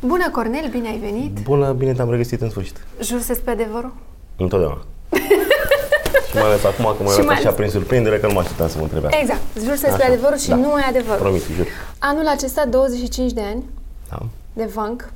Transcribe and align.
Bună, 0.00 0.30
Cornel, 0.30 0.68
bine 0.70 0.88
ai 0.88 0.98
venit! 0.98 1.38
Bună, 1.42 1.72
bine 1.72 1.92
te-am 1.92 2.10
regăsit 2.10 2.40
în 2.40 2.50
sfârșit. 2.50 2.76
Jur 3.02 3.20
să 3.20 3.40
pe 3.44 3.50
adevărul? 3.50 3.92
Întotdeauna. 4.36 4.84
și 6.28 6.34
mai 6.34 6.42
ales 6.44 6.64
acum 6.64 6.84
că 6.84 7.02
mă 7.02 7.10
arăt 7.10 7.28
așa 7.28 7.50
prin 7.50 7.70
surprindere 7.70 8.18
că 8.18 8.26
nu 8.26 8.32
mă 8.32 8.40
așteptam 8.40 8.68
să 8.68 8.76
mă 8.78 8.82
întrebe 8.82 9.08
Exact. 9.20 9.40
Jur 9.64 9.76
să 9.76 9.94
pe 9.98 10.04
adevărul 10.04 10.38
și 10.38 10.48
da. 10.48 10.54
nu 10.54 10.78
e 10.78 10.84
adevărul. 10.88 11.20
Promit, 11.20 11.42
jur. 11.56 11.66
Anul 11.98 12.26
acesta, 12.26 12.64
25 12.66 13.32
de 13.32 13.40
ani 13.40 13.64
da. 14.10 14.18
de 14.52 14.70
Vanc, 14.74 15.12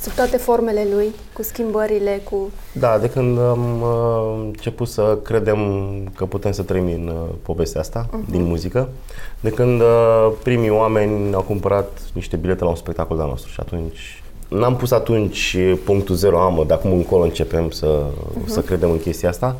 sub 0.00 0.12
toate 0.12 0.36
formele 0.36 0.86
lui, 0.92 1.14
cu 1.32 1.42
schimbările, 1.42 2.20
cu... 2.30 2.50
Da, 2.72 2.98
de 2.98 3.08
când 3.08 3.38
am 3.38 3.82
uh, 3.82 4.44
început 4.44 4.88
să 4.88 5.18
credem 5.22 5.58
că 6.16 6.24
putem 6.24 6.52
să 6.52 6.62
trăim 6.62 6.84
în 6.86 7.08
uh, 7.08 7.34
povestea 7.42 7.80
asta, 7.80 8.06
uh-huh. 8.06 8.30
din 8.30 8.42
muzică, 8.42 8.88
de 9.40 9.50
când 9.50 9.80
uh, 9.80 10.32
primii 10.42 10.70
oameni 10.70 11.34
au 11.34 11.42
cumpărat 11.42 12.00
niște 12.12 12.36
bilete 12.36 12.64
la 12.64 12.70
un 12.70 12.76
spectacol 12.76 13.16
de-al 13.16 13.28
nostru 13.28 13.50
și 13.50 13.60
atunci 13.60 14.20
N-am 14.48 14.76
pus 14.76 14.90
atunci 14.90 15.56
punctul 15.84 16.14
zero, 16.14 16.40
amă, 16.40 16.64
de 16.64 16.72
acum 16.72 16.92
încolo 16.92 17.22
începem 17.22 17.70
să, 17.70 18.02
uh-huh. 18.04 18.46
să 18.46 18.60
credem 18.60 18.90
în 18.90 19.00
chestia 19.00 19.28
asta. 19.28 19.56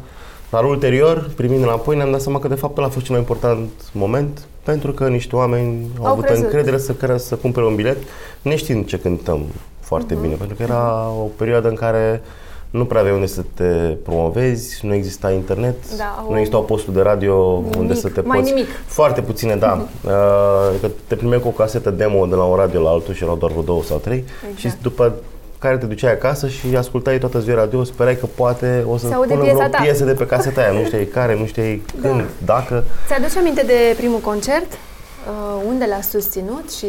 Dar 0.51 0.65
ulterior, 0.65 1.31
primind 1.37 1.63
înapoi, 1.63 1.97
ne-am 1.97 2.11
dat 2.11 2.21
seama 2.21 2.39
că 2.39 2.49
de 2.49 2.55
fapt 2.55 2.77
ăla 2.77 2.87
a 2.87 2.91
fost 2.91 3.05
cel 3.05 3.15
mai 3.15 3.21
important 3.21 3.71
moment 3.93 4.47
pentru 4.63 4.93
că 4.93 5.09
niște 5.09 5.37
oameni 5.37 5.87
au, 5.99 6.05
au 6.05 6.13
avut 6.13 6.25
crezut. 6.25 6.45
încredere 6.45 6.79
să, 6.79 7.17
să 7.17 7.35
cumpere 7.35 7.67
un 7.67 7.75
bilet 7.75 7.97
neștiind 8.43 8.87
ce 8.87 8.99
cântăm 8.99 9.45
foarte 9.87 10.15
uh-huh. 10.15 10.21
bine, 10.21 10.35
pentru 10.35 10.57
că 10.57 10.63
era 10.63 11.09
o 11.09 11.29
perioadă 11.37 11.69
în 11.69 11.75
care 11.75 12.23
nu 12.71 12.85
prea 12.85 13.01
aveai 13.01 13.15
unde 13.15 13.27
să 13.27 13.43
te 13.55 13.97
promovezi, 14.03 14.87
nu 14.87 14.95
exista 14.95 15.33
internet, 15.33 15.97
da, 15.97 16.27
nu 16.29 16.37
existau 16.39 16.65
posturi 16.65 16.97
de 16.97 17.03
radio 17.03 17.59
nimic, 17.61 17.79
unde 17.79 17.95
să 17.95 18.09
te 18.09 18.21
mai 18.21 18.39
poți... 18.39 18.53
nimic. 18.53 18.69
Foarte 18.87 19.21
puține, 19.21 19.57
da. 19.57 19.87
Uh-huh. 19.87 20.69
Adică 20.71 20.91
te 21.07 21.15
primeai 21.15 21.41
cu 21.41 21.49
o 21.49 21.51
casetă 21.51 21.91
demo 21.91 22.27
de 22.27 22.35
la 22.35 22.45
un 22.45 22.57
radio 22.57 22.81
la 22.81 22.91
altul 22.91 23.15
și 23.15 23.23
erau 23.23 23.37
doar 23.37 23.51
vreo 23.51 23.63
două 23.63 23.83
sau 23.83 23.99
trei 23.99 24.25
exact. 24.43 24.59
și 24.59 24.83
după 24.83 25.15
care 25.59 25.77
te 25.77 25.87
duceai 25.87 26.13
acasă 26.13 26.49
și 26.49 26.77
ascultai 26.77 27.19
toată 27.19 27.39
ziua 27.41 27.57
radio, 27.57 27.85
sperai 27.85 28.17
că 28.17 28.27
poate 28.27 28.85
o 28.89 28.97
să 28.97 29.07
pună 29.07 29.35
vreo 29.35 29.57
ta. 29.57 29.79
piesă 29.83 30.05
de 30.05 30.13
pe 30.13 30.27
caseta 30.27 30.61
aia, 30.61 30.71
nu 30.71 30.85
știai 30.89 31.05
care, 31.05 31.37
nu 31.39 31.47
știai 31.47 31.83
da. 32.01 32.09
când, 32.09 32.25
dacă. 32.45 32.85
Ți-aduci 33.07 33.37
aminte 33.37 33.63
de 33.67 33.95
primul 33.97 34.19
concert? 34.19 34.73
Uh, 34.73 35.63
unde 35.69 35.87
l-a 35.89 36.01
susținut 36.01 36.73
și 36.73 36.87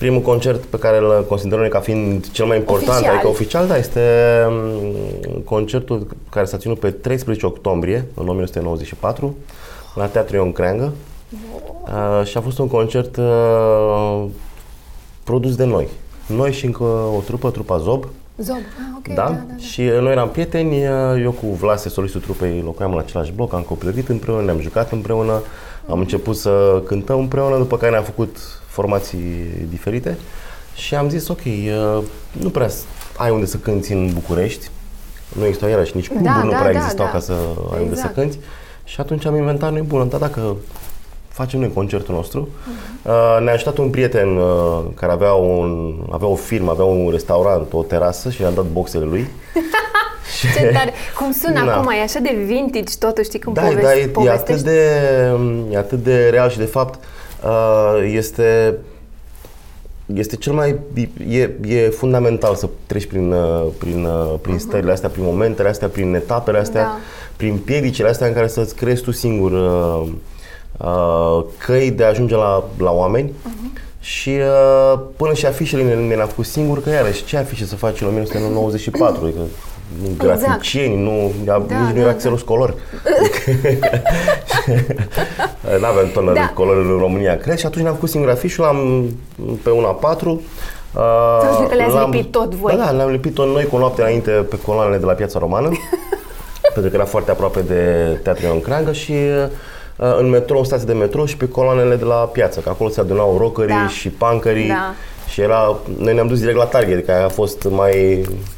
Primul 0.00 0.20
concert 0.20 0.64
pe 0.64 0.78
care 0.78 0.98
îl 0.98 1.24
considerăm 1.28 1.68
ca 1.68 1.80
fiind 1.80 2.30
cel 2.30 2.46
mai 2.46 2.56
important, 2.56 2.90
oficial. 2.90 3.12
adică 3.12 3.28
oficial, 3.28 3.66
da, 3.66 3.76
este 3.76 4.00
mm, 4.48 5.40
concertul 5.44 6.06
care 6.30 6.46
s-a 6.46 6.56
ținut 6.56 6.78
pe 6.78 6.90
13 6.90 7.46
octombrie 7.46 8.06
în 8.14 8.28
1994 8.28 9.36
la 9.94 10.06
Teatrul 10.06 10.38
Ion 10.38 10.52
Creangă 10.52 10.92
uh, 11.30 12.26
și 12.26 12.36
a 12.36 12.40
fost 12.40 12.58
un 12.58 12.68
concert 12.68 13.16
uh, 13.16 14.24
produs 15.24 15.56
de 15.56 15.64
noi. 15.64 15.88
Noi 16.26 16.52
și 16.52 16.64
încă 16.64 16.82
o 17.16 17.20
trupă, 17.24 17.50
trupa 17.50 17.78
Zob. 17.78 18.06
Zob, 18.36 18.56
ah, 18.56 18.96
ok. 18.96 19.14
Da? 19.14 19.14
Da, 19.14 19.28
da, 19.28 19.44
da. 19.48 19.56
Și 19.56 19.82
noi 19.82 20.12
eram 20.12 20.28
prieteni, 20.28 20.76
uh, 20.76 21.22
eu 21.22 21.30
cu 21.30 21.46
Vlase, 21.46 21.88
solistul 21.88 22.20
trupei, 22.20 22.62
locuiam 22.64 22.92
în 22.92 22.98
același 22.98 23.32
bloc, 23.32 23.54
am 23.54 23.62
copilărit 23.62 24.08
împreună, 24.08 24.42
ne-am 24.42 24.60
jucat 24.60 24.92
împreună, 24.92 25.42
am 25.88 25.98
început 25.98 26.36
să 26.36 26.82
cântăm 26.86 27.18
împreună, 27.18 27.56
după 27.56 27.76
care 27.76 27.90
ne-am 27.90 28.02
făcut 28.02 28.36
formații 28.66 29.44
diferite 29.68 30.18
și 30.74 30.94
am 30.94 31.08
zis, 31.08 31.28
ok, 31.28 31.44
uh, 31.44 32.02
nu 32.32 32.48
prea 32.48 32.68
ai 33.16 33.30
unde 33.30 33.46
să 33.46 33.56
cânti 33.56 33.92
în 33.92 34.10
București, 34.12 34.68
nu 35.38 35.44
existau 35.44 35.68
iarăși 35.68 35.96
nici 35.96 36.08
cluburi, 36.08 36.32
da, 36.32 36.42
nu 36.42 36.50
da, 36.50 36.58
prea 36.58 36.72
da, 36.72 36.78
existau 36.78 37.06
da. 37.06 37.12
ca 37.12 37.18
să 37.18 37.32
exact. 37.32 37.74
ai 37.74 37.82
unde 37.82 37.94
să 37.94 38.00
Exact. 38.00 38.14
cânti 38.14 38.38
și 38.84 39.00
atunci 39.00 39.26
am 39.26 39.36
inventat 39.36 39.72
noi, 39.72 39.80
bun, 39.80 40.08
dar 40.08 40.20
dacă 40.20 40.56
facem 41.28 41.60
noi 41.60 41.72
concertul 41.72 42.14
nostru. 42.14 42.48
Uh-huh. 42.48 43.42
Ne-a 43.42 43.52
ajutat 43.52 43.78
un 43.78 43.90
prieten 43.90 44.36
uh, 44.36 44.82
care 44.94 45.12
avea, 45.12 45.32
un, 45.32 45.94
avea 46.10 46.28
o 46.28 46.34
firmă, 46.34 46.70
avea 46.70 46.84
un 46.84 47.10
restaurant, 47.10 47.72
o 47.72 47.82
terasă 47.82 48.30
și 48.30 48.40
ne-a 48.40 48.50
dat 48.50 48.64
boxele 48.64 49.04
lui. 49.04 49.26
Ce 50.40 50.62
tare! 50.76 50.92
Cum 51.18 51.32
sună 51.32 51.64
da. 51.64 51.74
acum, 51.74 51.90
e 51.90 52.00
așa 52.00 52.18
de 52.18 52.36
vintage 52.46 52.94
totul, 52.98 53.24
știi, 53.24 53.38
când 53.38 53.54
da, 53.54 53.62
povesti, 53.62 53.82
da, 53.82 53.94
e, 53.94 54.00
e, 54.00 54.06
povestești. 54.06 54.52
atât 54.52 54.64
de, 54.64 54.80
e 55.72 55.76
atât 55.76 56.02
de 56.02 56.28
real 56.28 56.50
și 56.50 56.58
de 56.58 56.64
fapt 56.64 56.98
uh, 57.44 58.10
este 58.14 58.74
este 60.14 60.36
cel 60.36 60.52
mai 60.52 60.78
e, 61.28 61.50
e 61.66 61.88
fundamental 61.88 62.54
să 62.54 62.68
treci 62.86 63.06
prin 63.06 63.32
uh, 63.32 63.66
prin 63.78 64.04
uh, 64.04 64.34
prin 64.40 64.54
uh-huh. 64.54 64.58
stările 64.58 64.92
astea, 64.92 65.08
prin 65.08 65.24
momentele 65.24 65.68
astea, 65.68 65.88
prin 65.88 66.14
etapele 66.14 66.58
astea, 66.58 66.82
Da. 66.82 66.98
prin 67.36 67.56
piedicile 67.56 68.08
astea 68.08 68.26
în 68.26 68.32
care 68.32 68.48
să-ți 68.48 68.74
creezi 68.74 69.02
tu 69.02 69.10
singur 69.10 69.52
uh, 69.52 70.12
uh, 70.78 71.44
căi 71.58 71.90
de 71.90 72.04
a 72.04 72.08
ajunge 72.08 72.34
la, 72.34 72.64
la 72.78 72.90
oameni. 72.90 73.28
Uh-huh. 73.28 73.88
Și 74.00 74.30
uh, 74.30 75.00
până 75.16 75.32
și 75.34 75.46
afișele 75.46 75.82
ne, 75.82 75.94
ne 75.94 76.14
le-am 76.14 76.28
făcut 76.28 76.46
singur, 76.46 76.82
că 76.82 76.90
iarăși 76.90 77.24
ce 77.24 77.36
afișe 77.36 77.64
să 77.64 77.76
faci 77.76 78.00
în 78.00 78.06
1994? 78.06 79.24
Adică 79.24 79.40
nu 80.02 80.08
Exact. 80.10 80.40
graficieni, 80.42 81.02
nu, 81.02 81.32
da, 81.44 81.56
nici 81.56 81.68
da, 81.68 81.76
nu 81.94 81.98
era 82.00 82.10
da. 82.10 82.14
Xerox 82.16 82.42
color. 82.42 82.74
nu 85.80 85.86
aveam 85.86 86.10
tonă 86.12 86.32
Da. 86.32 86.40
de 86.40 86.50
color 86.54 86.76
în 86.76 86.98
România, 86.98 87.36
cred, 87.36 87.58
și 87.58 87.66
atunci 87.66 87.82
ne-am 87.82 87.94
făcut 87.94 88.08
singur 88.10 88.30
afișul, 88.30 88.64
am 88.64 89.08
pe 89.62 89.70
una 89.70 89.88
4. 89.88 90.30
Uh, 90.30 91.00
Să 91.58 91.66
că 91.68 91.74
le-ați 91.74 91.94
l-am- 91.94 92.10
lipit 92.10 92.30
tot 92.30 92.54
voi. 92.54 92.76
Da, 92.76 92.84
da, 92.84 92.90
le-am 92.90 93.10
lipit 93.10 93.34
tot 93.34 93.46
noi 93.46 93.64
cu 93.66 93.76
o 93.76 93.78
noapte 93.78 94.00
înainte 94.00 94.30
pe 94.30 94.58
coloanele 94.66 94.98
de 94.98 95.04
la 95.04 95.12
Piața 95.12 95.38
Romană, 95.38 95.68
pentru 96.74 96.90
că 96.90 96.96
era 96.96 97.04
foarte 97.04 97.30
aproape 97.30 97.60
de 97.60 97.82
Teatrul 98.22 98.48
Ion 98.48 98.60
Creangă 98.60 98.92
și 98.92 99.12
uh, 99.12 100.16
în 100.18 100.28
metrou, 100.28 100.58
în 100.58 100.64
stație 100.64 100.86
de 100.86 100.92
metrou 100.92 101.24
și 101.24 101.36
pe 101.36 101.48
coloanele 101.48 101.96
de 101.96 102.04
la 102.04 102.14
piață, 102.14 102.60
că 102.60 102.68
acolo 102.68 102.90
se 102.90 103.00
adunau 103.00 103.36
rockerii 103.38 103.74
Da. 103.74 103.88
și 103.88 104.08
punkerii 104.08 104.68
Da. 104.68 104.94
Și 105.30 105.40
era, 105.40 105.76
noi 105.98 106.14
ne-am 106.14 106.26
dus 106.26 106.38
direct 106.38 106.56
la 106.56 106.64
Target, 106.64 106.92
adică 106.96 107.12
aia 107.12 107.24
a 107.24 107.28
fost 107.28 107.64
mai... 107.70 107.92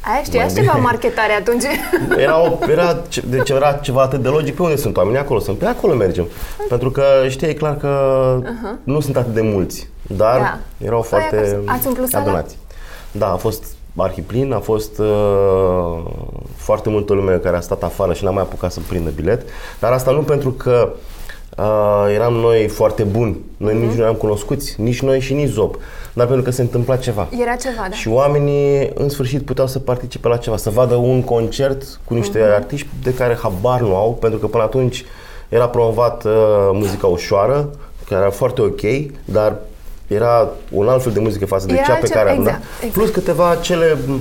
Aia 0.01 0.23
știați 0.23 0.53
mai 0.53 0.61
ceva 0.63 0.71
bine. 0.71 0.83
marketare 0.85 1.33
atunci? 1.33 1.63
Era, 2.23 2.41
o, 2.41 2.57
era, 2.69 3.01
ce- 3.07 3.23
deci 3.29 3.49
era 3.49 3.71
ceva 3.73 4.01
atât 4.01 4.21
de 4.21 4.27
logic, 4.27 4.55
pe 4.55 4.61
unde 4.61 4.75
sunt 4.75 4.97
oamenii? 4.97 5.19
Acolo 5.19 5.39
sunt, 5.39 5.57
pe 5.57 5.65
acolo 5.65 5.93
mergem. 5.93 6.27
Pentru 6.69 6.91
că 6.91 7.03
știai 7.29 7.53
clar 7.53 7.77
că 7.77 7.89
nu 8.83 8.99
sunt 8.99 9.17
atât 9.17 9.33
de 9.33 9.41
mulți, 9.41 9.89
dar 10.01 10.37
Da. 10.39 10.57
erau 10.85 10.99
Păi, 10.99 11.09
foarte 11.09 11.35
acasă. 11.35 11.59
Ați 11.65 11.87
umplut 11.87 12.07
sala? 12.09 12.23
adunați. 12.23 12.57
Da, 13.11 13.31
a 13.31 13.35
fost 13.35 13.63
arhiplin, 13.95 14.53
a 14.53 14.59
fost 14.59 14.99
uh, 14.99 15.97
foarte 16.55 16.89
multă 16.89 17.13
lume 17.13 17.33
care 17.33 17.57
a 17.57 17.59
stat 17.59 17.83
afară 17.83 18.13
și 18.13 18.23
n-a 18.23 18.29
mai 18.31 18.43
apucat 18.43 18.71
să 18.71 18.79
prindă 18.87 19.09
bilet, 19.15 19.41
dar 19.79 19.91
asta 19.91 20.11
nu 20.11 20.21
pentru 20.21 20.51
că 20.51 20.89
uh, 20.91 20.97
eram 22.13 22.33
noi 22.33 22.67
foarte 22.67 23.03
buni, 23.03 23.37
noi 23.57 23.77
nici 23.79 23.91
nu 23.95 24.01
eram 24.01 24.13
cunoscuți, 24.13 24.81
nici 24.81 25.01
noi 25.01 25.19
și 25.19 25.33
nici 25.33 25.49
Zob, 25.49 25.75
dar 26.13 26.25
pentru 26.25 26.43
că 26.45 26.51
se 26.51 26.61
întâmpla 26.61 26.95
ceva. 26.95 27.27
Era 27.41 27.55
ceva, 27.55 27.85
da. 27.89 27.95
Și 27.95 28.07
oamenii, 28.07 28.91
în 28.93 29.09
sfârșit, 29.09 29.45
puteau 29.45 29.67
să 29.67 29.79
participe 29.79 30.27
la 30.27 30.37
ceva, 30.37 30.57
să 30.57 30.69
vadă 30.69 30.95
un 30.95 31.21
concert 31.23 31.99
cu 32.05 32.13
niște 32.13 32.39
Mhm. 32.39 32.53
artiști 32.53 32.87
de 33.03 33.13
care 33.13 33.37
habar 33.41 33.81
nu 33.81 33.95
au, 33.95 34.13
pentru 34.13 34.39
că 34.39 34.47
până 34.47 34.63
atunci 34.63 35.05
era 35.49 35.67
promovat 35.69 36.23
uh, 36.23 36.31
muzica 36.73 37.07
ușoară, 37.07 37.69
care 38.09 38.21
era 38.21 38.29
foarte 38.31 38.61
ok, 38.61 38.81
dar 39.25 39.55
era 40.07 40.49
un 40.71 40.87
alt 40.87 41.03
fel 41.03 41.11
de 41.11 41.19
muzică 41.19 41.45
față 41.45 41.65
de 41.67 41.73
Era 41.73 41.83
cea 41.83 41.93
pe 41.93 42.07
ce- 42.07 42.13
care 42.13 42.29
am 42.29 42.37
exact, 42.39 42.57
dat. 42.57 42.65
exact. 42.77 42.93
Plus 42.93 43.09
câteva 43.09 43.55
cele 43.61 43.97
uh, 44.09 44.15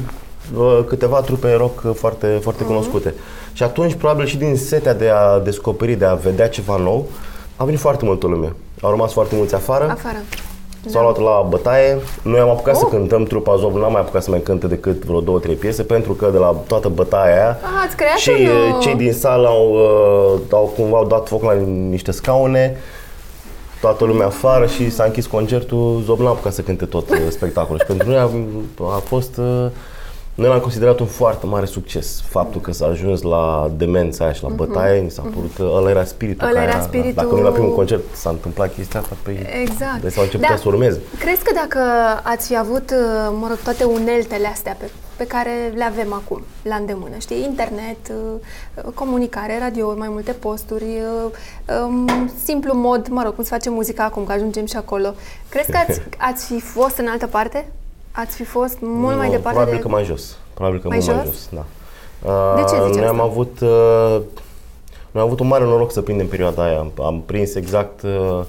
câteva 0.89 1.21
trupe 1.21 1.53
rock 1.55 1.95
foarte, 1.95 2.27
Mhm. 2.33 2.41
foarte 2.43 2.65
cunoscute. 2.65 3.15
Și 3.53 3.63
atunci, 3.63 3.95
probabil 3.95 4.27
și 4.27 4.37
din 4.37 4.57
setea 4.57 4.95
de 4.95 5.09
a 5.09 5.39
descoperi, 5.39 5.95
de 5.95 6.05
a 6.05 6.15
vedea 6.15 6.49
ceva 6.49 6.77
nou, 6.77 7.07
a 7.57 7.65
venit 7.65 7.81
foarte 7.81 8.05
multă 8.05 8.27
lume. 8.27 8.53
Au 8.81 8.91
rămas 8.91 9.13
foarte 9.13 9.35
mulți 9.37 9.55
afară. 9.55 9.89
Afară. 9.91 10.17
S-au 10.87 11.03
luat 11.03 11.19
la 11.19 11.47
bătaie. 11.49 11.99
Noi 12.23 12.41
am 12.41 12.49
apucat 12.49 12.77
să 12.77 12.83
Oh. 12.85 12.91
cântăm, 12.91 13.25
trupa 13.25 13.57
Zob 13.57 13.77
n-am 13.77 13.93
mai 13.93 14.01
apucat 14.01 14.23
să 14.23 14.31
mai 14.31 14.41
cânte 14.43 14.67
decât 14.67 15.05
vreo 15.05 15.21
două, 15.21 15.39
trei 15.39 15.55
piese, 15.55 15.83
pentru 15.83 16.13
că 16.13 16.29
de 16.33 16.39
la 16.39 16.55
toată 16.67 16.89
bătaia 16.89 17.35
aia, 17.35 17.59
Ah, 17.63 17.85
ați 17.87 17.97
creat 17.97 18.17
cei, 18.17 18.47
un, 18.47 18.51
uh, 18.51 18.79
cei 18.81 18.95
din 18.95 19.13
sală 19.13 19.47
au, 19.49 19.71
uh, 19.73 20.41
au 20.51 20.73
cumva 20.77 20.97
au 20.97 21.07
dat 21.07 21.29
foc 21.29 21.43
la 21.43 21.53
niște 21.89 22.11
scaune, 22.11 22.77
toată 23.81 24.05
lumea 24.05 24.27
afară 24.27 24.67
și 24.67 24.91
s-a 24.91 25.05
închis 25.05 25.27
concertul, 25.27 26.03
Zob 26.05 26.19
n-a 26.21 26.29
apucat 26.29 26.53
să 26.53 26.61
cânte 26.63 26.85
tot 26.85 27.11
uh, 27.11 27.17
spectacolul. 27.29 27.79
și 27.79 27.87
pentru 27.87 28.09
noi 28.09 28.19
a, 28.19 28.31
a 28.95 29.03
fost... 29.05 29.41
uh, 30.35 30.39
noi 30.45 30.49
l-am 30.49 30.61
considerat 30.61 30.99
un 31.01 31.07
foarte 31.07 31.47
mare 31.47 31.67
succes. 31.67 32.23
Faptul 32.29 32.61
că 32.61 32.73
s-a 32.73 32.87
ajuns 32.87 33.23
la 33.23 33.71
demența 33.77 34.25
aia 34.25 34.33
și 34.33 34.43
la 34.43 34.49
bătaie, 34.49 35.01
mi 35.01 35.11
s-a 35.11 35.23
părut 35.23 35.51
că 35.57 35.63
ăla 35.75 35.91
era 35.91 36.05
spiritul. 36.05 36.47
Mhm. 36.47 36.57
Ăla 36.57 36.59
care 36.65 36.71
era 36.73 36.83
a- 36.85 36.87
spiritul- 36.87 37.13
Dacă 37.15 37.35
nu 37.35 37.43
la 37.43 37.51
primul 37.51 37.75
concert 37.75 38.03
s-a 38.15 38.31
întâmplat 38.31 38.75
chestia 38.75 39.01
asta, 39.01 39.17
păi 39.23 39.47
Exact. 39.63 40.01
de 40.03 40.09
s-au 40.09 40.23
început 40.23 40.47
Da. 40.49 40.57
să 40.57 40.63
urmeze. 40.67 41.01
Crezi 41.19 41.43
că 41.45 41.53
dacă 41.55 41.79
ați 42.23 42.47
fi 42.47 42.57
avut, 42.57 42.91
uh, 42.91 43.37
mă 43.41 43.47
rog, 43.49 43.57
toate 43.59 43.85
uneltele 43.85 44.47
astea 44.47 44.77
pe, 44.79 44.91
pe 45.17 45.27
care 45.27 45.73
le 45.75 45.85
avem 45.85 46.13
acum, 46.13 46.43
la 46.63 46.75
îndemână, 46.75 47.15
știi, 47.19 47.43
internet, 47.43 47.99
uh, 48.09 48.83
comunicare, 48.95 49.59
radio, 49.61 49.95
mai 49.97 50.09
multe 50.11 50.33
posturi, 50.33 50.85
uh, 50.85 51.79
um, 51.83 52.31
simplu 52.45 52.75
mod, 52.75 53.09
mă 53.09 53.23
rog, 53.23 53.35
cum 53.35 53.45
se 53.45 53.51
face 53.51 53.71
muzica 53.71 54.05
acum, 54.05 54.25
că 54.25 54.33
ajungem 54.33 54.67
și 54.67 54.77
acolo, 54.77 55.15
crezi 55.49 55.71
că 55.71 55.77
ați, 55.89 56.01
ați 56.33 56.45
fi 56.47 56.61
fost 56.61 56.97
în 56.99 57.07
altă 57.07 57.27
parte? 57.27 57.67
Ați 58.13 58.37
fi 58.37 58.45
fost 58.45 58.77
mult 58.81 59.17
mai 59.17 59.27
Nu, 59.27 59.33
departe 59.33 59.51
Probabil 59.59 59.75
de... 59.75 59.81
că 59.81 59.89
mai 59.89 60.05
jos. 60.05 60.37
Probabil 60.55 60.81
că 60.81 60.89
Mai 60.89 60.99
mult 61.05 61.17
mai 61.17 61.25
jos? 61.25 61.35
jos, 61.35 61.49
da. 61.53 61.65
De 62.57 62.63
ce 62.69 62.75
Uh, 62.77 62.87
zici 62.87 62.97
Noi 62.97 63.07
am 63.07 63.21
asta? 63.21 63.23
avut, 63.31 63.59
uh, 63.61 64.21
noi 65.11 65.23
am 65.23 65.27
avut 65.27 65.41
un 65.41 65.47
mare 65.47 65.65
noroc 65.65 65.93
să 65.93 66.01
prindem 66.01 66.27
perioada 66.27 66.63
aia. 66.65 66.79
Am, 66.79 66.93
am 67.05 67.23
prins 67.27 67.55
exact, 67.55 68.03
uh, 68.03 68.41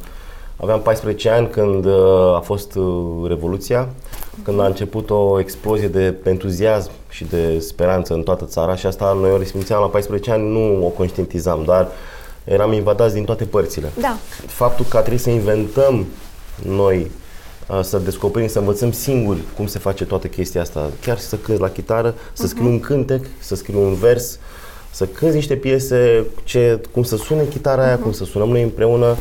aveam 0.56 0.82
14 0.82 1.30
ani 1.30 1.48
când 1.50 1.86
uh, 1.86 2.36
a 2.36 2.40
fost 2.44 2.76
uh, 2.76 3.28
Revoluția 3.28 3.88
când 4.44 4.60
a 4.60 4.66
început 4.66 5.10
o 5.10 5.40
explozie 5.40 5.88
de 5.88 6.16
entuziasm 6.24 6.92
și 7.10 7.24
de 7.26 7.60
speranță 7.60 8.14
în 8.14 8.24
toată 8.24 8.46
țara 8.46 8.76
și 8.76 8.86
asta 8.86 9.18
noi 9.22 9.32
o 9.32 9.38
resimțeam 9.38 9.82
la 9.82 9.88
14 9.88 10.32
ani, 10.32 10.52
nu 10.52 10.86
o 10.86 10.90
conștientizam, 10.90 11.64
dar 11.66 11.88
eram 12.44 12.72
invadați 12.74 13.14
din 13.14 13.24
toate 13.26 13.44
părțile. 13.44 13.92
Da. 14.00 14.16
Faptul 14.48 14.86
că 14.90 14.98
a 14.98 15.00
trebuit 15.00 15.22
să 15.22 15.30
inventăm 15.30 16.06
noi 16.68 17.12
să 17.82 17.98
descoperim, 17.98 18.48
să 18.48 18.60
învățăm 18.60 18.92
singuri 18.92 19.40
cum 19.56 19.68
se 19.68 19.80
face 19.80 20.06
toată 20.06 20.28
chestia 20.28 20.62
asta. 20.62 20.90
Chiar 21.02 21.18
să 21.18 21.36
cânti 21.36 21.62
la 21.62 21.70
chitară, 21.70 22.14
să 22.34 22.48
scriu 22.48 22.68
un 22.68 22.80
cântec, 22.80 23.26
să 23.40 23.56
scriu 23.56 23.82
un 23.82 23.94
vers, 23.94 24.40
să 24.92 25.06
cânti 25.06 25.36
niște 25.36 25.56
piese, 25.56 26.26
ce, 26.44 26.82
cum 26.92 27.04
să 27.04 27.16
sune 27.16 27.44
chitara 27.44 27.86
aia, 27.86 27.98
cum 27.98 28.12
să 28.12 28.24
sunăm 28.26 28.50
noi 28.50 28.64
împreună. 28.64 29.16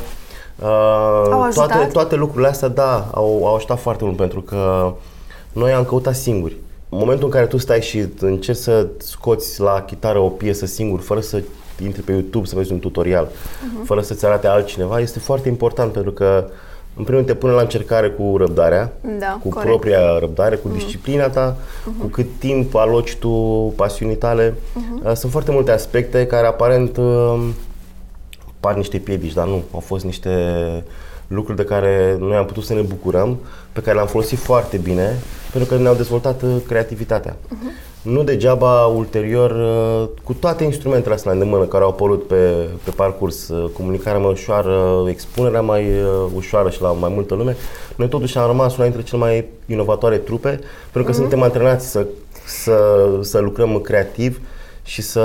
Uh, 0.58 1.48
toate, 1.54 1.88
toate 1.92 2.14
lucrurile 2.14 2.48
astea, 2.48 2.68
da, 2.68 3.08
au, 3.10 3.46
au 3.46 3.54
ajutat 3.54 3.80
foarte 3.80 4.04
mult 4.04 4.16
pentru 4.16 4.40
că 4.40 4.92
noi 5.52 5.72
am 5.72 5.84
căutat 5.84 6.14
singuri. 6.14 6.56
În 6.88 6.98
momentul 6.98 7.24
în 7.24 7.30
care 7.30 7.46
tu 7.46 7.56
stai 7.56 7.80
și 7.82 8.04
încerci 8.20 8.58
să 8.58 8.86
scoți 8.98 9.60
la 9.60 9.82
chitară 9.86 10.18
o 10.18 10.28
piesă 10.28 10.66
singur, 10.66 11.00
fără 11.00 11.20
să 11.20 11.42
intri 11.82 12.02
pe 12.02 12.12
YouTube 12.12 12.46
să 12.46 12.54
vezi 12.56 12.72
un 12.72 12.78
tutorial, 12.78 13.26
uh-huh. 13.26 13.84
fără 13.84 14.00
să-ți 14.00 14.26
arate 14.26 14.46
altcineva, 14.46 15.00
este 15.00 15.18
foarte 15.18 15.48
important 15.48 15.92
pentru 15.92 16.12
că 16.12 16.44
uh, 16.48 16.52
în 16.96 17.04
primul 17.04 17.22
rând 17.22 17.26
te 17.26 17.34
pune 17.34 17.52
la 17.52 17.60
încercare 17.60 18.08
cu 18.08 18.36
răbdarea, 18.36 18.92
da, 19.18 19.38
cu 19.42 19.48
corect. 19.48 19.68
propria 19.68 20.18
răbdare, 20.18 20.56
cu 20.56 20.68
mm. 20.68 20.74
disciplina 20.74 21.28
ta, 21.28 21.56
uh-huh. 21.56 22.00
cu 22.00 22.06
cât 22.06 22.26
timp 22.38 22.74
aloci 22.74 23.16
tu 23.16 23.30
pasiunii 23.76 24.16
tale. 24.16 24.54
Uh-huh. 24.54 25.12
Sunt 25.14 25.32
foarte 25.32 25.50
multe 25.50 25.70
aspecte 25.70 26.26
care 26.26 26.46
aparent 26.46 26.96
uh, 26.96 27.48
par 28.60 28.74
niște 28.74 28.98
piedici, 28.98 29.32
dar 29.32 29.46
nu, 29.46 29.62
au 29.72 29.80
fost 29.80 30.04
niște 30.04 30.30
lucruri 31.26 31.56
de 31.56 31.64
care 31.64 32.16
noi 32.18 32.36
am 32.36 32.46
putut 32.46 32.64
să 32.64 32.74
ne 32.74 32.80
bucurăm, 32.80 33.38
pe 33.72 33.80
care 33.80 33.94
le-am 33.94 34.06
folosit 34.06 34.38
foarte 34.38 34.76
bine, 34.76 35.18
pentru 35.52 35.74
că 35.74 35.82
ne-au 35.82 35.94
dezvoltat 35.94 36.42
uh, 36.42 36.56
creativitatea. 36.66 37.32
Uh-huh. 37.32 37.91
Nu 38.02 38.22
degeaba 38.22 38.84
ulterior, 38.86 39.50
uh, 39.50 40.08
cu 40.24 40.32
toate 40.32 40.64
instrumentele 40.64 41.14
astea 41.14 41.32
la 41.32 41.38
îndemână 41.38 41.64
care 41.64 41.84
au 41.84 41.90
apărut 41.90 42.26
pe, 42.26 42.68
pe 42.84 42.90
parcurs, 42.90 43.48
uh, 43.48 43.70
comunicarea 43.70 44.20
mai 44.20 44.30
ușoară, 44.30 45.04
expunerea 45.08 45.60
mai 45.60 45.84
uh, 45.84 46.30
ușoară 46.34 46.70
și 46.70 46.82
la 46.82 46.92
mai 46.92 47.10
multă 47.14 47.34
lume, 47.34 47.56
noi 47.96 48.08
totuși 48.08 48.38
am 48.38 48.46
rămas 48.46 48.76
una 48.76 48.84
dintre 48.84 49.02
cele 49.02 49.20
mai 49.20 49.44
inovatoare 49.66 50.16
trupe, 50.16 50.60
pentru 50.92 51.02
că 51.02 51.10
mm-hmm. 51.10 51.20
suntem 51.20 51.42
antrenați 51.42 51.90
să, 51.90 52.06
să, 52.46 53.08
să 53.20 53.38
lucrăm 53.38 53.80
creativ 53.80 54.40
și 54.84 55.02
să 55.02 55.22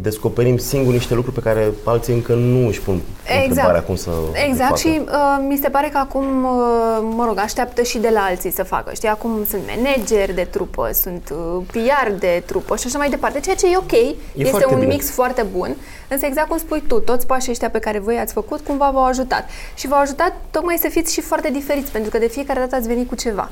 descoperim 0.00 0.56
singuri 0.56 0.96
niște 0.96 1.14
lucruri 1.14 1.36
pe 1.36 1.42
care 1.42 1.72
alții 1.84 2.14
încă 2.14 2.34
nu 2.34 2.66
își 2.66 2.80
pun 2.80 3.00
exact. 3.24 3.48
întrebarea 3.48 3.82
cum 3.82 3.96
să 3.96 4.10
Exact 4.48 4.78
și 4.78 5.00
uh, 5.04 5.44
mi 5.48 5.58
se 5.62 5.68
pare 5.68 5.88
că 5.88 5.98
acum, 5.98 6.44
uh, 6.44 7.14
mă 7.16 7.24
rog, 7.26 7.38
așteaptă 7.38 7.82
și 7.82 7.98
de 7.98 8.08
la 8.12 8.20
alții 8.20 8.50
să 8.50 8.62
facă. 8.62 8.94
Știi, 8.94 9.08
acum 9.08 9.44
sunt 9.48 9.62
manageri 9.76 10.34
de 10.34 10.46
trupă, 10.50 10.90
sunt 10.92 11.34
uh, 11.56 11.62
PR 11.66 12.10
de 12.18 12.42
trupă 12.46 12.76
și 12.76 12.86
așa 12.86 12.98
mai 12.98 13.10
departe, 13.10 13.40
ceea 13.40 13.56
ce 13.56 13.66
e 13.72 13.76
ok, 13.76 13.92
e 13.92 14.16
este 14.34 14.66
un 14.70 14.78
bine. 14.78 14.92
mix 14.92 15.10
foarte 15.10 15.46
bun, 15.56 15.76
însă 16.08 16.26
exact 16.26 16.48
cum 16.48 16.58
spui 16.58 16.82
tu, 16.86 16.98
toți 16.98 17.26
pașii 17.26 17.50
ăștia 17.50 17.70
pe 17.70 17.78
care 17.78 17.98
voi 17.98 18.18
ați 18.18 18.32
făcut 18.32 18.60
cumva 18.60 18.90
v-au 18.90 19.04
ajutat. 19.04 19.48
Și 19.74 19.88
v-au 19.88 20.00
ajutat 20.00 20.32
tocmai 20.50 20.76
să 20.80 20.88
fiți 20.88 21.12
și 21.12 21.20
foarte 21.20 21.50
diferiți, 21.50 21.90
pentru 21.90 22.10
că 22.10 22.18
de 22.18 22.28
fiecare 22.28 22.60
dată 22.60 22.74
ați 22.74 22.88
venit 22.88 23.08
cu 23.08 23.14
ceva. 23.14 23.50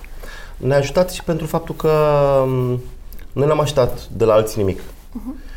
Ne-a 0.57 0.77
ajutat 0.77 1.11
și 1.11 1.25
pentru 1.25 1.47
faptul 1.47 1.75
că 1.75 1.91
um, 2.47 2.81
noi 3.33 3.47
n-am 3.47 3.61
așteptat 3.61 4.09
de 4.17 4.25
la 4.25 4.33
alții 4.33 4.61
nimic. 4.61 4.81
Uh-huh. 4.81 5.51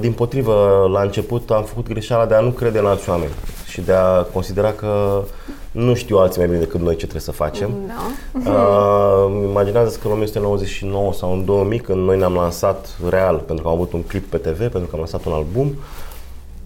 Din 0.00 0.12
potrivă, 0.12 0.88
la 0.92 1.00
început 1.00 1.50
am 1.50 1.64
făcut 1.64 1.88
greșeala 1.88 2.26
de 2.26 2.34
a 2.34 2.40
nu 2.40 2.50
crede 2.50 2.78
în 2.78 2.86
alți 2.86 3.08
oameni 3.10 3.32
și 3.66 3.80
de 3.80 3.92
a 3.92 4.22
considera 4.22 4.72
că 4.72 5.22
nu 5.70 5.94
știu 5.94 6.16
alții 6.16 6.38
mai 6.38 6.48
bine 6.48 6.60
decât 6.60 6.80
noi 6.80 6.92
ce 6.92 7.00
trebuie 7.00 7.20
să 7.20 7.32
facem. 7.32 7.70
Da. 7.86 8.50
Uh, 8.50 9.46
imaginează 9.48 9.98
că 10.00 10.06
în 10.06 10.12
1999 10.12 11.12
sau 11.12 11.32
în 11.32 11.44
2000, 11.44 11.78
când 11.78 12.06
noi 12.06 12.18
ne-am 12.18 12.34
lansat 12.34 12.96
real, 13.08 13.36
pentru 13.36 13.64
că 13.64 13.70
am 13.70 13.74
avut 13.74 13.92
un 13.92 14.02
clip 14.02 14.26
pe 14.30 14.36
TV, 14.36 14.58
pentru 14.58 14.80
că 14.80 14.90
am 14.92 14.98
lansat 14.98 15.24
un 15.24 15.32
album, 15.32 15.74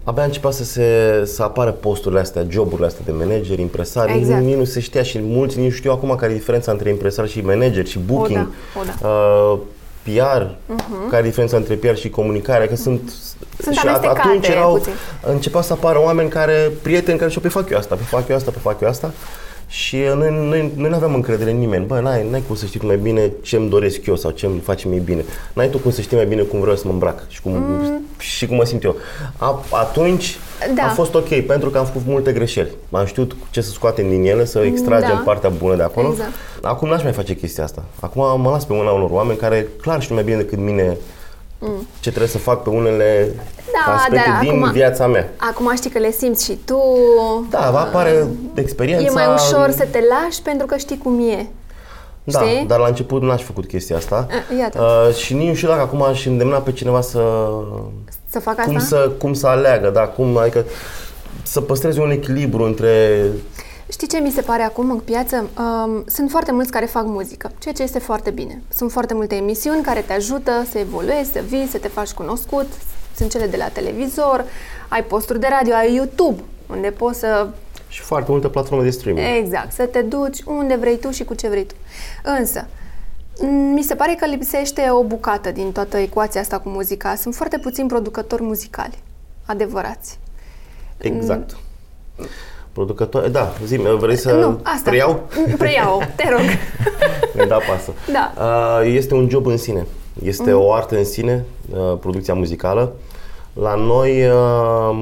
abia 0.03 0.23
începea 0.23 0.51
să, 0.51 0.63
se, 0.63 1.21
să 1.25 1.43
apară 1.43 1.71
posturile 1.71 2.19
astea, 2.19 2.45
joburile 2.49 2.87
astea 2.87 3.05
de 3.05 3.11
manageri, 3.11 3.61
impresari. 3.61 4.17
Exact. 4.17 4.43
Nici 4.43 4.55
nu 4.55 4.63
se 4.63 4.79
știa 4.79 5.03
și 5.03 5.19
mulți 5.21 5.59
nu 5.59 5.69
știu 5.69 5.91
acum 5.91 6.15
care 6.15 6.31
e 6.31 6.35
diferența 6.35 6.71
între 6.71 6.89
impresari 6.89 7.29
și 7.29 7.41
manager 7.41 7.85
și 7.85 7.99
booking. 7.99 8.47
O 8.79 8.81
da, 8.85 9.07
o 9.07 9.07
da. 9.07 9.07
Uh, 9.07 9.59
PR, 10.09 10.41
uh-huh. 10.43 11.09
care 11.09 11.23
e 11.23 11.27
diferența 11.27 11.57
între 11.57 11.75
PR 11.75 11.95
și 11.95 12.09
comunicare, 12.09 12.67
că 12.67 12.75
sunt, 12.75 13.13
sunt 13.61 13.75
și 13.75 13.87
atunci 13.87 14.47
erau, 14.47 14.73
puțin. 14.73 14.91
începeau 15.25 15.63
să 15.63 15.73
apară 15.73 16.01
oameni 16.01 16.29
care, 16.29 16.71
prieteni 16.81 17.17
care 17.17 17.29
și-au 17.29 17.43
pe 17.43 17.49
fac 17.49 17.69
eu 17.69 17.77
asta, 17.77 17.95
pe 17.95 18.03
fac 18.03 18.27
eu 18.27 18.35
asta, 18.35 18.51
pe 18.51 18.59
fac 18.59 18.81
eu 18.81 18.87
asta 18.87 19.13
și 19.69 19.97
noi, 20.15 20.29
noi, 20.47 20.71
noi 20.75 20.89
nu 20.89 20.95
aveam 20.95 21.13
încredere 21.13 21.51
în 21.51 21.57
nimeni. 21.57 21.85
Bă, 21.85 21.99
n-ai, 21.99 22.27
n-ai 22.29 22.43
cum 22.47 22.55
să 22.55 22.65
știi 22.65 22.79
mai 22.83 22.97
bine 22.97 23.31
ce 23.41 23.55
îmi 23.55 23.69
doresc 23.69 24.05
eu 24.05 24.15
sau 24.15 24.31
ce 24.31 24.45
îmi 24.45 24.59
face 24.59 24.87
mie 24.87 24.99
bine. 24.99 25.25
N-ai 25.53 25.69
tu 25.69 25.77
cum 25.77 25.91
să 25.91 26.01
știi 26.01 26.17
mai 26.17 26.25
bine 26.25 26.41
cum 26.41 26.59
vreau 26.59 26.75
să 26.75 26.83
mă 26.85 26.91
îmbrac 26.91 27.23
și 27.27 27.41
cum, 27.41 27.51
mm. 27.51 28.01
și 28.17 28.47
cum 28.47 28.55
mă 28.55 28.65
simt 28.65 28.83
eu. 28.83 28.95
A, 29.37 29.63
atunci 29.71 30.37
da. 30.75 30.83
a 30.83 30.87
fost 30.87 31.15
ok, 31.15 31.39
pentru 31.45 31.69
că 31.69 31.77
am 31.77 31.85
făcut 31.85 32.01
multe 32.05 32.31
greșeli. 32.31 32.69
Am 32.91 33.05
știut 33.05 33.35
ce 33.49 33.61
să 33.61 33.69
scoatem 33.69 34.09
din 34.09 34.25
ele, 34.25 34.45
să 34.45 34.59
extragem 34.59 35.15
da. 35.15 35.21
partea 35.25 35.49
bună 35.49 35.75
de 35.75 35.83
acolo. 35.83 36.09
Exact. 36.09 36.31
Acum 36.61 36.89
n-aș 36.89 37.03
mai 37.03 37.11
face 37.11 37.35
chestia 37.35 37.63
asta. 37.63 37.83
Acum 37.99 38.41
mă 38.41 38.49
las 38.49 38.65
pe 38.65 38.73
mâna 38.73 38.91
unor 38.91 39.09
oameni 39.11 39.37
care 39.37 39.67
clar 39.81 40.01
știu 40.01 40.15
mai 40.15 40.23
bine 40.23 40.37
decât 40.37 40.57
mine 40.59 40.97
mm. 41.59 41.87
ce 41.99 42.09
trebuie 42.09 42.29
să 42.29 42.37
fac 42.37 42.63
pe 42.63 42.69
unele 42.69 43.35
da, 43.73 43.93
aspecte 43.93 44.29
dar 44.29 44.39
din 44.41 44.49
acum, 44.49 44.71
viața 44.71 45.07
mea. 45.07 45.29
Acum 45.37 45.75
știi 45.75 45.89
că 45.89 45.99
le 45.99 46.11
simți 46.11 46.45
și 46.45 46.59
tu. 46.65 46.81
Da, 47.49 47.69
va 47.71 47.79
apare 47.79 48.27
experiența. 48.53 49.05
E 49.05 49.09
mai 49.09 49.33
ușor 49.33 49.71
să 49.71 49.85
te 49.91 49.99
lași 50.09 50.41
pentru 50.41 50.65
că 50.65 50.77
știi 50.77 50.97
cum 50.97 51.29
e. 51.29 51.47
Da, 52.23 52.39
știi? 52.39 52.65
dar 52.67 52.79
la 52.79 52.87
început 52.87 53.21
n-aș 53.21 53.41
făcut 53.43 53.65
chestia 53.65 53.95
asta. 53.95 54.27
A, 54.29 54.55
iată. 54.59 54.81
Uh, 54.81 55.15
și 55.15 55.33
nici 55.33 55.47
nu 55.47 55.53
știu 55.53 55.67
dacă 55.67 55.81
acum 55.81 56.03
aș 56.03 56.25
îndemna 56.25 56.57
pe 56.57 56.71
cineva 56.71 57.01
să... 57.01 57.21
Să 58.29 58.39
facă 58.39 58.61
cum 58.65 58.75
asta? 58.75 58.95
Să, 58.95 59.11
cum 59.17 59.33
să 59.33 59.47
aleagă, 59.47 59.89
da, 59.89 60.01
cum, 60.01 60.37
adică 60.37 60.65
să 61.43 61.61
păstrezi 61.61 61.99
un 61.99 62.11
echilibru 62.11 62.63
între 62.63 63.21
Știi 63.89 64.07
ce 64.07 64.17
mi 64.17 64.31
se 64.31 64.41
pare 64.41 64.63
acum 64.63 64.89
în 64.91 64.99
piață? 64.99 65.49
Um, 65.59 66.03
sunt 66.07 66.29
foarte 66.29 66.51
mulți 66.51 66.71
care 66.71 66.85
fac 66.85 67.05
muzică, 67.05 67.51
ceea 67.59 67.73
ce 67.73 67.83
este 67.83 67.99
foarte 67.99 68.29
bine. 68.29 68.61
Sunt 68.73 68.91
foarte 68.91 69.13
multe 69.13 69.35
emisiuni 69.35 69.81
care 69.81 70.01
te 70.01 70.13
ajută 70.13 70.65
să 70.69 70.77
evoluezi, 70.77 71.31
să 71.31 71.39
vii, 71.47 71.67
să 71.67 71.77
te 71.77 71.87
faci 71.87 72.11
cunoscut. 72.11 72.67
Sunt 73.15 73.31
cele 73.31 73.47
de 73.47 73.57
la 73.57 73.67
televizor, 73.67 74.45
ai 74.87 75.03
posturi 75.03 75.39
de 75.39 75.47
radio, 75.49 75.73
ai 75.73 75.95
YouTube, 75.95 76.41
unde 76.67 76.89
poți 76.89 77.19
să... 77.19 77.49
Și 77.87 78.01
foarte 78.01 78.31
multe 78.31 78.47
platforme 78.47 78.83
de 78.83 78.89
streaming. 78.89 79.25
Exact, 79.37 79.71
să 79.71 79.85
te 79.85 80.01
duci 80.01 80.41
unde 80.45 80.75
vrei 80.75 80.99
tu 80.99 81.11
și 81.11 81.23
cu 81.23 81.33
ce 81.33 81.47
vrei 81.47 81.65
tu. 81.65 81.75
Însă, 82.23 82.67
mi 83.73 83.83
se 83.83 83.95
pare 83.95 84.15
că 84.19 84.25
lipsește 84.25 84.89
o 84.89 85.03
bucată 85.03 85.51
din 85.51 85.71
toată 85.71 85.97
ecuația 85.97 86.41
asta 86.41 86.59
cu 86.59 86.69
muzica. 86.69 87.15
Sunt 87.15 87.35
foarte 87.35 87.57
puțini 87.57 87.87
producători 87.87 88.43
muzicali, 88.43 89.03
adevărați. 89.45 90.19
Exact. 90.97 91.57
Producătoare, 92.71 93.27
da, 93.27 93.53
zi 93.65 93.77
vrei 93.77 94.15
să 94.15 94.31
nu, 94.31 94.59
asta. 94.63 94.89
preiau? 94.89 95.29
Preiau, 95.57 96.01
te 96.15 96.29
rog. 96.29 96.41
Mi-a 97.35 97.45
dat 97.45 97.65
pasă. 97.65 97.93
Da. 98.11 98.33
Este 98.83 99.13
un 99.13 99.29
job 99.29 99.45
în 99.45 99.57
sine. 99.57 99.85
Este 100.23 100.51
mm. 100.51 100.59
o 100.61 100.73
artă 100.73 100.97
în 100.97 101.05
sine, 101.05 101.45
producția 101.99 102.33
muzicală. 102.33 102.93
La 103.53 103.75
noi, 103.75 104.23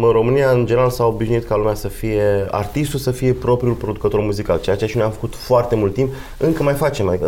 în 0.01 0.12
România, 0.12 0.50
în 0.50 0.65
general, 0.65 0.89
s-a 0.89 1.05
obișnuit 1.05 1.45
ca 1.45 1.55
lumea 1.55 1.74
să 1.74 1.88
fie, 1.88 2.47
artistul 2.51 3.00
să 3.00 3.12
fie 3.12 3.33
propriul 3.33 3.74
producător 3.74 4.19
muzical, 4.19 4.59
ceea 4.59 4.75
ce 4.75 4.86
și 4.86 4.97
noi 4.97 5.05
am 5.05 5.12
făcut 5.12 5.36
foarte 5.36 5.75
mult 5.75 5.93
timp, 5.93 6.13
încă 6.38 6.63
mai 6.63 6.74
facem. 6.74 7.19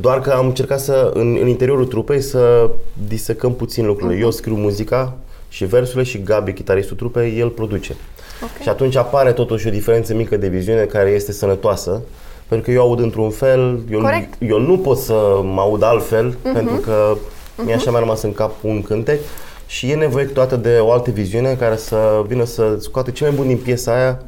Doar 0.00 0.20
că 0.20 0.30
am 0.30 0.46
încercat 0.46 0.80
să, 0.80 1.10
în, 1.14 1.38
în 1.40 1.48
interiorul 1.48 1.86
trupei, 1.86 2.20
să 2.20 2.70
disecăm 3.08 3.54
puțin 3.54 3.86
lucrurile. 3.86 4.18
Mm-hmm. 4.18 4.22
Eu 4.22 4.30
scriu 4.30 4.54
muzica 4.54 5.16
și 5.48 5.64
versurile 5.64 6.02
și 6.02 6.22
Gabi, 6.22 6.52
chitaristul 6.52 6.96
trupei, 6.96 7.38
el 7.38 7.48
produce. 7.48 7.96
Okay. 8.42 8.62
Și 8.62 8.68
atunci 8.68 8.96
apare 8.96 9.32
totuși 9.32 9.66
o 9.66 9.70
diferență 9.70 10.14
mică 10.14 10.36
de 10.36 10.48
viziune 10.48 10.84
care 10.84 11.10
este 11.10 11.32
sănătoasă, 11.32 12.02
pentru 12.48 12.70
că 12.70 12.76
eu 12.76 12.82
aud 12.82 13.00
într-un 13.00 13.30
fel, 13.30 13.80
eu, 13.90 14.00
eu 14.38 14.58
nu 14.58 14.78
pot 14.78 14.98
să 14.98 15.40
mă 15.42 15.60
aud 15.60 15.82
altfel, 15.82 16.32
uh-huh. 16.32 16.52
pentru 16.52 16.76
că 16.76 17.16
uh-huh. 17.16 17.64
mi-a 17.64 17.74
așa 17.74 17.90
mai 17.90 18.00
rămas 18.00 18.22
în 18.22 18.32
cap 18.32 18.52
un 18.62 18.82
cântec 18.82 19.20
și 19.66 19.90
e 19.90 19.94
nevoie 19.94 20.26
câteodată 20.26 20.56
de 20.56 20.78
o 20.80 20.92
altă 20.92 21.10
viziune 21.10 21.54
care 21.54 21.76
să 21.76 22.24
vină 22.26 22.44
să 22.44 22.76
scoată 22.78 23.10
ce 23.10 23.24
mai 23.24 23.32
bun 23.32 23.46
din 23.46 23.56
piesa 23.56 23.94
aia 23.94 24.22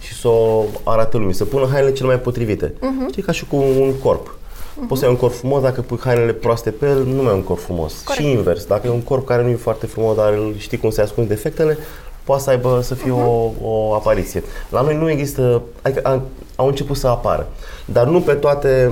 și 0.00 0.14
să 0.14 0.28
o 0.28 0.64
arate 0.84 1.16
lumii, 1.16 1.34
să 1.34 1.44
pună 1.44 1.68
hainele 1.70 1.92
cele 1.92 2.08
mai 2.08 2.18
potrivite. 2.18 2.68
Uh-huh. 2.68 3.10
Știi, 3.10 3.22
ca 3.22 3.32
și 3.32 3.46
cu 3.46 3.56
un 3.56 3.92
corp. 4.02 4.26
Uh-huh. 4.26 4.88
Poți 4.88 5.00
să 5.00 5.06
ai 5.06 5.12
un 5.12 5.18
corp 5.18 5.34
frumos, 5.34 5.62
dacă 5.62 5.80
pui 5.80 5.98
hainele 6.00 6.32
proaste 6.32 6.70
pe 6.70 6.86
el, 6.86 7.04
nu 7.04 7.22
mai 7.22 7.32
e 7.32 7.36
un 7.36 7.42
corp 7.42 7.60
frumos. 7.60 8.00
Corect. 8.04 8.24
Și 8.24 8.30
invers, 8.30 8.64
dacă 8.64 8.86
e 8.86 8.90
un 8.90 9.02
corp 9.02 9.26
care 9.26 9.42
nu 9.42 9.48
e 9.48 9.54
foarte 9.54 9.86
frumos, 9.86 10.16
dar 10.16 10.38
știi 10.56 10.78
cum 10.78 10.90
să-i 10.90 11.04
ascunzi 11.04 11.28
defectele, 11.28 11.78
poate 12.24 12.42
să 12.42 12.50
aibă, 12.50 12.80
să 12.82 12.94
fie 12.94 13.10
uh-huh. 13.10 13.26
o, 13.26 13.68
o 13.68 13.94
apariție. 13.94 14.42
La 14.68 14.80
noi 14.80 14.96
nu 14.96 15.10
există, 15.10 15.62
adică 15.82 16.22
au 16.56 16.66
început 16.66 16.96
să 16.96 17.06
apară, 17.06 17.48
dar 17.84 18.06
nu 18.06 18.20
pe 18.20 18.32
toate 18.32 18.90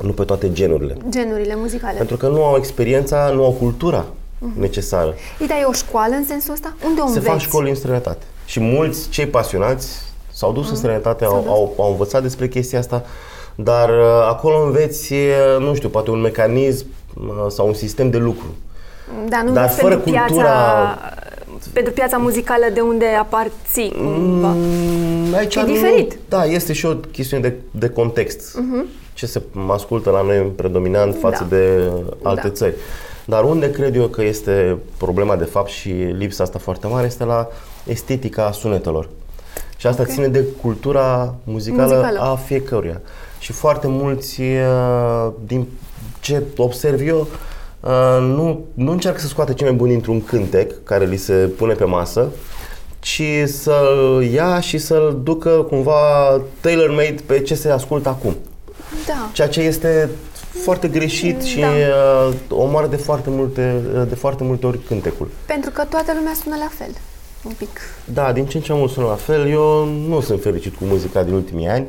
nu 0.00 0.12
pe 0.12 0.24
toate 0.24 0.52
genurile. 0.52 0.96
Genurile 1.08 1.54
muzicale. 1.56 1.96
Pentru 1.96 2.16
că 2.16 2.28
nu 2.28 2.44
au 2.44 2.56
experiența, 2.56 3.30
nu 3.34 3.44
au 3.44 3.50
cultura 3.52 4.04
uh-huh. 4.04 4.58
necesară. 4.58 5.14
Ideea 5.38 5.60
e 5.60 5.64
o 5.64 5.72
școală 5.72 6.14
în 6.14 6.24
sensul 6.26 6.52
ăsta? 6.52 6.74
Unde 6.84 7.00
o 7.00 7.08
Se 7.08 7.20
fac 7.20 7.38
școli 7.38 7.68
în 7.68 7.74
străinătate. 7.74 8.24
Și 8.44 8.60
mulți 8.60 9.08
cei 9.08 9.26
pasionați 9.26 9.88
s-au 10.32 10.52
dus 10.52 10.66
uh-huh. 10.66 10.70
în 10.70 10.76
străinătate, 10.76 11.24
au, 11.24 11.44
au, 11.48 11.74
au 11.78 11.90
învățat 11.90 12.22
despre 12.22 12.48
chestia 12.48 12.78
asta. 12.78 13.04
dar 13.54 13.88
uh, 13.88 14.26
acolo 14.28 14.62
înveți, 14.64 15.12
uh, 15.12 15.58
nu 15.60 15.74
știu, 15.74 15.88
poate 15.88 16.10
un 16.10 16.20
mecanism 16.20 16.86
uh, 17.14 17.46
sau 17.48 17.66
un 17.66 17.74
sistem 17.74 18.10
de 18.10 18.18
lucru. 18.18 18.46
Da, 19.28 19.42
nu 19.42 19.52
Dar 19.52 19.66
vezi 19.66 19.80
fără 19.80 19.96
pentru 19.96 20.12
cultura- 20.12 20.44
piața, 20.44 20.98
pentru 21.72 21.92
piața 21.92 22.16
muzicală 22.16 22.64
de 22.74 22.80
unde 22.80 23.06
aparții, 23.06 23.90
cumva. 23.96 24.52
Mm, 24.56 25.34
aici 25.34 25.54
E 25.54 25.60
nu- 25.60 25.66
diferit. 25.66 26.16
Da, 26.28 26.44
este 26.44 26.72
și 26.72 26.86
o 26.86 26.94
chestiune 26.94 27.42
de, 27.48 27.54
de 27.70 27.88
context. 27.88 28.58
Ce 29.14 29.26
se 29.26 29.42
ascultă 29.68 30.10
la 30.10 30.22
noi 30.22 30.52
predominant 30.56 31.16
față 31.20 31.46
Da. 31.48 31.56
de 31.56 31.90
alte 32.22 32.46
Da. 32.48 32.52
țări. 32.54 32.74
Dar 33.24 33.44
unde 33.44 33.70
cred 33.70 33.96
eu 33.96 34.06
că 34.06 34.22
este 34.22 34.76
problema 34.98 35.36
de 35.36 35.44
fapt 35.44 35.68
și 35.70 35.88
lipsa 35.90 36.42
asta 36.42 36.58
foarte 36.58 36.86
mare 36.86 37.06
este 37.06 37.24
la 37.24 37.48
estetica 37.86 38.52
sunetelor. 38.52 39.08
Și 39.76 39.86
asta 39.86 40.02
Ok. 40.02 40.08
ține 40.08 40.28
de 40.28 40.44
cultura 40.62 41.34
muzicală, 41.44 41.94
Muzicală. 41.94 42.18
a 42.20 42.36
fiecăruia. 42.36 43.00
Și 43.38 43.52
foarte 43.52 43.86
mulți, 43.86 44.40
uh, 44.40 45.28
din 45.46 45.66
ce 46.20 46.42
observ 46.56 47.00
eu, 47.06 47.18
uh, 47.20 47.26
nu, 48.20 48.64
nu 48.74 48.90
încearcă 48.92 49.20
să 49.20 49.26
scoată 49.26 49.52
cel 49.52 49.66
mai 49.66 49.76
bun 49.76 49.88
dintr-un 49.88 50.24
cântec 50.24 50.84
care 50.84 51.04
li 51.04 51.16
se 51.16 51.32
pune 51.32 51.74
pe 51.74 51.84
masă, 51.84 52.28
ci 53.00 53.22
să-l 53.46 54.28
ia 54.32 54.60
și 54.60 54.78
să-l 54.78 55.20
ducă 55.22 55.50
cumva 55.50 56.40
tailor-made 56.60 57.14
pe 57.26 57.40
ce 57.40 57.54
se 57.54 57.70
ascultă 57.70 58.08
acum. 58.08 58.36
Da. 59.06 59.30
Ceea 59.32 59.48
ce 59.48 59.60
este 59.60 60.10
foarte 60.62 60.88
greșit 60.88 61.42
și 61.42 61.60
Da. 61.60 61.66
uh, 61.68 62.34
omoară 62.50 62.86
de 62.86 62.96
foarte 62.96 63.30
multe, 63.30 63.80
de 64.08 64.14
foarte 64.14 64.44
multe 64.44 64.66
ori 64.66 64.78
cântecul. 64.78 65.28
Pentru 65.46 65.70
că 65.70 65.84
toată 65.84 66.12
lumea 66.16 66.32
sună 66.42 66.56
la 66.58 66.68
fel. 66.78 66.94
Un 67.44 67.52
pic. 67.58 67.80
Da, 68.04 68.32
din 68.32 68.46
ce 68.46 68.56
în 68.56 68.62
ce 68.62 68.72
mai 68.72 68.80
mult 68.80 68.92
sună 68.92 69.06
la 69.06 69.14
fel. 69.14 69.48
Eu 69.50 69.84
nu 70.08 70.20
sunt 70.20 70.42
fericit 70.42 70.76
cu 70.76 70.84
muzica 70.84 71.22
din 71.22 71.34
ultimii 71.34 71.66
ani. 71.68 71.86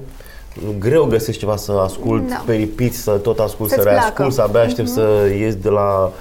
Greu 0.80 1.06
găsesc 1.06 1.38
ceva 1.40 1.56
să 1.56 1.72
ascult 1.72 2.30
Da. 2.30 2.44
pe 2.46 2.56
repeat, 2.56 2.92
să 2.92 3.12
tot 3.12 3.40
ascult, 3.40 3.70
Să-ți 3.70 3.82
să 3.82 3.88
reascult, 3.90 4.16
placă. 4.16 4.32
să 4.32 4.42
abia 4.42 4.62
aștept 4.62 4.88
să 4.88 5.32
ies 5.40 5.56
de 5.56 5.70
la, 5.70 6.12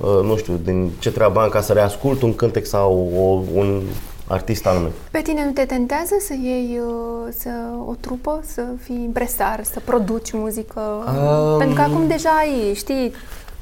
uh, 0.00 0.20
nu 0.22 0.36
știu, 0.36 0.60
din 0.64 0.90
ce 0.98 1.10
treabă 1.12 1.40
am 1.40 1.48
ca 1.48 1.60
să 1.60 1.72
reascult 1.72 2.22
un 2.22 2.34
cântec 2.34 2.66
sau 2.66 3.10
o, 3.16 3.58
un 3.58 3.82
artist 4.26 4.66
anume. 4.66 4.88
Pe 5.10 5.20
tine 5.20 5.44
nu 5.44 5.50
te 5.50 5.64
tentează 5.64 6.14
să 6.20 6.32
iei 6.42 6.80
uh, 6.86 7.32
să, 7.38 7.50
o 7.86 7.94
trupă, 8.00 8.40
să 8.52 8.62
fii 8.82 9.02
impresar, 9.04 9.60
să 9.64 9.80
produci 9.84 10.32
muzică? 10.32 10.80
Um, 11.06 11.58
Pentru 11.58 11.76
că 11.76 11.82
acum 11.82 12.06
deja 12.06 12.28
ai, 12.30 12.74
știi, 12.74 13.12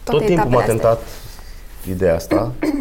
toate 0.04 0.18
Tot 0.24 0.26
timpul 0.26 0.32
etapele 0.34 0.54
m-a 0.54 0.58
astea. 0.60 0.74
tentat 0.74 1.02
ideea 1.90 2.14
asta. 2.14 2.52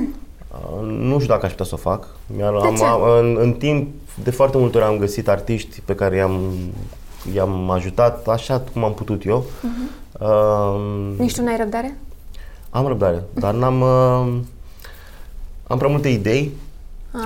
Uh, 0.81 0.87
nu 0.87 1.13
știu 1.19 1.33
dacă 1.33 1.45
aș 1.45 1.51
putea 1.51 1.65
să 1.65 1.73
o 1.73 1.77
fac. 1.77 2.07
Mi-ar, 2.35 2.51
De 2.61 2.67
am, 2.67 2.75
ce? 2.75 2.83
am, 2.83 3.01
în, 3.19 3.37
în 3.39 3.53
timp, 3.53 3.87
de 4.23 4.31
foarte 4.31 4.57
multe 4.57 4.77
ori 4.77 4.85
am 4.85 4.97
găsit 4.97 5.27
artiști 5.29 5.81
pe 5.85 5.95
care 5.95 6.15
i-am, 6.15 6.41
i-am 7.33 7.69
ajutat 7.69 8.27
așa 8.27 8.63
cum 8.73 8.83
am 8.83 8.93
putut 8.93 9.25
eu. 9.25 9.45
Mhm. 9.61 9.89
Uh, 10.19 11.19
Nici 11.19 11.35
tu 11.35 11.43
n-ai 11.43 11.57
răbdare? 11.57 11.97
Am 12.69 12.87
răbdare, 12.87 13.23
dar 13.33 13.53
n-am... 13.53 13.81
Uh, 13.81 14.33
am 15.67 15.77
prea 15.77 15.89
multe 15.89 16.07
idei 16.09 16.51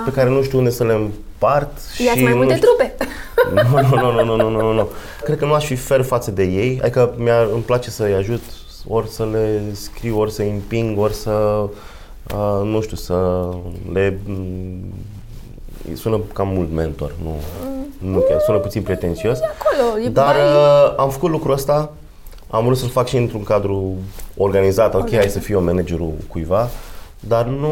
pe 0.05 0.11
care 0.11 0.29
nu 0.29 0.41
știu 0.43 0.57
unde 0.57 0.69
să 0.69 0.83
le 0.83 0.93
împart. 0.93 1.77
Ia-ți 2.05 2.17
și 2.17 2.23
mai 2.23 2.31
nu 2.31 2.37
multe 2.37 2.55
știu- 2.55 2.67
trupe. 2.67 2.95
Nu, 3.53 3.81
nu, 3.81 4.11
nu, 4.11 4.23
nu, 4.23 4.35
nu, 4.35 4.49
nu, 4.49 4.61
nu, 4.61 4.73
nu. 4.73 4.89
Cred 5.23 5.37
că 5.37 5.45
nu 5.45 5.53
aș 5.53 5.65
fi 5.65 5.75
fer 5.75 6.01
față 6.01 6.31
de 6.31 6.43
ei, 6.43 6.79
adică 6.81 7.13
mi-ar, 7.17 7.47
îmi 7.53 7.61
place 7.61 7.89
să-i 7.89 8.13
ajut 8.13 8.41
ori 8.87 9.09
să 9.09 9.25
le 9.31 9.61
scriu, 9.73 10.19
ori 10.19 10.31
să-i 10.31 10.49
împing, 10.49 10.99
ori 10.99 11.13
să, 11.13 11.29
uh, 12.33 12.61
nu 12.63 12.81
știu, 12.81 12.97
să 12.97 13.47
le... 13.93 14.19
mm, 15.87 15.95
sună 15.95 16.19
cam 16.33 16.47
mult 16.47 16.71
mentor, 16.71 17.15
nu, 17.23 17.35
nu 18.11 18.19
chiar, 18.19 18.39
sună 18.39 18.57
puțin 18.57 18.81
pretențios. 18.81 19.39
Acolo, 19.39 19.99
e 20.05 20.09
Dar 20.09 20.35
bai... 20.35 20.43
uh, 20.43 20.93
am 20.97 21.09
făcut 21.09 21.29
lucrul 21.29 21.53
ăsta, 21.53 21.91
am 22.49 22.65
vrut 22.65 22.77
să-l 22.77 22.89
fac 22.89 23.07
și 23.07 23.17
într-un 23.17 23.43
cadru 23.43 23.95
organizat, 24.37 24.93
ok, 24.93 25.13
hai 25.13 25.29
să 25.29 25.39
fiu 25.39 25.57
eu 25.57 25.63
managerul 25.63 26.13
cuiva, 26.27 26.69
dar 27.19 27.45
nu... 27.45 27.69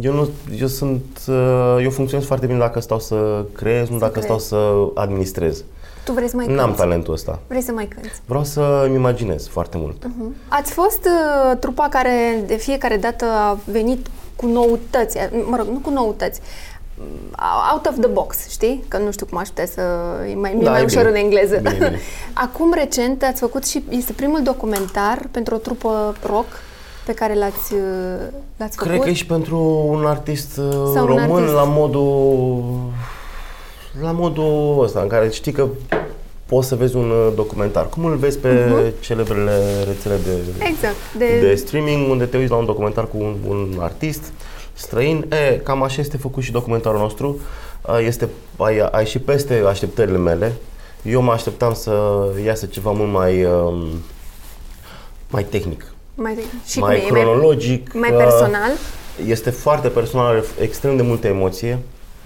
Eu, 0.00 0.12
nu, 0.12 0.28
eu 0.60 0.66
sunt, 0.66 1.20
uh, 1.28 1.76
eu 1.82 1.90
funcționez 1.90 2.26
foarte 2.26 2.46
bine 2.46 2.58
dacă 2.58 2.80
stau 2.80 2.98
să 3.00 3.44
creez, 3.52 3.88
nu 3.88 3.98
dacă 3.98 4.10
creezi. 4.20 4.26
stau 4.26 4.38
să 4.38 4.90
administrez. 5.00 5.64
Tu 6.04 6.12
vrei 6.12 6.28
să 6.28 6.36
mai 6.36 6.46
N-am 6.46 6.64
cânti. 6.64 6.78
talentul 6.80 7.12
ăsta. 7.12 7.38
Vrei 7.46 7.60
să 7.62 7.72
mai 7.72 7.86
cânti. 7.86 8.10
Vreau 8.24 8.44
să-mi 8.44 8.94
imaginez 8.94 9.46
foarte 9.48 9.76
mult. 9.80 10.02
Ați 10.48 10.72
fost 10.72 11.04
uh, 11.04 11.56
trupa 11.58 11.88
care 11.88 12.42
de 12.46 12.54
fiecare 12.56 12.96
dată 12.96 13.24
a 13.24 13.58
venit 13.64 14.06
cu 14.36 14.46
noutăți, 14.46 15.18
mă 15.48 15.56
rog, 15.56 15.66
nu 15.66 15.78
cu 15.78 15.90
noutăți, 15.90 16.40
uh, 17.38 17.72
out 17.72 17.86
of 17.86 17.94
the 18.00 18.08
box, 18.08 18.48
știi? 18.48 18.84
Că 18.88 18.98
nu 18.98 19.10
știu 19.10 19.26
cum 19.26 19.38
aș 19.38 19.48
putea 19.48 19.66
să... 19.66 19.80
E 20.30 20.34
mai, 20.34 20.54
da, 20.58 20.64
Da, 20.64 20.70
mai 20.70 20.80
e 20.80 20.84
ușor 20.84 21.04
bine. 21.06 21.18
în 21.18 21.24
engleză. 21.24 21.56
Bine, 21.56 21.72
bine. 21.74 21.98
Acum, 22.46 22.72
recent, 22.72 23.22
ați 23.22 23.40
făcut 23.40 23.66
și... 23.66 23.82
Este 23.88 24.12
primul 24.12 24.42
documentar 24.42 25.28
pentru 25.30 25.54
o 25.54 25.58
trupă 25.58 26.14
rock 26.26 26.46
pe 27.06 27.14
care 27.14 27.34
l-ați, 27.34 27.72
uh, 27.74 27.80
l-ați 28.56 28.76
făcut. 28.76 28.90
Cred 28.90 29.02
că 29.02 29.08
e 29.08 29.12
și 29.12 29.26
pentru 29.26 29.84
un 29.88 30.06
artist 30.06 30.56
uh, 30.56 30.64
Sau 30.72 31.00
un 31.00 31.06
român 31.06 31.30
artist. 31.32 31.52
la 31.54 31.64
modul 31.64 32.64
la 34.02 34.10
modul 34.10 34.80
ăsta 34.82 35.00
în 35.00 35.08
care 35.08 35.30
știi 35.30 35.52
că 35.52 35.66
poți 36.46 36.68
să 36.68 36.74
vezi 36.74 36.96
un 36.96 37.10
uh, 37.10 37.32
documentar. 37.34 37.88
Cum 37.88 38.04
îl 38.04 38.16
vezi 38.16 38.38
pe 38.38 38.92
celebrele 39.00 39.82
rețele 39.86 40.16
de, 40.24 40.64
Exact. 40.64 40.96
De, 41.18 41.40
de 41.40 41.54
streaming 41.54 42.10
unde 42.10 42.24
te 42.24 42.36
uiți 42.36 42.50
la 42.50 42.56
un 42.56 42.64
documentar 42.64 43.06
cu 43.06 43.16
un, 43.16 43.36
un 43.46 43.76
artist 43.80 44.32
străin. 44.72 45.26
E, 45.32 45.56
cam 45.56 45.82
așa 45.82 46.00
este 46.00 46.16
făcut 46.16 46.42
și 46.42 46.52
documentarul 46.52 46.98
nostru. 46.98 47.40
Uh, 47.86 47.98
Este, 48.06 48.28
ai, 48.56 48.88
ai 48.90 49.06
și 49.06 49.18
peste 49.18 49.62
așteptările 49.66 50.18
mele. 50.18 50.52
Eu 51.02 51.20
mă 51.22 51.32
așteptam 51.32 51.74
să 51.74 52.24
iasă 52.44 52.66
ceva 52.66 52.90
mult 52.90 53.12
mai 53.12 53.44
um, 53.44 53.86
mai 55.30 55.44
tehnic, 55.44 55.92
mai, 56.14 56.38
și 56.66 56.78
mai 56.78 56.98
cum 56.98 57.16
e? 57.16 57.20
cronologic. 57.20 57.92
Mai, 57.92 58.10
mai 58.10 58.18
uh, 58.18 58.24
personal? 58.24 58.70
este 59.26 59.50
foarte 59.50 59.88
personal, 59.88 60.26
are 60.26 60.44
extrem 60.60 60.96
de 60.96 61.02
multă 61.02 61.26
emoție. 61.26 61.78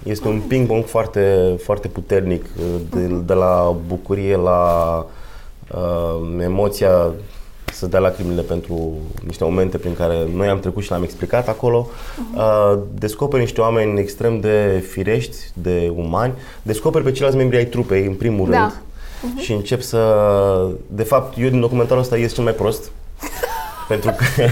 Este 0.03 0.29
un 0.29 0.41
ping-pong 0.41 0.85
foarte, 0.85 1.57
foarte 1.63 1.89
puternic, 1.89 2.45
de, 2.91 3.07
de 3.07 3.33
la 3.33 3.77
bucurie 3.87 4.37
la 4.37 5.07
uh, 5.75 6.43
emoția 6.43 7.13
să 7.73 7.87
dea 7.87 8.01
lacrimile 8.01 8.43
pentru 8.43 8.93
niște 9.27 9.45
momente 9.45 9.79
prin 9.79 9.95
care 9.95 10.29
noi 10.35 10.49
am 10.49 10.61
trecut 10.61 10.83
și 10.83 10.91
le-am 10.91 11.03
explicat 11.03 11.49
acolo. 11.49 11.89
Uh, 12.35 12.79
descoperi 12.95 13.43
niște 13.43 13.61
oameni 13.61 14.01
extrem 14.01 14.41
de 14.41 14.85
firești, 14.91 15.37
de 15.55 15.93
umani. 15.97 16.33
Descoperi 16.63 17.05
pe 17.05 17.11
ceilalți 17.13 17.37
membri 17.37 17.57
ai 17.57 17.65
trupei, 17.67 18.07
în 18.07 18.15
primul 18.15 18.51
Da. 18.51 18.59
rând. 18.59 19.41
Și 19.41 19.53
încep 19.53 19.81
să... 19.81 20.17
De 20.87 21.03
fapt, 21.03 21.39
eu 21.39 21.49
din 21.49 21.61
documentarul 21.61 22.03
ăsta 22.03 22.17
ies 22.17 22.33
cel 22.35 22.45
mai 22.45 22.53
prost. 22.53 22.91
Pentru 23.89 24.11
că... 24.17 24.25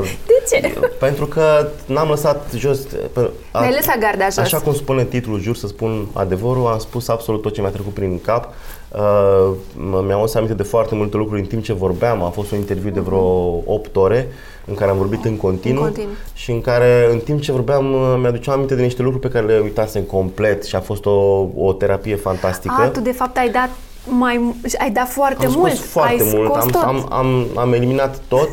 uh, 0.00 0.08
De 0.26 0.32
ce? 0.60 0.74
pentru 0.98 1.26
că 1.26 1.68
n-am 1.86 2.08
lăsat 2.08 2.52
jos... 2.56 2.78
pe- 3.12 3.30
a- 3.50 3.60
N-ai 3.60 3.72
lăsat 3.74 3.98
garda 3.98 4.24
jos. 4.24 4.36
Așa 4.36 4.58
cum 4.58 4.74
spune 4.74 5.04
titlul, 5.04 5.40
jur 5.40 5.56
să 5.56 5.66
spun 5.66 6.06
adevărul, 6.12 6.66
am 6.66 6.78
spus 6.78 7.08
absolut 7.08 7.42
tot 7.42 7.54
ce 7.54 7.60
mi-a 7.60 7.70
trecut 7.70 7.92
prin 7.94 8.20
cap. 8.24 8.48
Uh, 8.92 9.50
m- 9.74 10.04
mi-am 10.06 10.18
adus 10.18 10.34
aminte 10.34 10.54
de 10.54 10.62
foarte 10.62 10.94
multe 10.94 11.16
lucruri 11.16 11.40
în 11.40 11.46
timp 11.46 11.62
ce 11.64 11.72
vorbeam. 11.72 12.22
A 12.24 12.28
fost 12.28 12.50
un 12.50 12.58
interviu 12.58 12.90
de 12.90 13.00
vreo 13.00 13.62
8 13.64 13.96
ore 13.96 14.28
în 14.64 14.74
care 14.74 14.90
am 14.90 14.96
vorbit 14.96 15.24
în 15.24 15.36
continuu, 15.36 15.82
În 15.82 15.88
continuu. 15.88 16.14
și 16.34 16.50
în 16.50 16.60
care 16.60 17.08
în 17.10 17.18
timp 17.18 17.40
ce 17.40 17.52
vorbeam 17.52 17.92
uh, 17.94 18.16
mi-aduceam 18.20 18.54
aminte 18.54 18.74
de 18.74 18.82
niște 18.82 19.02
lucruri 19.02 19.28
pe 19.28 19.32
care 19.38 19.46
le 19.46 19.58
uitasem 19.62 20.02
complet 20.02 20.64
și 20.64 20.76
a 20.76 20.80
fost 20.80 21.06
o, 21.06 21.46
o 21.56 21.72
terapie 21.72 22.16
fantastică. 22.16 22.74
A, 22.78 22.88
tu 22.88 23.00
de 23.00 23.12
fapt 23.12 23.36
ai 23.36 23.48
dat 23.50 23.68
mai 24.08 24.54
ai 24.78 24.90
dat 24.90 25.08
foarte 25.08 25.46
am 25.46 25.52
mult. 25.56 25.72
scos 25.72 25.86
foarte 25.86 26.22
ai 26.22 26.30
mult, 26.34 26.50
scos 26.52 26.62
am, 26.62 26.68
tot. 26.68 26.82
am, 26.82 27.06
am, 27.10 27.46
am 27.54 27.72
eliminat 27.72 28.20
tot 28.28 28.48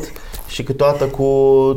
și 0.46 0.62
câteodată 0.62 1.04
cu 1.04 1.24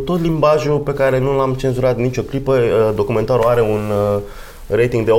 tot 0.06 0.22
limbajul 0.22 0.80
pe 0.80 0.94
care 0.94 1.20
nu 1.20 1.38
l-am 1.38 1.54
cenzurat 1.54 1.98
nicio 1.98 2.22
clipă. 2.22 2.52
Uh, 2.54 2.96
Documentarul 2.96 3.46
are 3.46 3.62
un 3.62 3.92
uh, 4.16 4.22
rating 4.68 5.06
de 5.06 5.12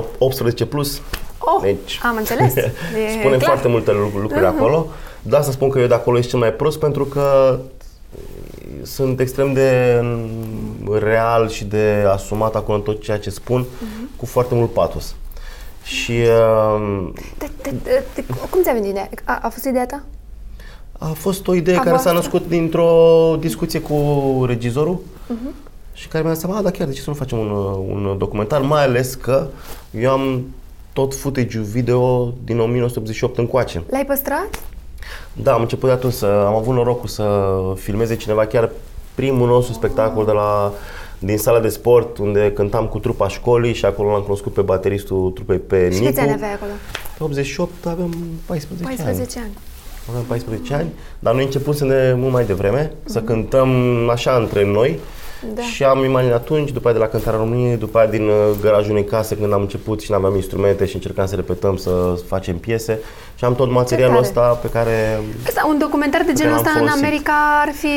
18+. 0.65 0.69
Plus. 0.69 1.01
Oh, 1.39 1.63
Deci, 1.63 2.01
am 2.03 2.17
înțeles. 2.17 2.55
E 2.57 3.19
spune 3.19 3.37
clar. 3.37 3.41
foarte 3.49 3.69
multe 3.69 3.93
lu- 3.93 4.21
lucruri 4.21 4.47
acolo. 4.47 4.87
De 5.23 5.37
asta 5.37 5.53
spun 5.53 5.69
că 5.69 5.79
eu 5.79 5.87
de 5.87 5.95
acolo 5.95 6.19
ești 6.19 6.31
cel 6.31 6.39
mai 6.39 6.53
prost 6.53 6.79
pentru 6.79 7.05
că 7.05 7.59
sunt 8.83 9.21
extrem 9.21 9.53
de 9.53 10.01
mm, 10.03 10.99
real 10.99 11.49
și 11.49 11.65
de 11.65 12.05
asumat 12.13 12.55
acolo 12.55 12.77
în 12.77 12.83
tot 12.83 13.03
ceea 13.03 13.19
ce 13.19 13.31
spun 13.31 13.65
cu 14.17 14.27
foarte 14.27 14.55
mult 14.55 14.73
patos. 14.73 15.15
Și 15.89 16.13
uh, 16.13 17.09
De, 17.39 17.51
de, 17.63 17.75
de, 17.83 18.03
de, 18.15 18.25
cum 18.51 18.63
ți-a 18.63 18.73
venit 18.73 18.89
ideea? 18.91 19.09
A, 19.25 19.39
a 19.43 19.49
fost 19.49 19.65
ideea 19.65 19.87
ta? 19.87 20.03
A 20.99 21.07
fost 21.07 21.49
o 21.49 21.55
idee 21.55 21.75
A 21.77 21.79
care 21.79 21.89
s-a 21.97 22.13
voastră? 22.13 22.13
născut 22.13 22.49
dintr-o 22.49 23.37
discuție 23.41 23.81
cu 23.81 23.95
regizorul 24.47 24.99
și 25.93 26.09
care 26.09 26.25
mi-a 26.25 26.33
zis, 26.33 26.43
seama, 26.43 26.57
"A, 26.59 26.63
da 26.63 26.71
chiar, 26.71 26.87
de 26.87 26.93
ce 26.93 27.01
să 27.01 27.11
nu 27.11 27.17
facem 27.17 27.39
un, 27.39 27.51
uh, 27.51 27.77
un 27.89 28.15
documentar? 28.19 28.61
Mai 28.61 28.83
ales 28.85 29.15
că 29.15 29.47
eu 29.91 30.11
am 30.11 30.45
tot 30.93 31.15
footage-ul 31.15 31.65
video 31.65 32.33
din 32.45 32.59
1988 32.61 33.39
încoace. 33.39 33.83
L-ai 33.91 34.05
păstrat? 34.07 34.63
Da, 35.33 35.53
am 35.53 35.61
început 35.61 35.89
de 35.89 35.95
atunci 35.95 36.13
să... 36.13 36.27
Am 36.27 36.55
avut 36.55 36.75
norocul 36.75 37.09
să 37.09 37.51
filmeze 37.77 38.17
cineva 38.17 38.47
chiar 38.47 38.71
primul 39.15 39.47
nostru 39.49 39.73
spectacol 39.73 40.25
de 40.25 40.33
la 40.33 40.73
din 41.19 41.39
sala 41.39 41.61
de 41.61 41.69
sport 41.69 42.19
unde 42.19 42.53
cântam 42.53 42.87
cu 42.87 42.99
trupa 42.99 43.29
școlii 43.29 43.75
și 43.75 43.85
acolo 43.85 44.11
l-am 44.11 44.23
cunoscut 44.23 44.53
pe 44.53 44.61
bateristul 44.61 45.31
trupei 45.31 45.59
pe 45.59 45.91
Și 45.91 45.99
Nicu. 45.99 46.05
câți 46.05 46.21
ani 46.21 46.33
aveai 46.33 46.53
acolo? 46.53 46.71
Pe 47.19 47.25
88 47.25 47.87
aveam 47.87 48.17
14, 48.47 48.87
14 48.87 49.39
ani. 49.39 49.53
Aveam 50.09 50.25
14 50.25 50.75
ani, 50.75 50.89
dar 51.19 51.35
noi 51.35 51.45
începusem 51.45 51.89
de 51.89 52.15
mult 52.17 52.33
mai 52.33 52.45
devreme 52.45 52.93
să 53.05 53.21
cântăm 53.21 53.71
așa 54.09 54.37
între 54.37 54.65
noi. 54.65 54.99
Da. 55.55 55.63
Și 55.63 55.85
am 55.85 56.05
imaginat 56.05 56.35
atunci, 56.35 56.71
după 56.71 56.89
aia 56.89 56.97
de 56.97 57.03
la 57.03 57.09
Cântarea 57.09 57.39
României, 57.39 57.77
după 57.77 57.99
aia 57.99 58.07
din 58.07 58.29
uh, 58.29 58.35
garajul 58.61 58.91
unei 58.91 59.05
case 59.05 59.37
când 59.37 59.53
am 59.53 59.61
început 59.61 60.01
și 60.01 60.11
nu 60.11 60.17
aveam 60.17 60.35
instrumente 60.35 60.87
și 60.87 60.95
încercam 60.95 61.27
să 61.27 61.35
repetăm, 61.35 61.77
să 61.77 62.21
facem 62.27 62.59
piese. 62.59 62.99
Și 63.35 63.45
am 63.45 63.55
tot 63.55 63.71
materialul 63.71 64.15
tare. 64.15 64.27
ăsta 64.27 64.59
pe 64.63 64.69
care... 64.69 65.21
Asta, 65.47 65.67
un 65.69 65.79
documentar 65.79 66.23
de 66.27 66.33
genul 66.33 66.53
l-am 66.53 66.65
ăsta 66.65 66.71
în 66.71 66.79
folosit. 66.79 67.05
America 67.05 67.33
ar 67.63 67.73
fi... 67.75 67.89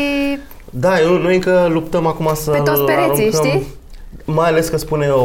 Da, 0.73 1.01
eu, 1.01 1.17
noi 1.17 1.35
încă 1.35 1.67
luptăm 1.71 2.05
acum 2.05 2.29
să 2.33 2.51
Pe 2.51 2.57
toți 2.57 2.81
pereții, 2.81 3.23
aruncăm, 3.23 3.49
știi? 3.49 3.67
Mai 4.25 4.47
ales 4.49 4.69
că 4.69 4.77
spune 4.77 5.07
o, 5.09 5.23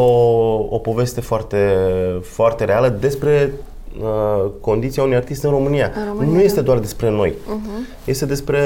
o 0.71 0.79
poveste 0.79 1.21
foarte, 1.21 1.75
foarte 2.23 2.65
reală 2.65 2.89
despre 3.01 3.53
uh, 4.01 4.51
condiția 4.61 5.03
unui 5.03 5.17
artist 5.17 5.43
în 5.45 5.51
România. 5.51 5.93
În 5.97 6.05
România, 6.07 6.33
nu 6.33 6.39
da. 6.39 6.45
este 6.45 6.61
doar 6.61 6.79
despre 6.79 7.11
noi. 7.11 7.31
Uh-huh. 7.31 8.05
Este 8.05 8.27
despre 8.27 8.61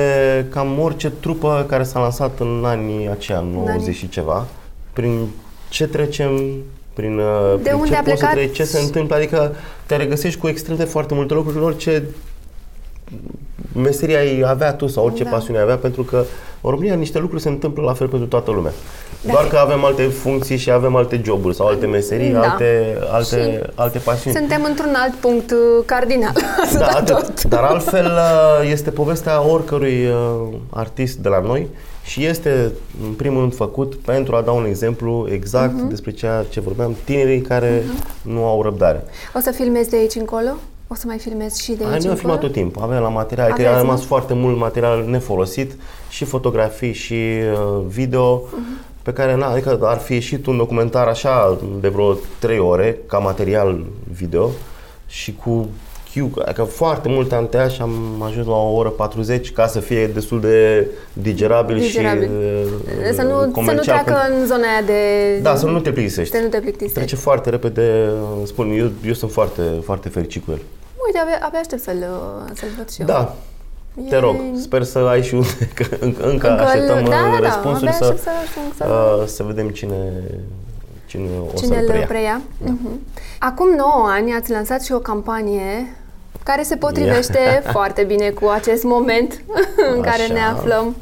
cam 0.50 0.78
orice 0.80 1.12
trupă 1.20 1.64
care 1.68 1.82
s-a 1.82 2.00
lansat 2.00 2.40
în 2.40 2.62
anii 2.64 3.08
aceia, 3.10 3.40
90 3.52 3.80
anii. 3.82 3.92
și 3.92 4.08
ceva, 4.08 4.46
prin 4.92 5.26
ce 5.68 5.86
trecem, 5.86 6.30
prin, 6.94 7.18
uh, 7.18 7.54
De 7.56 7.62
prin 7.62 7.74
unde 7.74 7.88
ce 7.88 7.96
a 7.96 8.02
poți 8.02 8.10
să 8.10 8.26
plecat? 8.26 8.32
treci, 8.32 8.54
ce 8.54 8.64
se 8.64 8.80
întâmplă, 8.80 9.16
adică 9.16 9.54
te 9.86 9.96
regăsești 9.96 10.40
cu 10.40 10.48
extrem 10.48 10.76
de 10.76 10.84
foarte 10.84 11.14
multe 11.14 11.34
lucruri 11.34 11.56
în 11.56 11.62
orice 11.64 12.04
meseria 13.74 14.18
ai 14.18 14.42
avea 14.46 14.72
tu 14.72 14.86
sau 14.86 15.04
orice 15.04 15.24
Da. 15.24 15.30
pasiune 15.30 15.58
ai 15.58 15.64
avea, 15.64 15.76
pentru 15.76 16.02
că 16.02 16.24
în 16.62 16.70
România 16.70 16.94
niște 16.94 17.18
lucruri 17.18 17.42
se 17.42 17.48
întâmplă 17.48 17.82
la 17.82 17.92
fel 17.92 18.08
pentru 18.08 18.28
toată 18.28 18.50
lumea. 18.50 18.72
Da. 19.26 19.32
Doar 19.32 19.46
că 19.46 19.56
avem 19.56 19.84
alte 19.84 20.02
funcții 20.02 20.56
și 20.56 20.70
avem 20.70 20.96
alte 20.96 21.20
joburi 21.24 21.54
sau 21.54 21.66
alte 21.66 21.86
meserii, 21.86 22.30
Da. 22.30 22.40
alte, 22.40 22.98
alte, 23.10 23.62
alte 23.74 23.98
pasiuni. 23.98 24.36
Suntem 24.36 24.64
într-un 24.68 24.94
alt 24.96 25.14
punct 25.14 25.50
uh, 25.50 25.58
cardinal. 25.84 26.32
Da, 26.78 26.86
Atât 26.86 27.14
atât. 27.14 27.26
tot. 27.26 27.44
Dar 27.44 27.62
altfel 27.62 28.04
uh, 28.06 28.70
este 28.70 28.90
povestea 28.90 29.46
oricărui 29.48 30.06
uh, 30.06 30.46
artist 30.70 31.16
de 31.18 31.28
la 31.28 31.40
noi 31.40 31.68
și 32.04 32.24
este 32.24 32.72
în 33.06 33.12
primul 33.12 33.40
rând 33.40 33.54
făcut 33.54 33.94
pentru 33.94 34.36
a 34.36 34.40
da 34.40 34.50
un 34.50 34.64
exemplu 34.64 35.28
exact 35.32 35.74
Mhm. 35.74 35.88
despre 35.88 36.10
ceea 36.10 36.44
ce 36.50 36.60
vorbeam, 36.60 36.96
tinerii 37.04 37.40
care 37.40 37.82
nu 38.22 38.44
au 38.44 38.62
răbdare. 38.62 39.04
O 39.34 39.40
să 39.40 39.50
filmezi 39.50 39.90
de 39.90 39.96
aici 39.96 40.14
încolo? 40.14 40.50
O 40.88 40.94
să 40.94 41.02
mai 41.06 41.18
filmezi 41.18 41.62
și 41.62 41.72
de 41.72 41.84
Ai, 41.84 41.92
aici 41.92 42.02
noi 42.02 42.10
am 42.10 42.16
încolo? 42.16 42.16
filmat 42.18 42.40
tot 42.40 42.52
timpul, 42.52 42.82
aveam 42.82 43.02
la 43.02 43.08
material, 43.08 43.46
că 43.46 43.52
Aveți, 43.52 43.68
a 43.68 43.78
rămas 43.78 43.98
nu? 43.98 44.06
foarte 44.06 44.34
mult 44.34 44.56
material 44.58 45.04
nefolosit, 45.08 45.72
și 46.10 46.24
fotografii 46.24 46.92
și 46.92 47.14
uh, 47.52 47.82
video, 47.86 48.42
Mhm. 48.52 48.78
pe 49.02 49.12
care, 49.12 49.34
na, 49.36 49.46
adică 49.46 49.78
ar 49.82 49.98
fi 49.98 50.12
ieșit 50.12 50.46
un 50.46 50.56
documentar 50.56 51.06
așa 51.06 51.58
de 51.80 51.88
vreo 51.88 52.16
3 52.38 52.58
ore, 52.58 52.98
ca 53.06 53.18
material 53.18 53.84
video, 54.12 54.50
și 55.06 55.34
cu 55.44 55.68
Q, 56.14 56.30
adică 56.44 56.62
foarte 56.62 57.08
mult 57.08 57.32
am 57.32 57.46
tăiat 57.48 57.70
și 57.70 57.80
am 57.82 58.22
ajuns 58.26 58.46
la 58.46 58.52
o 58.54 58.72
oră 58.74 58.88
40 58.88 59.52
ca 59.52 59.66
să 59.66 59.80
fie 59.80 60.06
destul 60.06 60.40
de 60.40 60.86
digerabil, 61.12 61.78
Digerabil. 61.78 62.22
și 62.22 62.28
uh, 62.28 63.12
Să 63.14 63.22
nu, 63.22 63.38
să 63.40 63.46
nu 63.46 63.50
comercial. 63.52 63.98
treacă 64.02 64.32
în 64.32 64.46
zona 64.46 64.62
aia 64.62 64.82
de... 64.86 65.38
Da, 65.42 65.56
să 65.56 65.66
nu 65.66 65.80
te 65.80 65.92
plictisești. 65.92 66.36
Să 66.36 66.42
nu 66.42 66.48
te 66.48 66.58
plictisești. 66.60 66.94
Trece 66.98 67.16
foarte 67.16 67.50
repede, 67.50 68.10
spun, 68.44 68.70
eu, 68.70 68.90
eu 69.06 69.12
sunt 69.12 69.30
foarte, 69.30 69.62
foarte 69.84 70.08
fericit 70.08 70.44
cu 70.44 70.50
el. 70.50 70.60
Uite, 71.06 71.18
abia, 71.18 71.38
abia 71.46 71.58
aștept 71.58 71.82
să-l, 71.82 71.96
uh, 72.00 72.50
să-l 72.54 72.68
văd 72.76 72.90
și 72.90 73.00
eu. 73.00 73.06
Da, 73.06 73.34
te 74.08 74.14
E- 74.16 74.18
rog, 74.18 74.36
sper 74.60 74.82
să 74.82 74.98
ai 74.98 75.22
și 75.22 75.34
unde, 75.34 75.48
că 75.74 75.84
încă, 76.00 76.22
încă 76.28 76.48
Încă 76.48 76.62
așteptăm 76.62 76.96
îl- 76.96 77.02
da, 77.10 77.16
uh, 77.16 77.22
da, 77.32 77.38
da, 77.40 77.46
răspunsuri 77.46 77.86
abia 77.86 77.92
să, 77.98 78.04
aștept 78.04 78.22
să, 78.22 78.30
să, 78.76 78.84
să, 78.84 79.16
uh, 79.20 79.26
să 79.26 79.42
vedem 79.42 79.68
cine, 79.68 80.12
cine 81.06 81.28
o 81.54 81.58
Cine 81.58 81.74
să-l 81.74 81.82
îl 81.82 81.88
preia. 81.88 82.06
preia? 82.06 82.40
Mhm. 82.64 83.00
Acum 83.38 83.68
9 83.76 84.06
ani 84.10 84.32
ați 84.34 84.50
lansat 84.50 84.82
și 84.82 84.92
o 84.92 84.98
campanie 84.98 85.96
care 86.42 86.62
se 86.62 86.76
potrivește 86.76 87.38
foarte 87.72 88.02
bine 88.04 88.30
cu 88.30 88.46
acest 88.48 88.84
moment 88.84 89.42
în 89.94 90.00
care 90.00 90.22
Așa. 90.22 90.32
ne 90.32 90.40
aflăm. 90.40 90.96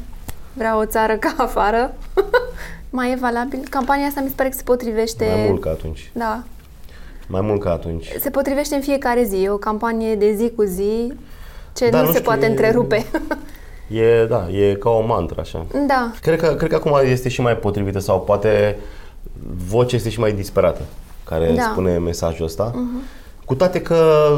Vreau 0.53 0.79
o 0.79 0.85
țară 0.85 1.13
ca 1.17 1.33
afară. 1.37 1.93
Mai 2.89 3.11
e 3.11 3.17
valabil? 3.21 3.59
Campania 3.69 4.05
asta 4.07 4.21
mi 4.21 4.27
se 4.27 4.33
pare 4.35 4.49
că 4.49 4.55
se 4.55 4.63
potrivește... 4.63 5.25
Mai 5.35 5.45
mult 5.49 5.61
ca 5.61 5.69
atunci. 5.69 6.09
Da. 6.13 6.43
Mai 7.27 7.41
mult 7.41 7.61
ca 7.61 7.71
atunci. 7.71 8.11
Se 8.19 8.29
potrivește 8.29 8.75
în 8.75 8.81
fiecare 8.81 9.23
zi. 9.23 9.43
E 9.43 9.49
o 9.49 9.57
campanie 9.57 10.15
de 10.15 10.33
zi 10.33 10.51
cu 10.55 10.63
zi 10.63 11.13
ce 11.79 11.89
Da, 11.89 11.97
nu, 11.99 12.05
nu 12.05 12.11
se 12.11 12.17
știu, 12.17 12.29
poate 12.29 12.45
e- 12.45 12.49
întrerupe. 12.49 13.05
E, 13.87 14.25
da, 14.25 14.47
e 14.49 14.73
ca 14.73 14.89
o 14.89 15.05
mantră 15.05 15.39
așa. 15.41 15.65
da. 15.87 16.11
Cred 16.21 16.39
că, 16.39 16.47
cred 16.47 16.69
că 16.69 16.75
acum 16.75 16.99
este 17.03 17.29
și 17.29 17.41
mai 17.41 17.57
potrivită 17.57 17.99
sau 17.99 18.21
poate 18.21 18.77
vocea 19.67 19.95
este 19.95 20.09
și 20.09 20.19
mai 20.19 20.31
disperată 20.31 20.81
care 21.25 21.53
Da. 21.55 21.61
spune 21.71 21.97
mesajul 21.97 22.45
ăsta. 22.45 22.85
Cu 23.45 23.55
toate 23.55 23.81
că 23.81 24.29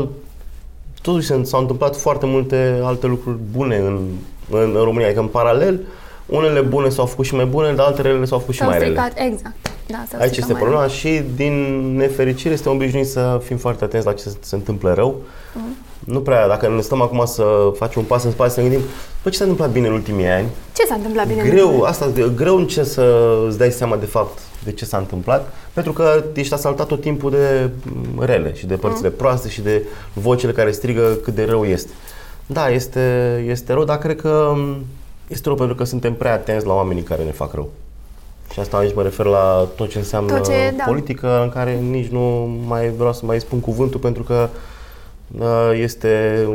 totuși 1.02 1.28
se- 1.28 1.44
s-au 1.44 1.60
întâmplat 1.60 1.96
foarte 1.96 2.26
multe 2.26 2.80
alte 2.84 3.08
lucruri 3.08 3.38
bune 3.52 3.76
în, 3.78 4.08
în, 4.50 4.76
în 4.76 4.84
România. 4.84 5.06
Adică 5.06 5.22
în 5.22 5.28
paralel, 5.28 5.82
unele 6.26 6.62
bune 6.62 6.90
s-au 6.90 7.06
făcut 7.06 7.26
și 7.26 7.36
mai 7.36 7.46
bune, 7.46 7.74
dar 7.74 7.86
altele 7.86 8.12
rele 8.12 8.26
s-au 8.26 8.40
făcut 8.40 8.54
și 8.54 8.60
S-au 8.60 8.70
mai 8.70 8.80
rele. 8.80 8.92
stricat. 9.00 9.26
Exact. 9.28 9.56
Da, 9.88 10.04
s-au 10.10 10.20
Aici 10.20 10.30
stricat 10.30 10.38
este 10.50 10.52
mai 10.52 10.62
problema 10.62 10.88
și 10.88 11.22
din 11.36 11.54
nefericire 11.96 12.54
este 12.54 12.70
obișnuit 12.70 13.08
să 13.08 13.42
fim 13.44 13.58
foarte 13.58 13.84
atenți 13.84 14.06
la 14.06 14.14
ce 14.14 14.24
se, 14.24 14.38
se 14.40 14.56
întâmplă 14.56 14.94
rău. 14.94 15.16
Nu 16.06 16.20
prea, 16.20 16.48
dacă 16.48 16.68
ne 16.70 16.82
stăm 16.82 17.02
acum 17.02 17.26
să 17.26 17.44
facem 17.76 18.02
un 18.02 18.08
pas 18.08 18.24
în 18.24 18.32
spate, 18.32 18.50
să 18.50 18.62
ne 18.62 18.68
gândim, 18.68 18.88
bă, 19.24 19.30
ce 19.30 19.38
s-a 19.38 19.44
întâmplat 19.44 19.72
bine 19.72 19.88
în 19.88 19.94
ultimii 19.94 20.26
ani? 20.28 20.48
Ce 20.76 20.86
s-a 20.86 20.94
întâmplat 20.96 21.28
bine? 21.28 21.42
în 21.42 21.50
greu, 21.50 21.66
ultimul 21.66 21.86
asta, 21.86 22.08
de- 22.08 22.32
greu 22.36 22.56
încerci 22.56 22.88
să 22.88 23.36
îți 23.48 23.58
dai 23.58 23.72
seama 23.72 23.96
de 23.96 24.06
fapt 24.06 24.40
de 24.64 24.72
ce 24.72 24.86
s-a 24.86 24.98
întâmplat, 24.98 25.54
pentru 25.74 25.94
că 25.94 26.24
ești 26.34 26.54
asaltat 26.54 26.88
tot 26.88 27.02
timpul 27.02 27.32
de 27.32 27.70
mm, 27.84 28.24
rele 28.24 28.54
și 28.56 28.66
de 28.66 28.76
părțile 28.76 29.10
proaste 29.10 29.50
și 29.50 29.62
de 29.62 29.84
vocile 30.14 30.52
care 30.52 30.72
strigă 30.72 31.18
cât 31.24 31.36
de 31.36 31.46
rău 31.46 31.66
este. 31.66 31.92
Da, 32.46 32.70
este, 32.70 33.36
este 33.48 33.74
rău, 33.74 33.84
dar 33.84 33.98
cred 33.98 34.22
că 34.22 34.52
mm, 34.56 34.86
este 35.28 35.42
rău 35.48 35.56
pentru 35.56 35.76
că 35.76 35.84
suntem 35.84 36.14
prea 36.14 36.34
atenți 36.34 36.66
la 36.66 36.74
oamenii 36.74 37.04
care 37.04 37.24
ne 37.24 37.32
fac 37.32 37.54
rău. 37.54 37.70
Și 38.54 38.60
asta 38.60 38.78
aici 38.78 38.96
mă 38.96 39.02
refer 39.02 39.26
la 39.26 39.68
tot 39.76 39.90
ce 39.90 39.98
înseamnă 39.98 40.36
Tot 40.36 40.46
ce- 40.50 40.74
da. 40.78 40.84
politică, 40.88 41.42
în 41.44 41.50
care 41.50 41.74
nici 41.74 42.08
nu 42.08 42.20
mai 42.68 42.90
vreau 42.90 43.14
să 43.14 43.26
mai 43.26 43.40
spun 43.40 43.60
cuvântul 43.60 44.00
pentru 44.00 44.24
că 44.24 44.50
uh, 44.54 44.60
este, 45.74 46.48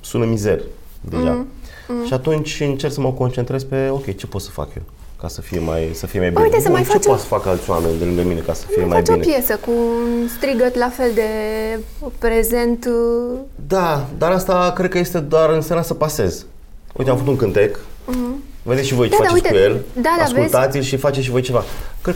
sună 0.00 0.24
mizer 0.24 0.60
deja. 1.00 1.46
Mm, 1.88 2.06
Și 2.06 2.12
atunci 2.12 2.60
încerc 2.60 2.92
să 2.92 3.00
mă 3.00 3.12
concentrez 3.12 3.64
pe, 3.64 3.88
ok, 3.90 4.16
ce 4.16 4.26
pot 4.26 4.40
să 4.40 4.50
fac 4.50 4.68
eu 4.76 4.82
ca 5.20 5.28
să 5.28 5.40
fie 5.40 5.58
mai, 5.58 5.90
să 5.94 6.06
fie 6.06 6.20
mai 6.20 6.28
bine. 6.30 6.42
Uite, 6.42 6.56
să 6.56 6.62
Bun, 6.62 6.72
mai 6.72 6.82
ce 6.82 6.88
faci 6.88 7.06
o- 7.06 7.08
pot 7.08 7.18
să 7.18 7.24
fac 7.26 7.46
alți 7.46 7.70
oameni 7.70 7.98
de 7.98 8.04
lângă 8.04 8.22
mine 8.22 8.40
ca 8.40 8.52
să 8.52 8.64
fie 8.70 8.84
mai 8.84 8.96
Faci 8.98 9.08
o 9.08 9.12
bine? 9.18 9.24
piesă 9.34 9.56
cu 9.64 9.70
un 9.70 10.28
strigăt 10.36 10.74
la 10.76 10.88
fel 10.88 11.10
de 11.14 11.22
prezent. 12.18 12.84
uh, 12.86 13.38
Da, 13.66 14.06
dar 14.18 14.30
asta 14.32 14.72
cred 14.74 14.90
că 14.90 14.98
este 14.98 15.18
doar 15.18 15.50
înseamnă 15.50 15.84
să 15.84 15.94
pasez. 15.94 16.44
Uite, 16.96 17.10
am 17.10 17.16
făcut 17.16 17.30
un 17.32 17.38
cântec. 17.38 17.78
Vedeți 18.62 18.86
și 18.86 18.94
voi 18.94 19.08
ce 19.08 19.16
Da, 19.16 19.22
da, 19.22 19.28
faceți 19.28 19.44
uite, 19.44 19.48
cu 19.58 19.70
el. 19.70 19.80
da, 20.02 20.14
da, 20.18 20.22
Ascultați-l 20.22 20.82
și 20.82 20.96
faceți 20.96 21.24
și 21.24 21.30
voi 21.30 21.42
ceva. 21.42 21.64
Cred 22.02 22.14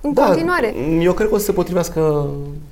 în 0.00 0.12
Da, 0.12 0.24
continuare. 0.24 0.74
Eu 1.00 1.12
cred 1.12 1.28
că 1.28 1.34
o 1.34 1.38
să 1.38 1.44
se 1.44 1.52
potrivească 1.52 2.26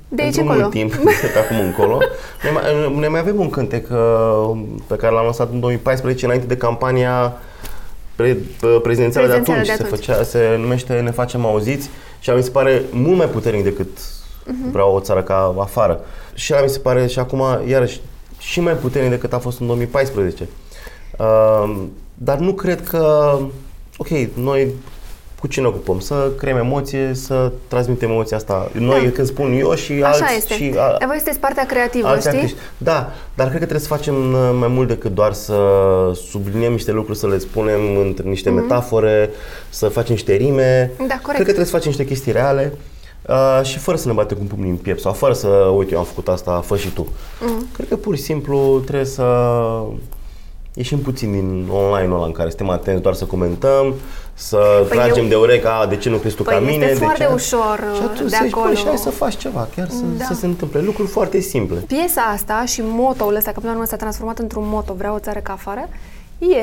De 0.09 0.21
aici 0.21 0.35
pentru 0.35 0.41
încolo. 0.41 0.59
mult 0.61 0.71
timp, 0.73 0.93
de 1.21 1.27
pe 1.33 1.39
acum 1.39 1.59
încolo. 1.59 1.97
Noi 2.43 2.51
mai, 2.53 2.63
noi 2.99 3.07
mai 3.07 3.19
avem 3.19 3.39
un 3.39 3.49
cântec 3.49 3.87
uh, 3.91 4.61
pe 4.87 4.95
care 4.95 5.13
l-am 5.13 5.23
lansat 5.23 5.51
în 5.51 5.59
2014, 5.59 6.25
înainte 6.25 6.45
de 6.47 6.57
campania 6.57 7.33
pre, 8.15 8.37
uh, 8.63 8.79
prezidențială 8.83 9.27
de 9.27 9.33
Prezidențială 9.33 9.59
atunci. 9.59 9.67
de 9.67 9.73
Se, 9.75 9.83
atunci. 9.83 9.99
făcea, 10.05 10.23
se 10.23 10.55
numește 10.59 10.93
Ne 10.93 11.11
facem 11.11 11.45
auziți 11.45 11.89
și 12.19 12.29
mi 12.29 12.43
se 12.43 12.49
pare 12.49 12.81
mult 12.91 13.17
mai 13.17 13.27
puternic 13.27 13.63
decât 13.63 13.87
Mhm. 14.45 14.71
vreau 14.71 14.95
o 14.95 14.99
țară 14.99 15.21
ca 15.23 15.55
afară. 15.59 15.99
Și 16.33 16.53
ăla 16.53 16.63
mi 16.63 16.69
se 16.69 16.79
pare 16.79 17.07
și 17.07 17.19
acum, 17.19 17.41
iarăși, 17.67 18.01
și 18.43 18.59
mai 18.59 18.73
puternic 18.73 19.09
decât 19.11 19.33
a 19.33 19.39
fost 19.39 19.59
în 19.59 19.65
2014. 19.65 20.47
Uh, 21.17 21.75
dar 22.13 22.37
nu 22.37 22.53
cred 22.53 22.87
că, 22.87 23.37
ok, 23.97 24.07
noi 24.33 24.67
cu 25.39 25.47
ce 25.49 25.61
ne 25.61 25.67
ocupăm? 25.67 25.99
Să 25.99 26.29
creăm 26.37 26.57
emoție, 26.57 27.11
să 27.13 27.51
transmitem 27.67 28.09
emoția 28.09 28.37
asta. 28.37 28.69
Noi, 28.71 29.03
Da. 29.03 29.09
când 29.09 29.27
spun 29.27 29.53
eu 29.59 29.73
și 29.75 29.91
Așa 29.93 30.07
alți, 30.25 30.37
este. 30.37 30.53
și 30.53 30.69
Dar 30.69 30.97
voi 31.05 31.15
sunteți 31.15 31.39
partea 31.39 31.65
creativă, 31.65 32.07
alți 32.07 32.27
știi? 32.27 32.37
artiști. 32.39 32.57
Da, 32.77 33.11
dar 33.35 33.45
cred 33.47 33.59
că 33.59 33.65
trebuie 33.65 33.79
să 33.87 33.87
facem 33.95 34.33
uh, 34.33 34.55
mai 34.59 34.67
mult 34.67 34.87
decât 34.87 35.13
doar 35.13 35.33
să 35.33 35.55
subliniem 36.29 36.71
niște 36.71 36.91
lucruri, 36.91 37.17
să 37.17 37.27
le 37.27 37.37
spunem 37.37 37.79
între 38.05 38.29
niște 38.29 38.49
metafore, 38.49 39.29
să 39.69 39.87
facem 39.87 40.13
niște 40.13 40.33
rime. 40.33 40.91
Mhm. 40.97 41.07
Da, 41.07 41.13
corect. 41.13 41.23
Cred 41.25 41.37
că 41.37 41.43
trebuie 41.43 41.65
să 41.65 41.71
facem 41.71 41.87
niște 41.89 42.05
chestii 42.05 42.31
reale 42.31 42.73
uh, 43.27 43.59
și 43.63 43.77
fără 43.77 43.97
să 43.97 44.07
ne 44.07 44.13
batem 44.13 44.37
cu 44.37 44.43
pumnii 44.43 44.69
în 44.69 44.75
piept 44.77 44.99
sau 45.01 45.13
fără 45.13 45.33
să, 45.33 45.47
uite, 45.47 45.93
eu 45.93 45.99
am 45.99 46.05
făcut 46.05 46.27
asta, 46.27 46.63
fă 46.65 46.77
și 46.77 46.89
tu. 46.89 47.07
Mhm. 47.45 47.71
Cred 47.73 47.87
că 47.87 47.95
pur 47.95 48.15
și 48.15 48.21
simplu 48.21 48.79
trebuie 48.85 49.05
să 49.05 49.23
ieșim 50.73 50.99
puțin 50.99 51.31
din 51.31 51.67
online-ul 51.71 52.15
ăla 52.17 52.25
în 52.25 52.31
care 52.31 52.49
suntem 52.49 52.69
atenți 52.69 53.01
doar 53.01 53.13
să 53.15 53.25
comentăm, 53.25 53.93
să 54.33 54.57
Păi 54.87 54.97
tragem 54.97 55.23
eu- 55.23 55.29
de 55.29 55.35
ureche, 55.35 55.67
a, 55.67 55.85
de 55.85 55.95
ce 55.97 56.09
nu 56.09 56.17
crezi 56.17 56.35
tu 56.35 56.43
Păi 56.43 56.53
ca 56.53 56.59
mine? 56.59 56.73
este 56.85 56.93
de 56.99 57.03
foarte 57.03 57.23
ce... 57.23 57.29
ușor 57.33 57.79
Și 57.95 58.01
atunci 58.01 58.29
de 58.29 58.35
să 58.35 58.39
zici, 58.43 58.53
acolo. 58.53 58.65
"Băi, 58.65 58.75
și 58.75 58.85
hai 58.85 58.97
să 58.97 59.09
faci 59.09 59.37
ceva, 59.37 59.67
chiar 59.75 59.89
să, 59.89 60.01
Da. 60.17 60.23
să 60.23 60.33
se 60.33 60.45
întâmple 60.45 60.81
lucruri 60.81 61.07
foarte 61.09 61.39
simple. 61.39 61.77
Piesa 61.77 62.21
asta 62.21 62.65
și 62.65 62.81
motoul 62.85 63.35
ăsta, 63.35 63.51
că 63.51 63.59
până 63.59 63.71
la 63.71 63.77
urmă 63.77 63.87
s-a 63.89 63.95
transformat 63.95 64.39
într-un 64.39 64.63
moto, 64.67 64.93
vreau 64.93 65.15
o 65.15 65.19
țară 65.19 65.39
ca 65.39 65.53
afară, 65.53 65.89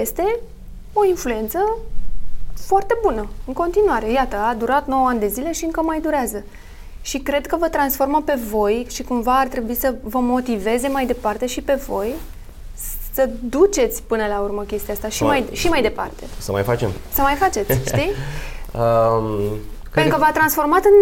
este 0.00 0.38
o 0.92 1.04
influență 1.04 1.58
foarte 2.66 2.98
bună, 3.02 3.28
în 3.46 3.52
continuare. 3.52 4.10
Iată, 4.10 4.36
a 4.36 4.54
durat 4.54 4.86
9 4.86 5.08
ani 5.08 5.20
de 5.20 5.26
zile 5.28 5.52
și 5.52 5.64
încă 5.64 5.82
mai 5.82 6.00
durează. 6.00 6.44
Și 7.02 7.18
cred 7.18 7.46
că 7.46 7.56
vă 7.56 7.68
transformă 7.68 8.22
pe 8.24 8.38
voi 8.50 8.86
și 8.90 9.02
cumva 9.02 9.38
ar 9.38 9.46
trebui 9.46 9.74
să 9.74 9.94
vă 10.02 10.18
motiveze 10.18 10.88
mai 10.88 11.06
departe 11.06 11.46
și 11.46 11.60
pe 11.60 11.74
voi 11.86 12.14
să 13.12 13.28
duceți 13.42 14.02
până 14.02 14.26
la 14.26 14.40
urmă 14.40 14.62
chestia 14.62 14.94
asta 14.94 15.08
și 15.08 15.22
Mai- 15.22 15.44
mai, 15.48 15.56
și 15.56 15.68
mai 15.68 15.82
departe. 15.82 16.24
Să 16.38 16.52
mai 16.52 16.62
facem? 16.62 16.90
Să 17.12 17.20
mai 17.20 17.34
faceți, 17.34 17.72
știi? 17.90 18.10
Um, 18.72 19.26
cred 19.90 20.02
Pentru 20.02 20.12
că 20.12 20.18
v-a 20.18 20.32
transformat 20.32 20.84
în, 20.84 20.96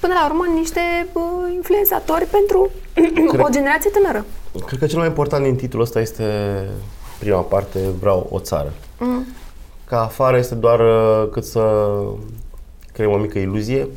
până 0.00 0.12
la 0.12 0.24
urmă 0.26 0.44
în 0.48 0.54
niște 0.54 0.80
uh, 1.12 1.22
influențatori 1.54 2.24
pentru 2.24 2.70
o 3.46 3.48
generație 3.50 3.90
tânără. 3.90 4.24
Cred 4.66 4.78
că 4.78 4.86
cel 4.86 4.98
mai 4.98 5.06
important 5.06 5.44
din 5.44 5.56
titlul 5.56 5.82
ăsta 5.82 6.00
este 6.00 6.24
prima 7.18 7.40
parte, 7.40 7.78
vreau 8.00 8.26
o 8.30 8.38
țară. 8.38 8.72
Mm. 8.98 9.26
Ca 9.92 10.02
afară 10.02 10.36
este 10.36 10.54
doar 10.54 10.80
uh, 10.80 11.28
cât 11.32 11.44
să 11.44 11.92
creăm 12.92 13.10
o 13.12 13.16
mică 13.16 13.38
iluzie, 13.38 13.88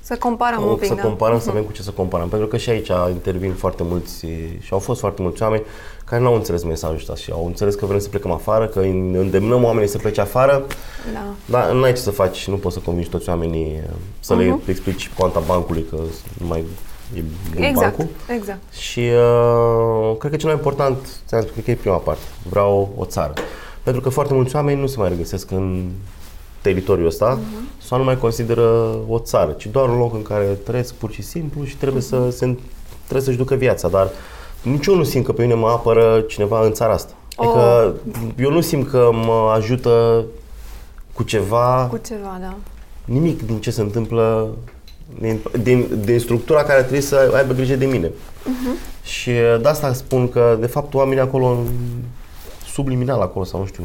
Să 0.00 0.16
comparăm 0.18 0.62
o, 0.62 0.66
un 0.70 0.76
pic, 0.76 0.88
să 0.88 0.94
da. 0.94 1.02
comparăm, 1.02 1.40
să 1.40 1.50
vedem 1.50 1.64
cu 1.64 1.72
ce 1.72 1.82
să 1.82 1.90
comparăm. 1.90 2.28
Pentru 2.28 2.48
că 2.48 2.56
și 2.56 2.70
aici 2.70 2.90
intervin 3.10 3.52
foarte 3.52 3.82
mulți 3.82 4.26
și 4.60 4.68
au 4.72 4.78
fost 4.78 5.00
foarte 5.00 5.22
mulți 5.22 5.42
oameni 5.42 5.62
care 6.04 6.22
nu 6.22 6.28
au 6.28 6.34
înțeles 6.34 6.62
mesajul 6.64 6.96
ăsta 6.96 7.14
și 7.14 7.30
au 7.32 7.46
înțeles 7.46 7.74
că 7.74 7.86
vrem 7.86 7.98
să 7.98 8.08
plecăm 8.08 8.30
afară, 8.30 8.66
că 8.66 8.80
îi 8.80 8.90
îndemnăm 9.14 9.64
oamenii 9.64 9.88
să 9.88 9.98
plece 9.98 10.20
afară, 10.20 10.66
Da. 11.12 11.24
dar 11.44 11.70
nu 11.72 11.82
ai 11.82 11.92
ce 11.92 12.00
să 12.00 12.10
faci, 12.10 12.48
nu 12.48 12.56
poți 12.56 12.74
să 12.74 12.80
convingi 12.84 13.10
toți 13.10 13.28
oamenii 13.28 13.82
uh, 13.84 13.94
să 14.20 14.34
le 14.34 14.44
Mhm. 14.44 14.60
explici 14.70 15.10
poanta 15.16 15.40
bancului, 15.46 15.84
că 15.90 15.96
nu 16.40 16.46
mai 16.46 16.64
e 17.14 17.22
bun 17.54 17.62
Exact, 17.62 17.96
bancul. 17.96 18.14
exact. 18.34 18.72
Și 18.74 19.00
uh, 19.00 20.16
cred 20.18 20.30
că 20.30 20.36
cel 20.36 20.48
mai 20.48 20.56
important, 20.56 20.96
ți-am 21.26 21.40
spus, 21.40 21.52
cred 21.52 21.64
că 21.64 21.70
e 21.70 21.74
prima 21.74 21.96
parte. 21.96 22.22
Vreau 22.48 22.88
o 22.96 23.04
țară. 23.04 23.32
Pentru 23.82 24.02
că 24.02 24.08
foarte 24.08 24.34
mulți 24.34 24.56
oameni 24.56 24.80
nu 24.80 24.86
se 24.86 24.98
mai 24.98 25.08
regăsesc 25.08 25.50
în 25.50 25.84
teritoriul 26.60 27.06
ăsta 27.06 27.38
Mhm. 27.42 27.68
sau 27.86 27.98
nu 27.98 28.04
mai 28.04 28.18
consideră 28.18 28.94
o 29.08 29.18
țară, 29.18 29.50
ci 29.52 29.66
doar 29.66 29.88
un 29.88 29.98
loc 29.98 30.14
în 30.14 30.22
care 30.22 30.44
trăiesc 30.44 30.94
pur 30.94 31.10
și 31.12 31.22
simplu 31.22 31.64
și 31.64 31.76
trebuie, 31.76 32.02
Mhm. 32.02 32.08
să 32.30 32.36
se, 32.36 32.56
trebuie 33.02 33.22
să-și 33.26 33.36
ducă 33.36 33.54
viața. 33.54 33.88
Dar 33.88 34.08
nici 34.62 34.86
eu 34.86 34.94
nu 34.96 35.02
simt 35.04 35.24
că 35.24 35.32
pe 35.32 35.42
mine 35.42 35.54
mă 35.54 35.68
apără 35.68 36.20
cineva 36.28 36.64
în 36.64 36.72
țara 36.72 36.92
asta. 36.92 37.12
Adică 37.36 37.94
eu 38.38 38.50
nu 38.50 38.60
simt 38.60 38.88
că 38.90 39.10
mă 39.12 39.52
ajută 39.54 40.24
cu 41.12 41.22
ceva, 41.22 41.86
Cu 41.90 42.00
ceva, 42.06 42.38
da. 42.40 42.54
nimic 43.04 43.46
din 43.46 43.60
ce 43.60 43.70
se 43.70 43.80
întâmplă 43.80 44.48
din, 45.20 45.38
din, 45.62 45.86
din 46.04 46.18
structura 46.18 46.62
care 46.62 46.80
trebuie 46.80 47.00
să 47.00 47.32
aibă 47.36 47.52
grijă 47.52 47.74
de 47.76 47.86
mine. 47.86 48.08
Uh-huh. 48.08 49.02
Și 49.02 49.28
uh, 49.28 49.60
de 49.62 49.68
asta 49.68 49.92
spun 49.92 50.28
că, 50.28 50.56
de 50.60 50.66
fapt, 50.66 50.94
oamenii 50.94 51.22
acolo, 51.22 51.46
în- 51.46 51.66
subliminal 52.78 53.20
acolo, 53.20 53.44
sau 53.44 53.60
nu 53.60 53.66
știu, 53.66 53.84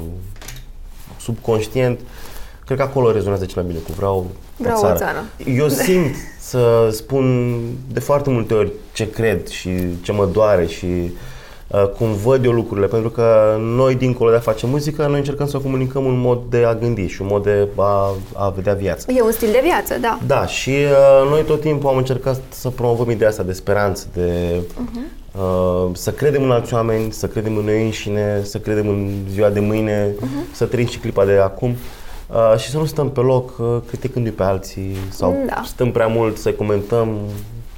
subconștient, 1.19 1.99
cred 2.65 2.77
că 2.77 2.83
acolo 2.83 3.11
rezonează 3.11 3.45
cel 3.45 3.61
mai 3.63 3.71
bine 3.71 3.83
cu 3.87 3.91
vreau, 3.95 4.25
Vreau 4.57 4.75
o 4.75 4.79
o 4.79 4.83
țară. 4.83 4.97
țară. 4.97 5.23
Eu 5.55 5.67
simt 5.67 6.15
să 6.39 6.89
spun 6.91 7.55
de 7.93 7.99
foarte 7.99 8.29
multe 8.29 8.53
ori 8.53 8.71
ce 8.93 9.09
cred 9.09 9.47
și 9.47 9.69
ce 10.01 10.11
mă 10.11 10.25
doare 10.25 10.65
și 10.65 10.85
uh, 11.67 11.87
cum 11.97 12.13
văd 12.13 12.45
eu 12.45 12.51
lucrurile, 12.51 12.87
pentru 12.87 13.09
că 13.09 13.55
noi, 13.59 13.95
dincolo 13.95 14.29
de 14.29 14.35
a 14.35 14.39
face 14.39 14.65
muzică, 14.67 15.07
noi 15.07 15.17
încercăm 15.17 15.47
să 15.47 15.57
comunicăm 15.57 16.05
un 16.05 16.19
mod 16.19 16.39
de 16.49 16.63
a 16.63 16.75
gândi 16.75 17.05
și 17.07 17.21
un 17.21 17.27
mod 17.31 17.43
de 17.43 17.67
a, 17.77 18.15
a 18.33 18.49
vedea 18.49 18.73
viața. 18.73 19.13
E 19.13 19.21
un 19.21 19.31
stil 19.31 19.51
de 19.51 19.59
viață, 19.63 19.97
da. 20.01 20.19
Da, 20.27 20.45
și 20.45 20.69
uh, 20.69 21.29
noi 21.29 21.43
tot 21.43 21.61
timpul 21.61 21.89
am 21.89 21.97
încercat 21.97 22.41
să 22.49 22.69
promovăm 22.69 23.09
ideea 23.09 23.29
asta 23.29 23.43
de 23.43 23.53
speranță, 23.53 24.05
de 24.13 24.59
Mhm. 24.77 24.99
Uh, 25.37 25.85
să 25.93 26.11
credem 26.11 26.43
în 26.43 26.51
alți 26.51 26.73
oameni, 26.73 27.11
să 27.11 27.27
credem 27.27 27.57
în 27.57 27.63
noi 27.65 27.83
înșine, 27.83 28.39
să 28.43 28.57
credem 28.57 28.87
în 28.87 29.09
ziua 29.31 29.49
de 29.49 29.59
mâine, 29.59 30.07
Mhm. 30.19 30.45
să 30.51 30.65
trăim 30.65 30.87
și 30.87 30.97
clipa 30.97 31.25
de 31.25 31.33
acum 31.43 31.75
uh, 32.29 32.57
și 32.57 32.69
să 32.69 32.77
nu 32.77 32.85
stăm 32.85 33.09
pe 33.11 33.19
loc 33.19 33.57
uh, 33.59 33.77
criticându-i 33.87 34.31
pe 34.31 34.43
alții 34.43 34.95
sau 35.09 35.35
Da. 35.47 35.61
stăm 35.65 35.91
prea 35.91 36.07
mult 36.07 36.37
să 36.37 36.51
comentăm 36.51 37.17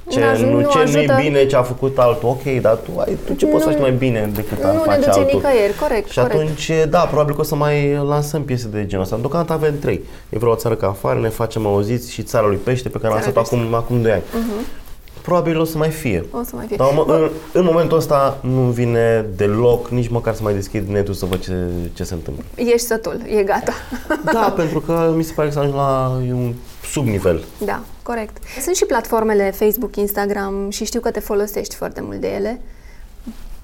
ce 0.08 0.20
Nu 0.20 0.26
aj- 0.26 0.38
nu, 0.38 0.50
nu 0.50 0.60
ce 0.60 0.76
nu 0.76 0.80
ajută. 0.82 0.98
e 1.18 1.22
bine, 1.22 1.46
ce 1.46 1.56
a 1.56 1.62
făcut 1.62 1.98
altul. 1.98 2.28
Ok, 2.28 2.60
dar 2.60 2.74
tu, 2.74 2.98
ai, 3.00 3.16
tu 3.26 3.32
ce 3.34 3.46
poți 3.46 3.64
să 3.64 3.70
faci 3.70 3.80
mai 3.80 3.92
bine 3.92 4.30
decât 4.34 4.64
a 4.64 4.66
Nu 4.66 4.72
ne 4.72 4.78
face 4.78 4.96
duce 4.98 5.10
altul? 5.10 5.30
nicăieri, 5.34 5.74
corect, 5.80 6.08
Și 6.10 6.18
corect. 6.18 6.34
atunci, 6.40 6.70
da, 6.88 6.98
probabil 6.98 7.34
că 7.34 7.40
o 7.40 7.44
să 7.44 7.54
mai 7.54 7.94
lansăm 7.94 8.42
piese 8.42 8.68
de 8.68 8.86
genul 8.86 9.04
ăsta. 9.04 9.16
Deocamdată 9.16 9.52
avem 9.52 9.78
trei. 9.78 10.00
E 10.28 10.38
vreo 10.38 10.50
o 10.50 10.54
țară 10.54 10.74
ca 10.74 10.86
afară, 10.86 11.18
ne 11.20 11.28
facem 11.28 11.66
auziți 11.66 12.12
și 12.12 12.22
țara 12.22 12.46
lui 12.46 12.56
Pește, 12.56 12.88
pe 12.88 12.98
care 12.98 13.12
am 13.12 13.18
Țara 13.20 13.32
lansat 13.34 13.48
Pește. 13.50 13.64
acum, 13.64 13.74
acum 13.74 14.02
2 14.02 14.12
ani. 14.12 14.22
Probabil 15.26 15.60
o 15.60 15.64
să 15.64 15.78
mai 15.78 15.90
fie. 15.90 16.24
O 16.30 16.42
să 16.42 16.56
mai 16.56 16.66
fie. 16.66 16.76
Dar 16.76 16.92
mă, 16.94 17.04
în, 17.08 17.30
în 17.52 17.64
momentul 17.64 17.96
ăsta 17.96 18.38
nu 18.42 18.60
vine 18.60 19.26
deloc 19.36 19.88
nici 19.88 20.08
măcar 20.08 20.34
să 20.34 20.42
mai 20.42 20.54
deschid 20.54 20.88
netul 20.88 21.14
să 21.14 21.26
văd 21.26 21.40
ce, 21.40 21.52
ce 21.94 22.04
se 22.04 22.14
întâmplă. 22.14 22.44
Ești 22.54 22.86
sătul, 22.86 23.20
e 23.26 23.42
gata. 23.42 23.72
Da, 24.32 24.52
pentru 24.56 24.80
că 24.80 25.12
mi 25.16 25.22
se 25.22 25.32
pare 25.32 25.48
că 25.48 25.54
s-a 25.54 25.60
ajuns 25.60 25.76
la 25.76 26.20
e 26.26 26.32
un 26.32 26.54
subnivel. 26.84 27.44
Da, 27.64 27.80
corect. 28.02 28.36
Sunt 28.62 28.76
și 28.76 28.84
platformele 28.84 29.50
Facebook, 29.50 29.96
Instagram 29.96 30.70
și 30.70 30.84
știu 30.84 31.00
că 31.00 31.10
te 31.10 31.20
folosești 31.20 31.74
foarte 31.74 32.00
mult 32.00 32.20
de 32.20 32.28
ele. 32.28 32.60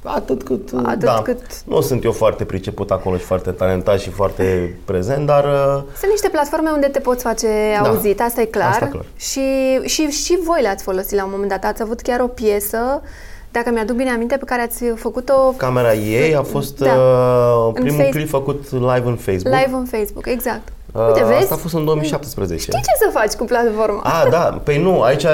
Atât 0.04 0.42
cât, 0.42 0.68
Atât 0.84 0.98
da, 0.98 1.20
cât- 1.24 1.62
nu 1.64 1.80
sunt 1.80 2.04
eu 2.04 2.12
foarte 2.12 2.44
priceput 2.44 2.90
acolo 2.90 3.16
și 3.16 3.24
foarte 3.24 3.50
talentat 3.50 4.00
și 4.00 4.10
foarte 4.10 4.74
prezent, 4.84 5.26
dar 5.26 5.44
uh, 5.44 5.82
Sunt 5.98 6.10
niște 6.10 6.28
platforme 6.28 6.70
unde 6.70 6.86
te 6.86 6.98
poți 7.00 7.22
face 7.22 7.48
Da. 7.82 7.88
auzit, 7.88 8.20
asta 8.20 8.40
e 8.40 8.44
clar. 8.44 8.68
Asta 8.68 8.86
clar. 8.86 9.04
Și, 9.16 9.40
și, 9.84 10.06
și 10.10 10.38
voi 10.44 10.62
le-ați 10.62 10.82
folosit 10.82 11.16
la 11.16 11.24
un 11.24 11.30
moment 11.32 11.50
dat. 11.50 11.64
Ați 11.64 11.82
avut 11.82 12.00
chiar 12.00 12.20
o 12.20 12.26
piesă, 12.26 13.02
dacă 13.50 13.70
mi-aduc 13.70 13.96
bine 13.96 14.10
aminte, 14.10 14.36
pe 14.36 14.44
care 14.44 14.62
ați 14.62 14.84
făcut-o 14.94 15.54
camera 15.56 15.94
ei 15.94 16.34
a 16.36 16.42
fost 16.42 16.78
Da. 16.78 16.92
uh, 16.92 17.66
În 17.66 17.72
primul 17.82 17.98
Face- 17.98 18.08
clip 18.10 18.28
făcut 18.28 18.70
live 18.70 19.02
în 19.04 19.16
Facebook. 19.16 19.54
live 19.54 19.70
în 19.72 19.84
Facebook, 19.84 20.26
exact. 20.26 20.68
Uh, 20.92 21.06
Uite, 21.06 21.24
vezi? 21.24 21.38
Asta 21.42 21.54
a 21.54 21.56
fost 21.56 21.74
în 21.74 21.84
2017. 21.84 22.70
Știi 22.70 22.82
ce 22.82 23.04
să 23.04 23.10
faci 23.18 23.32
cu 23.32 23.44
platforma? 23.44 24.00
A, 24.02 24.28
da, 24.30 24.60
păi 24.64 24.78
nu, 24.78 25.02
aici 25.02 25.22
uh, 25.22 25.30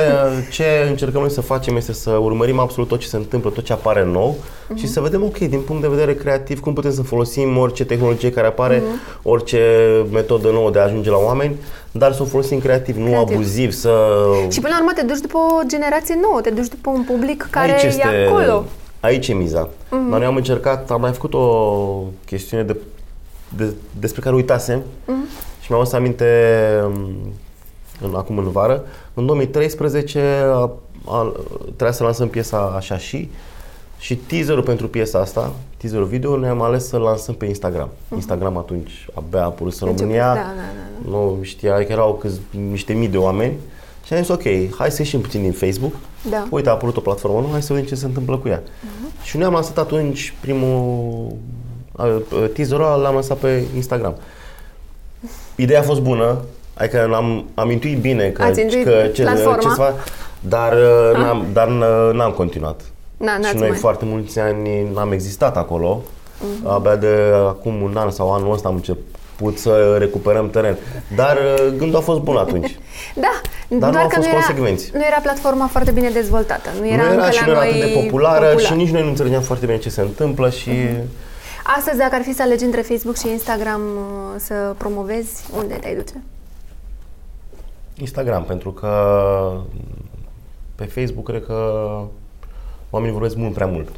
ce 0.51 0.65
încercăm 0.89 1.21
noi 1.21 1.31
să 1.31 1.41
facem 1.41 1.77
este 1.77 1.93
să 1.93 2.11
urmărim 2.11 2.59
absolut 2.59 2.89
tot 2.89 2.99
ce 3.01 3.07
se 3.07 3.17
întâmplă, 3.17 3.51
tot 3.51 3.65
ce 3.65 3.73
apare 3.73 4.05
nou 4.05 4.37
și 4.75 4.87
să 4.87 5.01
vedem, 5.01 5.23
ok, 5.23 5.39
din 5.39 5.61
punct 5.61 5.83
de 5.83 5.89
vedere 5.89 6.15
creativ, 6.15 6.61
cum 6.61 6.73
putem 6.73 6.93
să 6.93 7.03
folosim 7.03 7.57
orice 7.57 7.85
tehnologie 7.85 8.31
care 8.33 8.47
apare, 8.47 8.83
orice 9.23 9.61
metodă 10.13 10.51
nouă 10.51 10.71
de 10.71 10.79
a 10.79 10.83
ajunge 10.83 11.11
la 11.11 11.17
oameni, 11.17 11.57
dar 11.93 12.13
să 12.13 12.23
o 12.23 12.25
folosim 12.25 12.59
creativ, 12.59 12.97
nu 12.97 13.05
Creativ. 13.07 13.35
abuziv, 13.37 13.73
să... 13.73 13.91
Și 14.51 14.61
până 14.61 14.73
la 14.75 14.81
urmă 14.81 14.93
te 14.95 15.03
duci 15.03 15.21
după 15.21 15.37
o 15.39 15.61
generație 15.67 16.19
nouă, 16.23 16.41
te 16.41 16.51
duci 16.51 16.69
după 16.69 16.91
un 16.91 17.03
public 17.03 17.49
care 17.51 17.73
aici 17.73 17.95
e 17.97 18.27
acolo. 18.27 18.65
Aici 19.01 19.29
e 19.29 19.33
miza. 19.35 19.69
Mhm. 19.91 20.11
Dar 20.11 20.19
noi 20.19 20.29
am 20.29 20.37
încercat, 20.37 20.91
am 20.91 21.01
mai 21.01 21.13
făcut 21.13 21.35
o 21.35 22.03
chestiune 22.27 22.63
de, 22.63 22.77
de, 23.57 23.73
despre 24.01 24.21
care 24.21 24.35
uitasem 24.35 24.83
Mhm. 25.05 25.27
Și 25.69 25.75
mi-am 25.75 25.87
adus 25.87 25.99
aminte 25.99 26.81
um, 26.85 27.33
în, 28.01 28.15
acum 28.15 28.39
în 28.39 28.51
vară. 28.51 28.85
În 29.15 29.27
2013 29.27 30.21
a, 30.45 30.71
a, 31.07 31.33
trebuia 31.65 31.93
să 31.93 32.03
lansăm 32.03 32.29
piesa 32.29 32.59
Așa 32.77 32.99
și 32.99 33.31
și 33.99 34.17
teaserul 34.17 34.63
pentru 34.63 34.89
piesa 34.89 35.19
asta, 35.19 35.53
teaserul 35.77 36.05
video, 36.05 36.37
ne-am 36.37 36.63
ales 36.63 36.89
să 36.89 36.97
lansăm 36.97 37.35
pe 37.35 37.47
Instagram. 37.47 37.89
Instagram 38.15 38.57
atunci 38.57 39.07
abia 39.15 39.41
a 39.41 39.45
apărut 39.45 39.73
în 39.81 39.89
Început, 39.89 40.01
România. 40.01 40.33
Mhm. 40.33 40.43
da, 40.43 40.53
da, 40.55 41.11
da, 41.11 41.19
Nu 41.19 41.39
știa 41.43 41.77
că 41.77 41.93
erau 41.93 42.15
câți, 42.15 42.41
niște 42.71 42.93
mii 42.93 43.09
de 43.09 43.17
oameni. 43.17 43.53
Și 44.05 44.13
am 44.13 44.19
zis, 44.21 44.29
ok, 44.29 44.43
hai 44.79 44.91
să 44.91 45.03
ieșim 45.03 45.21
puțin 45.21 45.41
din 45.41 45.53
Facebook. 45.53 45.93
Da. 46.31 46.39
Mhm. 46.39 46.49
Uite, 46.55 46.69
a 46.69 46.73
apărut 46.73 46.97
o 46.97 47.01
platformă 47.01 47.39
nouă, 47.39 47.53
hai 47.53 47.63
să 47.63 47.73
vedem 47.73 47.89
ce 47.89 47.95
se 47.95 48.07
întâmplă 48.07 48.37
cu 48.37 48.49
ea. 48.49 48.63
Și 49.23 49.37
noi 49.37 49.47
am 49.47 49.53
lansat 49.53 49.79
atunci 49.79 50.35
primul 50.41 51.33
a, 51.97 52.05
a, 52.05 52.21
teaserul 52.55 52.85
ăla, 52.85 52.95
l-am 52.97 53.15
lansat 53.15 53.37
pe 53.37 53.65
Instagram. 53.75 54.15
Ideea 55.61 55.79
a 55.81 55.83
fost 55.83 56.01
bună, 56.01 56.39
adică 56.75 57.11
am, 57.15 57.45
am 57.55 57.71
intuit 57.71 57.99
bine 57.99 58.29
că, 58.29 58.43
Ați 58.43 58.61
intuit 58.61 58.85
că 58.85 59.07
ce, 59.15 59.23
platforma? 59.23 59.57
ce 59.59 59.69
să 59.69 59.75
fac, 59.75 59.93
dar, 60.41 60.73
uh, 60.73 61.17
n-am, 61.17 61.45
dar 61.53 61.67
n- 61.69 62.15
n-am 62.17 62.31
continuat. 62.31 62.81
Na, 63.17 63.33
și 63.35 63.41
n-ați 63.41 63.57
noi 63.57 63.69
mai. 63.69 63.79
foarte 63.79 64.05
mulți 64.05 64.39
ani 64.39 64.87
n-am 64.95 65.13
existat 65.13 65.57
acolo. 65.57 66.03
Mhm. 66.41 66.67
Abia 66.69 66.97
de 66.97 67.15
acum 67.47 67.83
un 67.83 67.97
an 67.97 68.11
sau 68.11 68.33
anul 68.33 68.53
ăsta 68.53 68.69
am 68.69 68.75
început 68.75 69.59
să 69.59 69.97
recuperăm 69.99 70.51
teren. 70.51 70.77
Dar 71.17 71.37
uh, 71.37 71.75
gândul 71.79 71.99
a 71.99 72.03
fost 72.03 72.21
bun 72.21 72.37
atunci. 72.37 72.79
Da, 73.15 73.41
Dar 73.69 73.89
nu 73.89 73.91
doar 73.93 74.03
au 74.03 74.09
că 74.09 74.15
fost 74.15 74.27
nu 74.27 74.33
era, 74.35 74.43
consecvenți. 74.45 74.91
nu 74.95 75.01
era 75.07 75.21
platforma 75.23 75.67
foarte 75.67 75.91
bine 75.91 76.09
dezvoltată. 76.11 76.69
Nu 76.81 76.87
era, 76.89 77.03
nu 77.03 77.13
era 77.13 77.13
încă 77.25 77.31
și 77.31 77.41
la 77.41 77.47
nu 77.47 77.51
era 77.53 77.61
noi 77.61 77.69
atât 77.71 77.81
de 77.93 78.01
populară 78.01 78.45
popular. 78.47 78.61
și 78.61 78.75
nici 78.75 78.89
noi 78.91 79.03
nu 79.03 79.09
înțelegeam 79.09 79.43
foarte 79.43 79.67
bine 79.67 79.79
ce 79.79 79.89
se 79.91 80.01
întâmplă 80.01 80.51
și 80.51 80.71
Astăzi, 81.77 81.97
dacă 81.99 82.15
ar 82.15 82.23
fi 82.23 82.33
să 82.35 82.43
alegi 82.43 82.65
între 82.65 82.81
Facebook 82.81 83.17
și 83.17 83.29
Instagram 83.29 83.81
uh, 83.81 84.35
să 84.37 84.75
promovezi, 84.79 85.45
unde 85.57 85.75
te-ai 85.75 85.95
duce? 85.95 86.23
Instagram, 87.95 88.45
pentru 88.45 88.73
că 88.73 88.91
pe 90.75 90.85
Facebook 90.85 91.25
cred 91.25 91.45
că 91.47 91.55
oamenii 92.91 93.15
vorbesc 93.15 93.37
mult 93.37 93.55
prea 93.55 93.67
mult. 93.67 93.89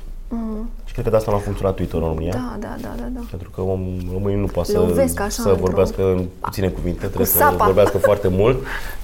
Și 0.84 0.92
cred 0.92 1.04
că 1.04 1.10
de 1.10 1.16
asta 1.16 1.30
nu 1.30 1.36
a 1.36 1.40
funcționat 1.40 1.74
Twitter 1.74 2.00
în 2.00 2.06
România. 2.06 2.32
Da, 2.32 2.56
da, 2.60 2.74
da, 2.80 2.88
da, 2.96 3.08
da. 3.14 3.20
Pentru 3.30 3.50
că 3.50 3.60
om, 3.60 3.80
românii 4.12 4.38
nu 4.38 4.46
poate 4.46 4.70
să, 4.70 4.78
Lovesc 4.78 5.20
așa 5.20 5.28
să 5.28 5.48
într-o- 5.48 5.64
vorbească 5.64 6.02
în 6.02 6.24
puține 6.40 6.68
cuvinte, 6.68 7.06
trebuie 7.06 7.26
să 7.26 7.36
sapa. 7.36 7.64
vorbească 7.64 7.98
foarte 7.98 8.28
mult 8.28 8.58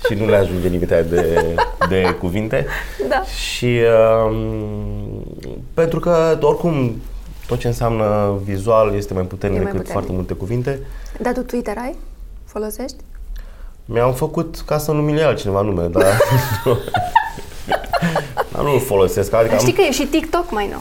și 0.09 0.15
nu 0.15 0.27
le 0.27 0.37
ajunge 0.37 0.69
limita 0.69 1.01
de, 1.03 1.55
de 1.89 2.17
cuvinte. 2.21 2.67
Da. 3.09 3.23
Și 3.23 3.79
um, 4.29 5.25
pentru 5.75 6.01
că 6.01 6.39
oricum 6.41 6.95
tot 7.47 7.59
ce 7.59 7.67
înseamnă 7.67 8.35
vizual 8.45 8.95
este 8.95 9.15
mai 9.15 9.23
puternic 9.23 9.59
E 9.61 9.63
mai 9.63 9.73
decât 9.73 9.87
puternic. 9.87 9.93
foarte 9.93 10.13
multe 10.13 10.35
cuvinte. 10.35 10.81
Dar 11.23 11.33
tu 11.33 11.41
Twitter 11.43 11.77
ai? 11.79 11.95
Folosești? 12.45 12.97
Mi-am 13.85 14.13
făcut 14.13 14.63
ca 14.67 14.79
să 14.79 14.93
nu 14.93 15.03
mi 15.03 15.13
le 15.15 15.21
ia 15.21 15.27
altcineva 15.27 15.61
nume, 15.61 15.87
dar, 15.87 16.05
dar 18.53 18.63
nu-l 18.65 18.81
folosesc. 18.81 19.33
Adică 19.33 19.49
Dar 19.55 19.59
am, 19.61 19.67
știi 19.67 19.73
că 19.73 19.81
e 19.89 19.91
și 19.93 20.07
TikTok 20.07 20.51
mai 20.51 20.69
nou. 20.71 20.81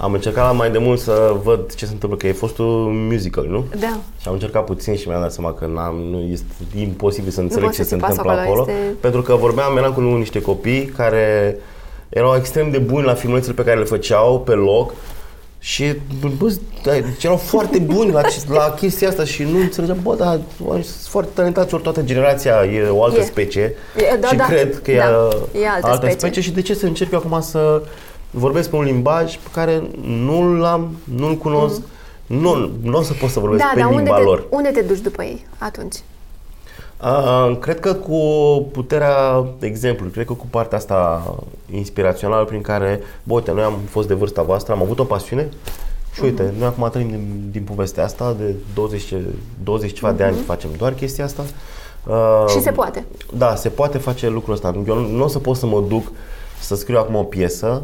am 0.00 0.12
încercat 0.12 0.44
la 0.44 0.52
mai 0.52 0.70
de 0.70 0.78
mult 0.78 1.00
să 1.00 1.36
văd 1.42 1.74
ce 1.74 1.86
se 1.86 1.92
întâmplă, 1.92 2.18
că 2.18 2.26
e 2.26 2.32
fost 2.32 2.58
un 2.58 3.06
musical, 3.06 3.46
nu? 3.46 3.64
Da. 3.80 3.98
Și 4.20 4.28
am 4.28 4.32
încercat 4.32 4.64
puțin 4.64 4.96
și 4.96 5.08
mi-am 5.08 5.20
dat 5.20 5.32
seama 5.32 5.52
că 5.52 5.66
n-am, 5.66 5.94
nu 5.96 6.20
este 6.20 6.44
imposibil 6.76 7.30
să 7.30 7.40
înțeleg 7.40 7.64
poți 7.64 7.76
ce 7.76 7.82
să 7.82 7.88
se 7.88 7.94
ții 7.96 8.04
pasul 8.06 8.16
întâmplă 8.18 8.42
acolo, 8.42 8.60
acolo. 8.62 8.76
este- 8.78 8.94
Pentru 9.00 9.22
că 9.22 9.34
vorbeam, 9.34 9.76
eram 9.76 9.92
cu 9.92 10.00
niște 10.00 10.40
copii 10.40 10.84
care 10.84 11.56
erau 12.08 12.34
extrem 12.36 12.70
de 12.70 12.78
buni 12.78 13.04
la 13.06 13.14
filmulețele 13.14 13.54
pe 13.54 13.64
care 13.64 13.78
le 13.78 13.84
făceau 13.84 14.40
pe 14.40 14.52
loc 14.52 14.92
și 15.68 15.94
bă, 16.38 16.52
da, 16.82 16.92
deci 16.92 17.24
erau 17.24 17.36
foarte 17.36 17.78
buni 17.78 18.10
la, 18.10 18.22
ce- 18.22 18.42
la 18.48 18.74
chestia 18.78 19.08
asta 19.08 19.24
și 19.24 19.42
nu 19.42 19.58
înțelegeam, 19.58 19.98
bă, 20.02 20.14
dar 20.14 20.40
oamenii 20.64 20.86
sunt 20.88 21.00
foarte 21.10 21.30
talentați, 21.34 21.74
ori 21.74 21.82
toată 21.82 22.02
generația 22.02 22.64
e 22.64 22.88
o 22.88 23.04
altă 23.04 23.20
E. 23.20 23.24
specie 23.24 23.74
E, 23.96 24.16
da, 24.20 24.28
și 24.28 24.36
da. 24.36 24.44
cred 24.44 24.82
că 24.82 24.92
Da, 24.92 25.28
e, 25.52 25.60
e 25.62 25.68
altă 25.68 25.86
altă 25.86 25.96
specie. 25.96 26.18
specie 26.18 26.42
și 26.42 26.50
de 26.50 26.62
ce 26.62 26.74
să 26.74 26.86
încerc 26.86 27.12
eu 27.12 27.18
acum 27.18 27.40
să 27.40 27.82
vorbesc 28.30 28.70
pe 28.70 28.76
un 28.76 28.84
limbaj 28.84 29.36
pe 29.36 29.48
care 29.52 29.82
nu-l 30.02 30.64
am, 30.64 30.96
nu-l 31.16 31.36
cunosc, 31.36 31.80
nu, 32.26 32.70
nu 32.82 32.98
o 32.98 33.02
să 33.02 33.12
pot 33.12 33.30
să 33.30 33.40
vorbesc 33.40 33.62
Mhm. 33.64 33.74
Da, 33.74 33.80
pe 33.80 33.86
dar 33.88 33.88
unde 33.90 34.02
limba 34.02 34.16
te, 34.16 34.22
lor. 34.22 34.46
unde 34.50 34.68
te 34.68 34.80
duci 34.80 34.98
după 34.98 35.22
ei 35.22 35.46
atunci? 35.58 35.94
A, 37.00 37.56
cred 37.60 37.80
că 37.80 37.94
cu 37.94 38.18
puterea 38.72 39.44
exemplului, 39.58 40.12
cred 40.12 40.26
că 40.26 40.32
cu 40.32 40.46
partea 40.50 40.78
asta 40.78 41.34
inspirațională 41.74 42.44
prin 42.44 42.60
care, 42.60 43.00
bă, 43.22 43.34
uite, 43.34 43.52
noi 43.52 43.62
am 43.62 43.74
fost 43.88 44.08
de 44.08 44.14
vârsta 44.14 44.42
voastră, 44.42 44.72
am 44.72 44.82
avut 44.82 44.98
o 44.98 45.04
pasiune 45.04 45.48
și 46.14 46.22
uite, 46.22 46.52
noi 46.58 46.66
acum 46.66 46.88
trăim 46.90 47.08
din, 47.08 47.48
din 47.50 47.62
povestea 47.62 48.04
asta, 48.04 48.34
de 48.38 48.54
20, 48.74 49.02
ce- 49.04 49.24
20 49.64 49.92
ceva 49.92 50.12
de 50.12 50.22
ani 50.24 50.36
facem 50.36 50.70
doar 50.78 50.92
chestia 50.92 51.24
asta. 51.24 51.42
A, 52.10 52.46
Și 52.48 52.60
se 52.60 52.70
poate. 52.70 53.04
Da, 53.36 53.54
se 53.54 53.68
poate 53.68 53.98
face 53.98 54.28
lucrul 54.28 54.54
ăsta. 54.54 54.74
Eu 54.86 54.94
nu, 55.00 55.08
nu 55.08 55.24
o 55.24 55.28
să 55.28 55.38
pot 55.38 55.56
să 55.56 55.66
mă 55.66 55.84
duc 55.88 56.12
să 56.60 56.74
scriu 56.76 56.98
acum 56.98 57.14
o 57.14 57.22
piesă 57.22 57.82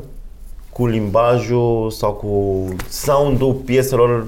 cu 0.73 0.87
limbajul 0.87 1.91
sau 1.91 2.13
cu 2.13 2.65
sound-ul 2.89 3.53
pieselor 3.53 4.27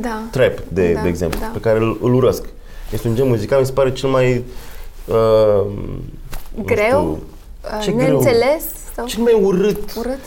Da. 0.00 0.20
trap, 0.30 0.58
de, 0.68 0.92
Da, 0.92 1.00
de 1.02 1.08
exemplu, 1.08 1.38
da. 1.40 1.46
pe 1.52 1.60
care 1.60 1.78
îl, 1.78 1.98
îl 2.02 2.14
urăsc. 2.14 2.44
Este 2.92 3.08
un 3.08 3.14
gen 3.14 3.28
muzical, 3.28 3.60
mi 3.60 3.66
se 3.66 3.72
pare 3.72 3.92
cel 3.92 4.08
mai... 4.08 4.44
Uh, 5.04 5.14
nu 6.54 6.62
Greu? 6.64 7.18
știu, 7.60 7.80
ce 7.82 7.90
Uh, 7.90 7.96
greu? 7.96 8.08
Neînțeles? 8.20 8.64
Sau 8.94 9.06
Cel 9.06 9.22
mai 9.22 9.38
urât, 9.42 9.92
urât? 9.96 10.18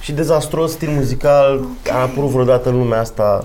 și 0.00 0.12
dezastros 0.12 0.72
stil 0.72 0.88
muzical 0.90 1.54
okay. 1.54 1.98
a 1.98 2.00
apărut 2.02 2.30
vreodată 2.30 2.68
în 2.68 2.78
lumea 2.78 3.00
asta, 3.00 3.44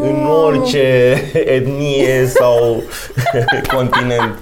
în 0.00 0.26
orice 0.26 0.78
etnie 1.56 2.26
sau 2.26 2.82
continent. 3.76 4.38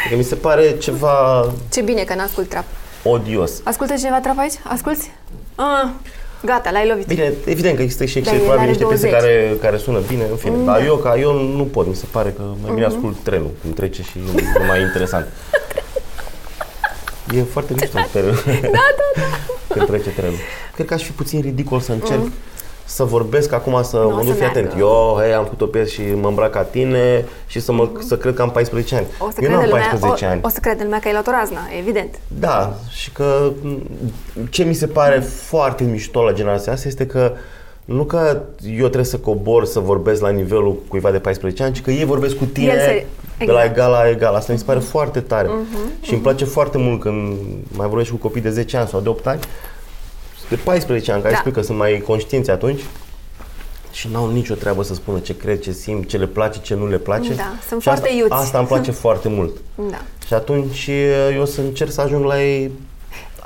Adică 0.00 0.16
mi 0.16 0.22
se 0.22 0.34
pare 0.34 0.76
ceva 0.78 1.46
Ce 1.72 1.80
bine 1.80 2.02
că 2.02 2.14
n-ascult 2.14 2.48
trap. 2.48 2.64
odios. 3.04 3.52
Ascultă 3.64 3.94
cineva 3.94 4.20
trap 4.20 4.38
aici? 4.38 4.54
Asculți? 4.68 5.10
Ah, 5.54 5.88
gata, 6.44 6.70
l-ai 6.70 6.88
lovit. 6.88 7.06
Bine, 7.06 7.32
evident 7.44 7.76
că 7.76 7.82
există 7.82 8.04
și 8.04 8.12
Da, 8.12 8.18
excepții, 8.20 8.42
el 8.46 8.48
probabil 8.48 8.62
are 8.68 8.70
niște 8.78 8.84
piese 8.86 9.08
20. 9.08 9.20
care, 9.20 9.56
care 9.60 9.76
sună 9.76 10.00
bine, 10.08 10.24
în 10.30 10.36
fine. 10.36 10.56
Mm, 10.56 10.64
Dar 10.64 10.78
da. 10.78 10.84
eu, 10.84 10.96
ca 10.96 11.18
eu, 11.18 11.32
nu 11.56 11.64
pot. 11.64 11.86
Mi 11.86 11.94
se 11.94 12.04
pare 12.10 12.34
că 12.36 12.42
mai 12.62 12.74
bine 12.74 12.86
Mhm. 12.86 12.96
ascult 12.96 13.16
trenul, 13.22 13.50
cum 13.62 13.72
trece 13.72 14.02
și 14.02 14.18
nu, 14.24 14.32
nu 14.58 14.64
mai 14.66 14.78
e 14.78 14.82
interesant. 14.82 15.26
E 17.34 17.42
foarte 17.42 17.74
mișto 17.80 17.98
trenul. 18.12 18.42
Da, 18.46 18.60
da, 18.70 19.06
da. 19.16 19.22
Când 19.74 19.86
trece 19.86 20.10
trenul. 20.10 20.36
Cred 20.74 20.86
că 20.86 20.94
aș 20.94 21.02
fi 21.02 21.10
puțin 21.12 21.40
ridicol 21.40 21.80
să 21.80 21.92
încerc 21.92 22.20
să 22.84 23.04
vorbesc 23.04 23.52
acum, 23.52 23.82
să 23.82 23.96
Nu, 23.96 24.02
mă 24.08 24.10
Mhm. 24.14 24.20
să 24.20 24.26
duc, 24.28 24.36
fii 24.36 24.44
atent, 24.46 24.64
meargă. 24.64 24.80
eu, 24.84 25.16
hei, 25.20 25.32
am 25.34 25.44
făcut 25.44 25.60
o 25.60 25.66
piesă 25.66 25.90
și 25.90 26.02
mă 26.20 26.28
îmbrac 26.28 26.50
ca 26.50 26.62
tine 26.62 27.24
și 27.46 27.60
să, 27.60 27.72
mă, 27.72 27.88
să 28.06 28.16
cred 28.16 28.34
că 28.34 28.42
am 28.42 28.50
14 28.50 28.94
ani. 28.94 29.06
Mhm. 29.18 29.24
O 29.26 29.30
să 29.30 29.38
eu 29.42 29.48
nu 29.48 29.54
am 29.54 29.60
crede 29.60 29.72
lumea, 29.74 29.88
14 29.88 30.24
o, 30.24 30.28
ani. 30.28 30.40
o 30.44 30.48
să 30.48 30.58
crede 30.60 30.82
lumea 30.82 30.98
că 30.98 31.06
ai 31.06 31.12
luat 31.12 31.26
o 31.26 31.30
razna, 31.30 31.58
evident. 31.78 32.14
Da, 32.38 32.74
și 32.90 33.10
că 33.12 33.50
m, 33.62 33.78
ce 34.50 34.62
mi 34.64 34.74
se 34.74 34.86
pare 34.86 35.18
foarte 35.20 35.84
mișto 35.84 36.22
la 36.22 36.32
generația 36.32 36.72
asta 36.72 36.88
este 36.88 37.06
că 37.06 37.32
nu 37.84 38.04
că 38.04 38.40
eu 38.76 38.84
trebuie 38.84 39.04
să 39.04 39.16
cobor 39.16 39.64
să 39.64 39.80
vorbesc 39.80 40.20
la 40.20 40.28
nivelul 40.30 40.76
cuiva 40.88 41.10
de 41.10 41.18
14 41.18 41.62
ani, 41.62 41.72
ci 41.74 41.80
că 41.82 41.90
ei 41.90 42.04
vorbesc 42.04 42.36
cu 42.36 42.44
tine 42.44 42.66
El 42.72 42.78
se- 42.78 43.06
de 43.38 43.50
la 43.52 43.58
exact. 43.62 43.70
egal 43.76 43.90
la 43.90 44.08
egal. 44.08 44.34
Asta 44.34 44.52
mi 44.52 44.58
se 44.58 44.64
pare 44.64 44.78
foarte 44.78 45.20
tare. 45.20 45.50
Și 46.00 46.12
îmi 46.12 46.22
place 46.22 46.44
foarte 46.44 46.78
mult 46.78 47.00
când 47.00 47.36
mai 47.72 47.86
vorbești 47.88 48.12
cu 48.12 48.18
copii 48.18 48.40
de 48.40 48.50
10 48.50 48.76
ani 48.76 48.88
sau 48.88 49.00
de 49.00 49.08
8 49.08 49.26
ani, 49.26 49.40
de 50.54 50.60
14 50.64 51.12
ani, 51.12 51.22
care 51.22 51.34
Da. 51.34 51.40
spui 51.40 51.52
că 51.52 51.60
sunt 51.62 51.78
mai 51.78 52.02
conștienți 52.06 52.50
atunci 52.50 52.80
și 53.92 54.08
n-au 54.12 54.30
nicio 54.30 54.54
treabă 54.54 54.82
să 54.82 54.94
spună 54.94 55.18
ce 55.18 55.36
cred, 55.36 55.60
ce 55.60 55.72
simt, 55.72 56.08
ce 56.08 56.16
le 56.16 56.26
place, 56.26 56.58
ce 56.60 56.74
nu 56.74 56.86
le 56.88 56.96
place. 56.98 57.34
Da, 57.34 57.52
sunt 57.68 57.82
și 57.82 57.88
asta, 57.88 58.00
foarte 58.00 58.16
iuți. 58.18 58.32
Asta 58.32 58.58
îmi 58.58 58.66
place 58.66 58.90
foarte 58.90 59.28
mult. 59.28 59.56
Da. 59.90 60.00
Și 60.26 60.34
atunci 60.34 60.90
eu 61.34 61.42
o 61.42 61.44
să 61.44 61.60
încerc 61.60 61.90
să 61.90 62.00
ajung 62.00 62.24
la 62.24 62.42
ei 62.42 62.70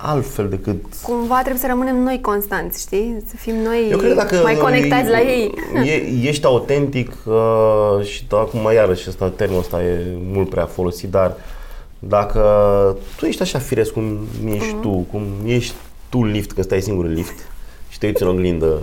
altfel 0.01 0.49
decât... 0.49 0.77
Cumva 1.03 1.35
trebuie 1.39 1.59
să 1.61 1.67
rămânem 1.67 1.97
noi 2.03 2.21
constanți, 2.21 2.81
știi? 2.81 3.23
Să 3.27 3.37
fim 3.37 3.55
noi 3.55 3.89
Eu 3.91 3.99
cred 3.99 4.11
că 4.11 4.17
dacă 4.17 4.41
mai 4.43 4.55
conectați 4.57 5.09
la 5.11 5.21
ei. 5.21 5.55
E, 5.85 6.29
ești 6.29 6.45
autentic 6.45 7.13
uh, 7.27 8.05
și 8.07 8.25
da, 8.29 8.37
acum 8.37 8.71
iarăși 8.75 9.09
ăsta, 9.09 9.29
termenul 9.29 9.61
ăsta 9.63 9.83
e 9.83 10.07
mult 10.33 10.49
prea 10.51 10.65
folosit, 10.67 11.11
dar 11.11 11.37
dacă 11.99 12.41
tu 13.17 13.27
ești 13.27 13.43
așa 13.43 13.59
firesc 13.59 13.93
cum 13.93 14.19
ești 14.47 14.73
Mhm. 14.73 14.81
tu, 14.81 14.89
cum 15.11 15.23
ești 15.45 15.75
tu 16.09 16.19
în 16.19 16.31
lift 16.31 16.53
când 16.53 16.67
stai 16.67 16.81
singur 16.81 17.05
în 17.05 17.13
lift 17.13 17.35
și 17.89 17.99
te 17.99 18.07
uiți 18.07 18.23
în 18.23 18.29
oglindă 18.29 18.81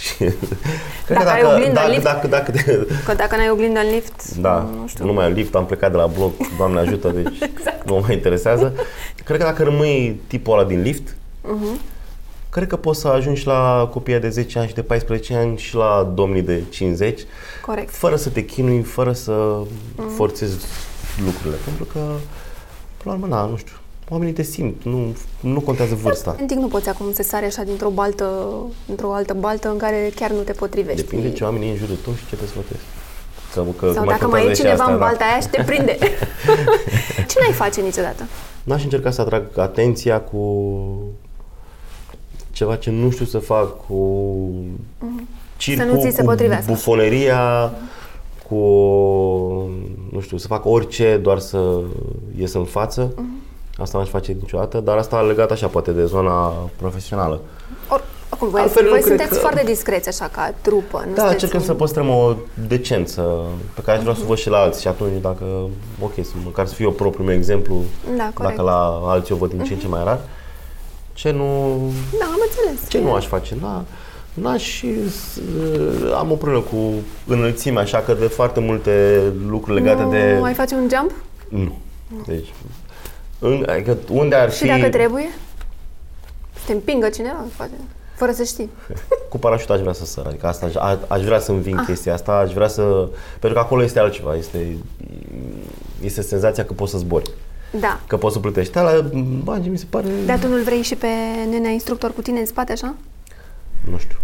și, 0.00 0.14
cred 1.06 1.16
Dacă 1.16 1.28
ai 1.30 1.42
oglindă 1.44 1.68
în 1.68 1.74
dacă, 1.74 1.88
lift? 1.90 2.02
dacă, 2.02 2.26
dacă, 2.26 2.50
dacă, 2.52 2.86
Că 3.04 3.14
dacă 3.14 3.36
n-ai 3.36 3.50
oglindă 3.50 3.78
în 3.80 3.90
lift, 3.92 4.34
da, 4.36 4.68
nu 4.80 4.86
știu. 4.86 5.04
nu 5.04 5.12
mai 5.12 5.24
am 5.24 5.32
lift, 5.32 5.54
am 5.54 5.66
plecat 5.66 5.90
de 5.90 5.96
la 5.96 6.06
bloc, 6.06 6.32
Doamne 6.56 6.78
ajută, 6.80 7.08
deci 7.08 7.38
nu 7.86 7.94
mă 7.94 8.00
mai 8.06 8.14
interesează. 8.14 8.72
Cred 9.24 9.38
că 9.38 9.44
dacă 9.44 9.62
rămâi 9.62 10.20
tipul 10.26 10.58
ăla 10.58 10.64
din 10.68 10.82
lift, 10.82 11.16
cred 12.50 12.68
că 12.68 12.76
poți 12.76 13.00
să 13.00 13.08
ajungi 13.08 13.46
la 13.46 13.88
copiii 13.92 14.18
de 14.18 14.28
10 14.28 14.58
ani 14.58 14.68
și 14.68 14.74
de 14.74 14.82
14 14.82 15.34
ani 15.34 15.58
și 15.58 15.74
la 15.74 16.12
domnii 16.14 16.42
de 16.42 16.62
50, 16.70 17.20
Corect. 17.66 17.90
fără 17.94 18.16
să 18.16 18.28
te 18.28 18.44
chinui, 18.44 18.82
fără 18.82 19.12
să 19.12 19.56
forțezi 20.16 20.64
lucrurile. 21.24 21.56
Pentru 21.64 21.84
că, 21.84 21.98
până 21.98 22.16
la 23.02 23.12
urmă, 23.12 23.26
na, 23.26 23.44
nu 23.44 23.56
știu, 23.56 23.74
oamenii 24.10 24.32
te 24.34 24.42
simt, 24.42 24.82
nu, 24.84 25.16
nu 25.40 25.60
contează 25.60 25.94
vârsta. 25.94 26.36
În 26.40 26.46
timp 26.46 26.60
nu 26.60 26.66
poți 26.68 26.88
acum 26.88 27.12
să 27.12 27.22
sari 27.22 27.44
așa 27.44 27.62
dintr-o 27.62 27.88
baltă, 27.88 28.52
într-o 28.88 29.12
altă 29.12 29.34
baltă 29.34 29.68
în 29.70 29.76
care 29.76 30.12
chiar 30.14 30.30
nu 30.30 30.40
te 30.42 30.52
potrivești. 30.52 31.00
Depinde 31.00 31.32
ce 31.32 31.44
oameni 31.44 31.66
e 31.66 31.70
în 31.70 31.76
jurul 31.76 31.96
tău 32.04 32.12
și 32.12 32.26
ce 32.28 32.36
te 32.36 32.46
sfătuiesc. 32.46 32.84
Că, 33.54 33.62
că 33.86 33.92
Sau 33.92 34.04
dacă 34.04 34.26
mai 34.28 34.40
e 34.40 34.44
contează 34.44 34.50
și 34.50 34.56
cineva 34.60 34.82
asta, 34.82 34.92
în 34.92 34.98
da. 34.98 35.04
balta 35.04 35.24
aia 35.24 35.40
și 35.40 35.48
te 35.48 35.62
prinde. 35.62 35.98
ce 37.30 37.36
n-ai 37.40 37.52
face 37.52 37.80
niciodată? 37.80 38.22
N-aș 38.62 38.82
încerca 38.82 39.10
să 39.10 39.20
atrag 39.20 39.58
atenția 39.58 40.20
cu 40.20 40.62
ceva 42.52 42.76
ce 42.76 42.90
nu 42.90 43.10
știu 43.10 43.24
să 43.24 43.38
fac, 43.38 43.86
cu 43.86 44.50
circul, 45.56 45.84
Mhm. 45.84 45.92
Să 45.92 46.02
nu 46.04 46.10
ți 46.10 46.16
se 46.16 46.22
cu 46.22 46.28
potrivească. 46.28 46.70
bufoneria, 46.72 47.72
cu, 48.48 48.56
nu 50.12 50.20
știu, 50.20 50.36
să 50.36 50.46
fac 50.46 50.64
orice, 50.66 51.16
doar 51.22 51.38
să 51.38 51.80
ies 52.38 52.52
în 52.52 52.64
față. 52.64 53.12
Mhm. 53.16 53.24
Asta 53.80 53.98
n-aș 53.98 54.08
face 54.08 54.32
niciodată, 54.40 54.80
dar 54.80 54.96
asta 54.96 55.20
legat 55.20 55.50
așa, 55.50 55.66
poate, 55.66 55.90
de 55.90 56.04
zona 56.04 56.52
profesională. 56.76 57.40
Or, 57.90 58.02
acum, 58.28 58.48
voi, 58.48 58.60
Altfel, 58.60 58.82
nu 58.82 58.88
voi 58.88 58.98
cred 59.00 59.08
sunteți 59.16 59.34
că- 59.34 59.46
foarte 59.46 59.62
discreți 59.66 60.08
așa 60.08 60.28
ca 60.32 60.54
trupă. 60.60 60.96
Nu 60.98 61.14
Da, 61.14 61.20
sunteți 61.20 61.32
încercăm 61.32 61.60
un- 61.60 61.66
să 61.66 61.74
păstrăm 61.74 62.08
o 62.08 62.34
decență 62.68 63.40
pe 63.74 63.80
care 63.82 63.96
aș 63.96 64.02
vrea 64.02 64.14
să 64.14 64.20
o 64.24 64.26
văd 64.26 64.36
și 64.36 64.48
la 64.48 64.58
alții 64.58 64.80
și 64.80 64.88
atunci 64.88 65.20
dacă, 65.20 65.44
ok, 66.02 66.12
să 66.14 66.30
măcar 66.44 66.66
să 66.66 66.74
fiu 66.74 66.84
eu 66.84 66.92
propriul 66.92 67.26
meu 67.26 67.36
exemplu, 67.36 67.74
Da, 68.16 68.30
corect. 68.34 68.56
dacă 68.56 68.62
la 68.70 69.00
alții 69.04 69.34
o 69.34 69.36
văd 69.36 69.50
din 69.50 69.62
ce 69.64 69.72
în 69.72 69.78
ce 69.78 69.88
mai 69.88 70.04
rar, 70.04 70.18
ce 71.12 71.30
nu, 71.30 71.44
Da, 72.18 72.24
am 72.24 72.40
înțeles. 72.48 72.88
ce 72.90 72.98
nu 73.00 73.12
aș 73.12 73.26
face? 73.26 73.56
Na, 73.60 73.84
n-aș, 74.34 74.82
s- 75.10 75.40
am 76.18 76.30
o 76.30 76.34
problemă 76.34 76.62
cu 76.62 76.76
înălțimea, 77.26 77.82
așa 77.82 77.98
că 77.98 78.14
de 78.14 78.26
foarte 78.26 78.60
multe 78.60 79.22
lucruri 79.48 79.80
legate 79.80 80.02
nu 80.02 80.10
de... 80.10 80.36
mai 80.40 80.54
faci 80.54 80.70
un 80.70 80.88
jump? 80.96 81.12
Nu. 81.48 81.78
Deci, 82.26 82.52
în, 83.40 83.66
adică 83.68 83.96
unde 84.10 84.34
ar 84.34 84.52
Și 84.52 84.58
fi... 84.62 84.66
dacă 84.66 84.88
trebuie? 84.88 85.28
Să 86.54 86.60
te 86.66 86.72
împingă 86.72 87.08
cineva, 87.08 87.44
poate. 87.56 87.72
Fără 88.16 88.32
să 88.32 88.42
știi. 88.42 88.70
Cu 89.30 89.38
parașuta 89.38 89.72
aș 89.72 89.80
vrea 89.80 89.92
să 89.92 90.04
sar, 90.04 90.26
adică 90.26 90.46
asta 90.46 90.66
aș, 90.66 90.74
a- 90.74 90.98
aș 91.08 91.22
vrea 91.24 91.38
să 91.38 91.50
înving 91.50 91.78
Ah. 91.78 91.84
chestia 91.86 92.12
asta, 92.14 92.32
aș 92.32 92.52
vrea 92.52 92.68
să... 92.68 92.82
Pentru 93.38 93.58
că 93.58 93.58
acolo 93.58 93.82
este 93.82 93.98
altceva, 93.98 94.34
este, 94.36 94.76
este 96.02 96.22
senzația 96.22 96.64
că 96.64 96.72
poți 96.72 96.90
să 96.90 96.98
zbori, 96.98 97.30
Da. 97.80 98.00
că 98.06 98.16
poți 98.16 98.34
să 98.34 98.40
plătești. 98.40 98.78
Ala, 98.78 99.04
bagi, 99.44 99.68
mi 99.68 99.78
se 99.78 99.84
pare... 99.90 100.06
Dar 100.26 100.38
tu 100.38 100.48
nu-l 100.48 100.62
vrei 100.62 100.82
și 100.82 100.94
pe 100.94 101.06
nenea 101.50 101.70
instructor 101.70 102.12
cu 102.12 102.20
tine 102.22 102.38
în 102.38 102.46
spate, 102.46 102.72
așa? 102.72 102.94
Nu 103.90 103.98
știu. 103.98 104.16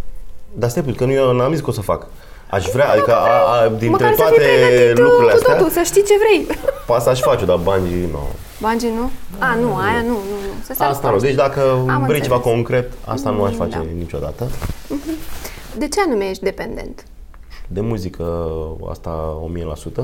Dar 0.54 0.70
stai 0.70 0.82
puțin, 0.82 0.98
că 0.98 1.04
nu 1.04 1.12
eu 1.12 1.32
n-am 1.32 1.52
zis 1.52 1.60
că 1.62 1.70
o 1.70 1.72
să 1.72 1.80
fac. 1.80 2.06
Aș 2.50 2.66
vrea, 2.66 2.90
adică 2.90 3.14
a, 3.14 3.60
a, 3.62 3.68
dintre 3.68 3.88
Măcar 3.88 4.10
să 4.14 4.16
toate 4.16 4.34
fii 4.40 4.66
pregătit 4.68 4.98
lucrurile 4.98 5.30
cu 5.32 5.36
astea, 5.36 5.54
totul, 5.56 5.70
să 5.70 5.80
știi 5.84 6.02
ce 6.02 6.12
vrei. 6.18 6.58
asta 6.96 7.10
aș 7.10 7.20
face, 7.20 7.44
dar 7.44 7.56
bungee 7.56 8.06
nu. 8.10 8.28
Bungee 8.60 8.90
nu? 8.94 9.10
A, 9.38 9.54
nu, 9.54 9.76
aia 9.76 10.00
nu, 10.00 10.08
nu, 10.08 10.14
nu. 10.14 10.52
Să 10.64 10.72
se 10.76 10.82
Asta 10.82 10.88
nu. 11.00 11.06
alpaște. 11.06 11.26
Deci 11.26 11.36
dacă 11.36 11.60
Am 11.88 12.04
vrei 12.06 12.20
ceva 12.20 12.34
înțeles. 12.34 12.54
concret, 12.56 12.92
asta 13.04 13.30
nu 13.30 13.42
aș 13.44 13.54
face 13.54 13.76
da. 13.76 13.84
niciodată. 13.98 14.50
De 15.78 15.88
ce 15.88 16.00
anume 16.06 16.28
ești 16.28 16.42
dependent? 16.42 17.04
De 17.68 17.80
muzică, 17.80 18.48
asta 18.90 19.38
1000%. 20.00 20.02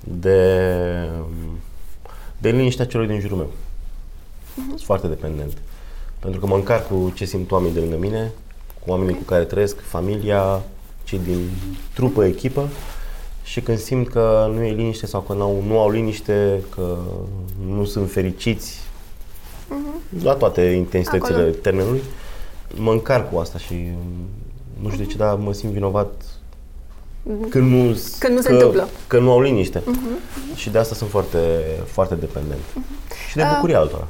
De, 0.00 1.08
de 2.38 2.50
liniștea 2.50 2.86
celor 2.86 3.06
din 3.06 3.20
jurul 3.20 3.36
meu. 3.36 3.50
Sunt 4.68 4.80
foarte 4.80 5.06
dependent. 5.06 5.52
Pentru 6.18 6.40
că 6.40 6.46
mă 6.46 6.54
încarc 6.54 6.86
cu 6.88 7.12
ce 7.14 7.24
simt 7.24 7.50
oamenii 7.50 7.74
de 7.74 7.80
lângă 7.80 7.96
mine, 7.96 8.32
cu 8.84 8.90
oamenii 8.90 9.14
cu 9.14 9.22
care 9.22 9.44
trăiesc, 9.44 9.80
familia, 9.80 10.60
cei 11.04 11.18
din 11.24 11.50
trupă, 11.94 12.24
echipă. 12.24 12.68
Și 13.42 13.60
când 13.60 13.78
simt 13.78 14.08
că 14.08 14.50
nu 14.54 14.62
e 14.62 14.72
liniște 14.72 15.06
sau 15.06 15.20
că 15.20 15.32
nu 15.32 15.42
au, 15.42 15.62
nu 15.66 15.78
au 15.78 15.90
liniște, 15.90 16.60
că 16.74 16.98
nu 17.66 17.84
sunt 17.84 18.10
fericiți, 18.10 18.80
la 20.22 20.34
toate 20.34 20.62
intensitățile 20.62 21.36
Acolo. 21.36 21.50
termenului, 21.50 22.02
mă 22.74 22.92
încarc 22.92 23.32
cu 23.32 23.38
asta 23.38 23.58
și 23.58 23.88
nu 24.80 24.90
știu 24.90 25.04
de 25.04 25.10
ce, 25.10 25.16
dar 25.16 25.34
mă 25.34 25.52
simt 25.52 25.72
vinovat 25.72 26.10
când 27.48 27.70
nu, 27.70 27.98
Când 28.18 28.34
nu 28.34 28.40
se 28.40 28.48
că, 28.48 28.52
întâmplă. 28.52 28.88
Că 29.06 29.18
nu 29.18 29.30
au 29.30 29.40
liniște. 29.40 29.82
Și 30.54 30.70
de 30.70 30.78
asta 30.78 30.94
sunt 30.94 31.10
foarte, 31.10 31.38
foarte 31.86 32.14
dependent. 32.14 32.60
Și 33.28 33.36
de 33.36 33.42
bucuria 33.54 33.78
altora. 33.78 34.08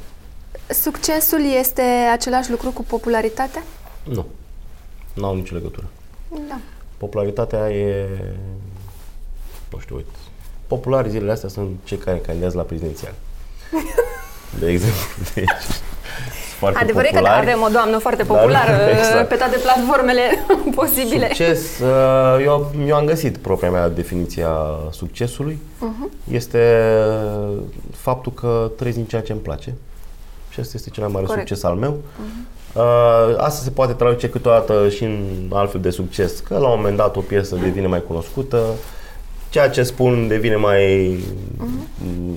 Succesul 0.69 1.41
este 1.59 1.81
același 2.11 2.51
lucru 2.51 2.71
cu 2.71 2.83
popularitatea? 2.83 3.63
Nu. 4.03 4.25
Nu 5.13 5.25
au 5.25 5.35
nicio 5.35 5.55
legătură. 5.55 5.85
Da. 6.47 6.59
Popularitatea 6.97 7.69
e... 7.69 8.07
Nu 9.73 9.79
știu, 9.79 9.95
uite. 9.95 10.09
Populari 10.67 11.09
zilele 11.09 11.31
astea 11.31 11.49
sunt 11.49 11.69
cei 11.83 11.97
care 11.97 12.17
candidează 12.17 12.57
la 12.57 12.63
prezidențial. 12.63 13.13
De 14.59 14.69
exemplu. 14.69 14.99
Deci, 15.33 15.47
sunt 15.47 15.81
foarte 16.59 16.79
Adevărul 16.79 17.07
e 17.07 17.13
că 17.13 17.21
da, 17.21 17.29
populari. 17.29 17.49
avem 17.49 17.61
o 17.61 17.67
doamnă 17.71 17.97
foarte 17.97 18.23
Dar- 18.23 18.37
populară 18.37 18.71
exact. 18.97 19.27
pe 19.27 19.35
toate 19.35 19.57
platformele 19.57 20.21
posibile. 20.75 21.27
Succes, 21.27 21.79
uh, 21.79 22.43
eu, 22.43 22.71
eu 22.87 22.95
am 22.95 23.05
găsit 23.05 23.37
propria 23.37 23.71
mea 23.71 23.89
definiție 23.89 24.43
a 24.47 24.89
succesului. 24.91 25.59
Este 26.31 26.87
faptul 27.95 28.31
că 28.31 28.71
trăiesc 28.77 28.97
din 28.97 29.07
ceea 29.07 29.21
ce 29.21 29.31
îmi 29.31 29.41
place. 29.41 29.73
Și 30.49 30.59
asta 30.59 30.71
este 30.75 30.89
cel 30.89 31.03
mai 31.03 31.11
mare 31.13 31.25
Corect. 31.25 31.47
succes 31.47 31.65
al 31.65 31.75
meu. 31.75 31.97
Uh, 32.73 33.35
asta 33.37 33.63
se 33.63 33.69
poate 33.69 33.93
traduce 33.93 34.29
câteodată 34.29 34.89
și 34.89 35.03
în 35.03 35.49
altfel 35.53 35.81
de 35.81 35.89
succes, 35.89 36.39
că 36.39 36.57
la 36.57 36.67
un 36.67 36.73
moment 36.77 36.97
dat 36.97 37.15
o 37.15 37.19
piesă 37.19 37.55
devine 37.55 37.87
mai 37.87 38.03
cunoscută, 38.07 38.63
ceea 39.53 39.69
ce 39.69 39.83
spun 39.83 40.27
devine 40.27 40.55
mai 40.55 41.13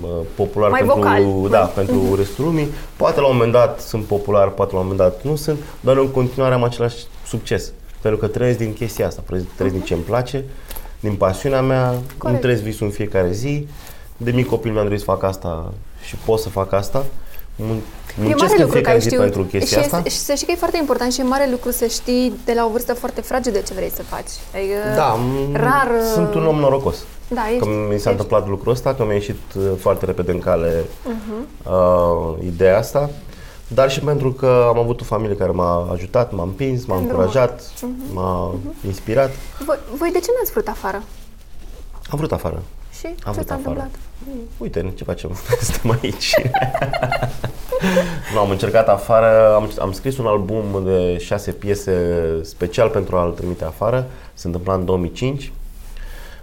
uh, 0.02 0.10
popular 0.34 0.70
Mai 0.70 0.80
pentru, 0.80 0.96
vocal. 0.96 1.48
da, 1.50 1.58
pentru 1.58 2.14
restul 2.14 2.44
lumii. 2.44 2.68
Poate 2.96 3.20
la 3.20 3.26
un 3.26 3.32
moment 3.32 3.52
dat 3.52 3.80
sunt 3.80 4.04
popular, 4.04 4.48
poate 4.50 4.72
la 4.72 4.78
un 4.80 4.86
moment 4.86 5.08
dat 5.08 5.24
nu 5.24 5.36
sunt, 5.36 5.58
dar 5.80 5.96
în 5.96 6.10
continuare 6.10 6.54
am 6.54 6.64
același 6.64 6.96
succes. 7.26 7.72
Pentru 8.00 8.20
că 8.20 8.26
trăiesc 8.26 8.58
din 8.58 8.72
chestia 8.72 9.06
asta, 9.06 9.22
trăiesc, 9.26 9.46
trăiesc 9.54 9.76
din 9.76 9.84
ce 9.84 9.94
îmi 9.94 10.02
place, 10.02 10.44
din 11.00 11.14
pasiunea 11.14 11.62
mea, 11.62 11.94
îmi 12.18 12.38
trăiesc 12.38 12.62
visul 12.62 12.86
în 12.86 12.92
fiecare 12.92 13.32
zi. 13.32 13.66
De 14.16 14.30
mic 14.30 14.46
copil 14.46 14.72
mi-am 14.72 14.84
dorit 14.84 14.98
să 14.98 15.04
fac 15.04 15.22
asta 15.22 15.72
și 16.02 16.16
pot 16.16 16.38
să 16.38 16.48
fac 16.48 16.72
asta. 16.72 17.04
Mun- 18.18 18.24
E 18.24 18.28
Muncesc 18.28 18.50
mare 18.50 18.62
în 18.62 18.66
lucru 18.66 18.66
că 18.66 18.72
fiecare 18.72 18.94
ai 18.94 19.00
zi 19.00 19.06
știut. 19.06 19.20
pentru 19.22 19.42
chestia 19.42 19.78
și, 19.78 19.84
asta. 19.84 19.96
este- 19.96 20.08
și 20.08 20.16
să 20.16 20.32
știi 20.34 20.46
că 20.46 20.52
e 20.52 20.56
foarte 20.56 20.76
important 20.78 21.12
și 21.12 21.20
e 21.20 21.24
mare 21.24 21.48
lucru 21.50 21.70
să 21.70 21.86
știi 21.86 22.32
de 22.44 22.52
la 22.52 22.64
o 22.64 22.68
vârstă 22.68 22.94
foarte 22.94 23.20
fragedă 23.20 23.58
ce 23.58 23.74
vrei 23.74 23.90
să 23.94 24.02
faci. 24.02 24.30
Adică 24.54 24.74
Da, 24.94 25.18
m- 25.18 25.52
rar... 25.56 25.90
sunt 26.14 26.34
un 26.34 26.46
om 26.46 26.56
norocos. 26.58 26.96
Da, 27.28 27.40
Că 27.40 27.48
ești. 27.54 27.66
mi 27.68 27.88
s-a 27.88 27.94
ești. 27.94 28.08
întâmplat 28.08 28.48
lucrul 28.48 28.72
ăsta, 28.72 28.94
că 28.94 29.04
mi-a 29.04 29.14
ieșit 29.14 29.40
uh, 29.56 29.62
foarte 29.78 30.04
repede 30.04 30.30
în 30.32 30.38
cale 30.38 30.84
Mhm. 31.04 31.46
uh, 31.72 32.44
ideea 32.46 32.78
asta, 32.78 33.10
dar 33.68 33.90
și 33.90 34.00
pentru 34.00 34.32
că 34.32 34.64
am 34.68 34.78
avut 34.78 35.00
o 35.00 35.04
familie 35.04 35.36
care 35.36 35.50
m-a 35.50 35.90
ajutat, 35.92 36.32
m-a 36.32 36.42
împins, 36.42 36.84
m-a 36.84 36.96
Îndrumat. 36.96 37.24
încurajat, 37.24 37.62
Mhm. 37.80 37.94
m-a 38.14 38.54
inspirat. 38.86 39.30
Voi, 39.66 39.78
voi 39.96 40.10
de 40.12 40.18
ce 40.18 40.28
n-ați 40.38 40.50
vrut 40.52 40.68
afară? 40.68 41.02
Am 42.10 42.18
vrut 42.18 42.32
afară. 42.32 42.62
Și 42.98 43.06
Am 43.06 43.12
ce 43.14 43.30
vrut 43.30 43.46
s-a 43.46 43.54
afară. 43.54 43.56
întâmplat? 43.56 43.90
Uite, 44.58 44.92
ce 44.94 45.04
facem? 45.04 45.30
Suntem 45.70 45.98
aici. 46.02 46.34
nu, 48.32 48.38
am 48.40 48.50
încercat 48.50 48.88
afară, 48.88 49.54
am, 49.54 49.70
am 49.78 49.92
scris 49.92 50.18
un 50.18 50.26
album 50.26 50.82
de 50.84 51.18
șase 51.18 51.50
piese 51.50 51.92
special 52.42 52.88
pentru 52.88 53.16
a-l 53.16 53.30
trimite 53.30 53.64
afară. 53.64 54.06
Se 54.34 54.46
întâmpla 54.46 54.74
în 54.74 54.84
2005. 54.84 55.52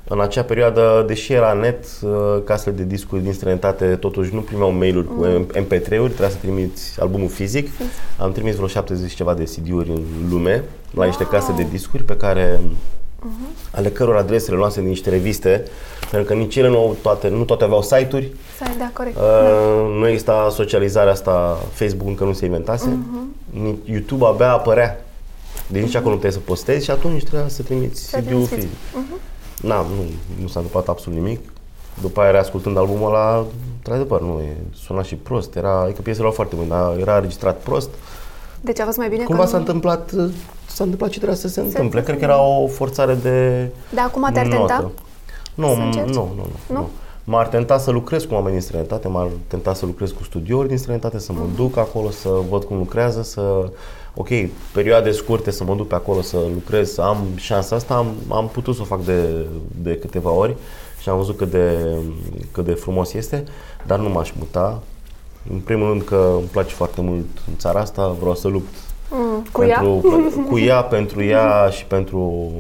În 0.08 0.20
acea 0.20 0.44
perioadă, 0.44 1.04
deși 1.08 1.34
era 1.34 1.54
net, 1.54 1.86
uh, 2.02 2.12
casele 2.46 2.76
de 2.76 2.84
discuri 2.84 3.22
din 3.22 3.34
străinătate 3.34 3.96
totuși 3.96 4.34
nu 4.34 4.42
primeau 4.42 4.72
mail-uri 4.72 5.08
cu 5.08 5.26
MP3-uri, 5.54 6.08
trebuia 6.08 6.30
să 6.30 6.38
trimiți 6.42 7.02
albumul 7.02 7.30
fizic. 7.30 7.70
Am 8.18 8.32
trimis 8.32 8.56
vreo 8.56 8.68
70 8.68 9.10
și 9.10 9.16
ceva 9.16 9.34
de 9.34 9.44
CD-uri 9.44 9.90
în 9.90 10.02
lume, 10.30 10.64
la 10.94 11.06
niște 11.06 11.26
case 11.26 11.52
de 11.52 11.68
discuri 11.72 12.04
pe 12.04 12.18
care 12.18 12.60
ale 13.72 13.90
căror 13.90 14.16
adrese 14.16 14.52
le 14.52 14.58
luase 14.58 14.80
din 14.80 14.90
niște 14.90 15.10
reviste, 15.10 15.64
pentru 16.12 16.34
că 16.34 16.40
nici 16.40 16.56
ele 16.56 16.70
nu, 16.70 16.78
au 16.78 16.96
toate, 17.02 17.28
nu 17.30 17.44
toate 17.44 17.64
aveau 17.64 17.82
site-uri, 17.82 18.32
Să 18.58 18.64
da, 18.78 18.90
corect. 18.94 19.16
Uh, 19.18 19.96
nu 19.98 20.08
exista 20.08 20.48
socializarea 20.52 21.12
asta, 21.12 21.58
Facebook 21.72 22.08
încă 22.08 22.24
nu 22.24 22.34
se 22.34 22.46
inventase, 22.46 22.98
Ni- 23.50 23.80
YouTube 23.86 24.26
abia 24.26 24.52
apărea. 24.52 25.06
Deci 25.68 25.82
nici 25.84 25.96
acolo 25.96 26.10
nu 26.10 26.16
puteai 26.16 26.34
să 26.34 26.40
postezi 26.40 26.84
și 26.84 26.92
atunci 26.92 27.24
trebuia 27.24 27.48
să 27.48 27.62
trimiți 27.64 28.02
Să 28.10 28.18
CD-ul 28.18 28.24
trimiți 28.30 28.54
fizic. 28.54 28.70
Na, 29.62 29.76
nu, 29.82 30.04
nu 30.42 30.48
s-a 30.48 30.60
întâmplat 30.60 30.88
absolut 30.88 31.20
nimic. 31.20 31.40
După 32.02 32.22
aia, 32.22 32.32
reascultând 32.32 32.78
albumul 32.78 33.08
ăla, 33.08 33.46
într-adevăr, 33.78 34.22
nu, 34.22 34.40
e, 34.44 34.56
suna 34.86 35.02
și 35.04 35.16
prost. 35.16 35.56
Era, 35.56 35.80
adică 35.82 36.02
piesele 36.02 36.24
erau 36.24 36.36
foarte 36.36 36.56
bune, 36.56 36.68
dar 36.68 36.98
era 37.00 37.16
înregistrat 37.16 37.58
prost. 37.60 37.90
Deci 38.62 38.80
a 38.80 38.86
fost 38.86 38.98
mai 38.98 39.10
bine 39.10 39.24
Cumva 39.24 39.42
că 39.44 39.48
s-a 39.48 39.54
nu- 39.58 39.60
întâmplat, 39.66 40.12
s-a 40.74 40.84
întâmplat 40.84 41.10
ce 41.10 41.18
trebuia 41.18 41.38
să 41.38 41.48
se 41.48 41.60
întâmple. 41.60 42.02
Cred 42.04 42.18
că 42.18 42.24
era 42.24 42.42
o 42.42 42.68
forțare 42.68 43.14
de 43.14 43.68
De 43.94 44.00
acum 44.00 44.30
te-ar 44.34 44.46
notă. 44.46 44.58
tenta? 44.58 44.92
Nu, 45.56 45.68
Să 45.74 45.76
nu, 45.80 45.86
încerci? 45.86 46.14
nu, 46.14 46.32
nu, 46.36 46.46
Nu? 46.68 46.76
nu. 46.80 46.90
M-ar 47.26 47.48
tenta 47.48 47.78
să 47.78 47.92
lucrez 47.92 48.24
cu 48.24 48.34
oameni 48.34 48.52
din 48.52 48.62
străinătate, 48.62 49.08
m-ar 49.08 49.28
tenta 49.48 49.74
să 49.74 49.86
lucrez 49.86 50.12
cu 50.12 50.24
studiouri 50.24 50.68
din 50.68 50.78
străinătate, 50.78 51.20
să 51.20 51.32
mă 51.32 51.40
duc 51.56 51.78
acolo, 51.78 52.10
să 52.10 52.30
văd 52.50 52.64
cum 52.64 52.78
lucrează, 52.78 53.24
să, 53.24 53.70
ok, 54.16 54.28
perioade 54.74 55.12
scurte 55.12 55.52
să 55.52 55.64
mă 55.64 55.76
duc 55.76 55.88
pe 55.88 55.96
acolo 55.96 56.22
să 56.22 56.38
lucrez, 56.54 56.92
să 56.94 57.02
am 57.02 57.18
șansa 57.36 57.76
asta, 57.76 57.94
am, 57.96 58.08
am 58.30 58.48
putut 58.48 58.76
să 58.76 58.82
o 58.82 58.86
fac 58.86 59.04
de, 59.04 59.46
de 59.82 59.98
câteva 59.98 60.30
ori 60.32 60.56
și 61.02 61.10
am 61.10 61.18
văzut 61.18 61.38
cât 61.38 61.52
de, 61.52 61.78
cât 62.52 62.66
de 62.66 62.74
frumos 62.74 63.14
este, 63.14 63.44
dar 63.88 64.00
nu 64.00 64.10
m-aș 64.10 64.32
muta. 64.38 64.80
În 65.52 65.58
primul 65.60 65.88
rând 65.90 66.02
că 66.04 66.32
îmi 66.38 66.48
place 66.52 66.74
foarte 66.74 67.02
mult 67.02 67.26
în 67.48 67.54
țara 67.58 67.80
asta, 67.80 68.08
vreau 68.20 68.36
să 68.36 68.48
lupt 68.48 68.74
Mm, 69.16 69.46
cu 69.52 69.64
ea? 69.64 69.80
pentru, 69.80 70.10
pe- 70.10 70.50
cu 70.50 70.60
ea, 70.60 70.82
pentru 70.82 71.24
ea 71.24 71.70
și 71.70 71.86
pentru, 71.86 72.52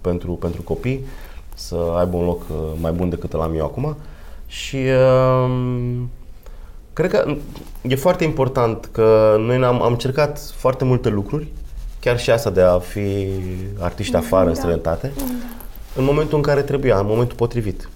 pentru, 0.00 0.32
pentru 0.32 0.62
copii, 0.62 1.06
să 1.54 1.76
aibă 1.98 2.16
un 2.16 2.24
loc 2.24 2.42
uh, 2.50 2.56
mai 2.80 2.92
bun 2.92 3.08
decât 3.08 3.32
îl 3.32 3.40
am 3.40 3.54
eu 3.56 3.64
acum. 3.64 3.96
Și 4.46 4.76
um, 5.44 6.10
cred 6.92 7.10
că 7.10 7.36
e 7.82 7.94
foarte 7.94 8.24
important 8.24 8.88
că 8.92 9.36
noi 9.38 9.56
am, 9.56 9.82
am 9.82 9.92
încercat 9.92 10.40
foarte 10.56 10.84
multe 10.84 11.08
lucruri, 11.08 11.46
chiar 12.00 12.18
și 12.18 12.30
asta 12.30 12.50
de 12.50 12.60
a 12.60 12.78
fi 12.78 13.26
artiști 13.78 14.16
afară 14.16 14.48
în 14.48 14.54
străinătate, 14.54 15.12
în 15.96 16.04
momentul 16.04 16.36
în 16.36 16.42
care 16.42 16.62
trebuia, 16.62 16.98
în 16.98 17.06
momentul 17.06 17.36
potrivit. 17.36 17.88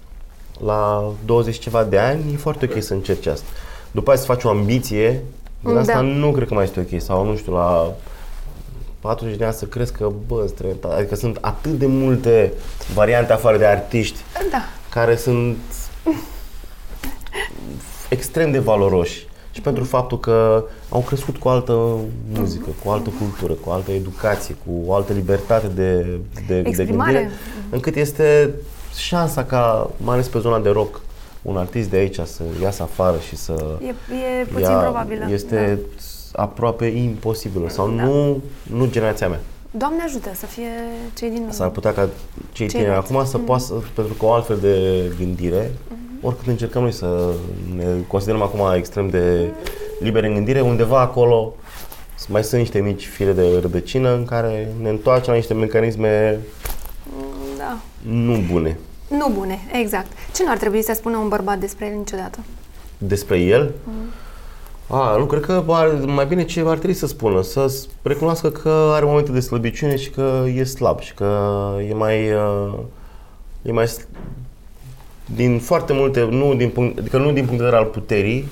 La 0.64 1.12
20 1.24 1.58
ceva 1.58 1.84
de 1.84 1.98
ani 1.98 2.32
e 2.32 2.36
foarte 2.36 2.68
ok 2.72 2.82
să 2.82 2.94
încerci 2.94 3.26
asta. 3.26 3.46
După 3.90 4.10
aceea 4.10 4.26
să 4.26 4.32
faci 4.32 4.44
o 4.44 4.48
ambiție, 4.48 5.22
din 5.64 5.76
asta 5.76 5.92
Da. 5.92 6.00
nu 6.00 6.30
cred 6.30 6.48
că 6.48 6.54
mai 6.54 6.64
este 6.64 6.86
ok. 6.92 7.00
Sau 7.00 7.24
nu 7.26 7.36
știu, 7.36 7.52
la 7.52 7.92
40 9.00 9.36
de 9.36 9.44
ani 9.44 9.54
să 9.54 9.64
crezi 9.64 9.92
că, 9.92 10.10
bă, 10.26 10.44
străinătate, 10.48 10.94
adică 10.94 11.14
sunt 11.14 11.38
atât 11.40 11.72
de 11.78 11.86
multe 11.86 12.52
variante 12.94 13.32
afară 13.32 13.58
de 13.58 13.66
artiști 13.66 14.18
Da. 14.50 14.58
care 14.90 15.16
sunt 15.16 15.56
extrem 18.08 18.50
de 18.50 18.58
valoroși 18.58 19.26
și 19.52 19.60
pentru 19.60 19.84
faptul 19.84 20.20
că 20.20 20.64
au 20.88 21.00
crescut 21.00 21.36
cu 21.36 21.48
altă 21.48 21.96
muzică, 22.32 22.68
cu 22.84 22.90
altă 22.90 23.10
cultură, 23.18 23.52
cu 23.52 23.70
altă 23.70 23.90
educație, 23.90 24.56
cu 24.66 24.82
o 24.86 24.94
altă 24.94 25.12
libertate 25.12 25.66
de, 25.66 25.96
de, 26.46 26.60
de 26.60 26.68
Exprimare. 26.68 27.12
gândire, 27.12 27.30
încât 27.70 27.94
este 27.96 28.50
șansa 28.96 29.44
ca, 29.44 29.90
mai 29.96 30.14
ales 30.14 30.28
pe 30.28 30.38
zona 30.38 30.58
de 30.58 30.68
rock, 30.70 31.00
un 31.42 31.56
artist 31.56 31.90
de 31.90 31.96
aici 31.96 32.14
să 32.24 32.42
iasă 32.62 32.82
afară 32.82 33.18
și 33.28 33.36
să 33.36 33.76
E, 33.82 33.86
e 34.40 34.44
puțin 34.44 34.70
ia, 34.70 34.76
probabilă. 34.78 35.26
este 35.32 35.78
aproape 36.32 36.86
imposibilă 36.86 37.68
sau 37.68 37.90
nu, 37.90 38.40
nu 38.62 38.86
generația 38.90 39.28
mea. 39.28 39.40
Da. 39.70 39.78
Doamne 39.78 40.02
ajută 40.02 40.28
să 40.34 40.46
fie 40.46 40.68
cei 41.16 41.30
din 41.30 41.46
S-ar 41.50 41.68
putea 41.68 41.92
ca 41.92 42.08
cei 42.52 42.66
tineri 42.66 42.86
Ceilalți. 42.86 43.12
acum 43.12 43.24
să 43.26 43.38
poată, 43.38 43.62
să- 43.62 43.74
pentru 43.94 44.14
că 44.14 44.24
o 44.24 44.32
altfel 44.32 44.56
de 44.60 45.02
gândire, 45.18 45.70
oricât 46.20 46.46
încercăm 46.46 46.82
noi 46.82 46.92
să 46.92 47.32
ne 47.76 47.84
considerăm 48.06 48.42
acum 48.42 48.60
extrem 48.76 49.08
de 49.08 49.50
liberi 50.00 50.26
în 50.26 50.34
gândire, 50.34 50.60
undeva 50.60 51.00
acolo 51.00 51.54
mai 52.28 52.44
sunt 52.44 52.60
niște 52.60 52.78
mici 52.80 53.06
fire 53.06 53.32
de 53.32 53.58
rădăcină 53.60 54.14
în 54.14 54.24
care 54.24 54.72
ne 54.82 54.88
întoarce 54.88 55.30
la 55.30 55.36
niște 55.36 55.54
mecanisme 55.54 56.38
Da. 57.58 57.78
nu 58.10 58.42
bune. 58.50 58.78
Nu 59.18 59.28
bune, 59.34 59.58
exact. 59.72 60.06
Ce 60.34 60.42
nu 60.44 60.50
ar 60.50 60.56
trebui 60.58 60.82
să 60.82 60.92
spună 60.94 61.16
un 61.16 61.28
bărbat 61.28 61.58
despre 61.58 61.86
el 61.86 61.96
niciodată? 61.98 62.38
Despre 62.98 63.38
el, 63.38 63.70
a, 64.86 65.16
nu, 65.16 65.24
cred 65.26 65.40
că 65.44 65.64
ar, 65.68 65.88
mai 66.06 66.26
bine 66.26 66.44
ce 66.44 66.60
ar 66.66 66.76
trebui 66.78 66.94
să 66.94 67.06
spună, 67.06 67.42
să 67.42 67.66
s- 67.66 67.86
recunoască 68.02 68.50
că 68.50 68.90
are 68.94 69.04
momente 69.04 69.32
de 69.32 69.40
slăbiciune 69.40 69.96
și 69.96 70.10
că 70.10 70.44
e 70.54 70.64
slab 70.64 71.00
și 71.00 71.14
că 71.14 71.38
e 71.88 71.94
mai, 71.94 72.32
uh, 72.32 72.72
e 73.62 73.72
mai 73.72 73.88
s- 73.88 74.06
din 75.34 75.58
foarte 75.58 75.92
multe, 75.92 76.24
nu 76.30 76.54
din 76.54 76.68
punct, 76.68 76.98
adică 76.98 77.16
nu 77.18 77.24
din 77.32 77.44
punct 77.44 77.50
de 77.58 77.64
vedere 77.64 77.76
al 77.76 77.84
puterii, 77.84 78.48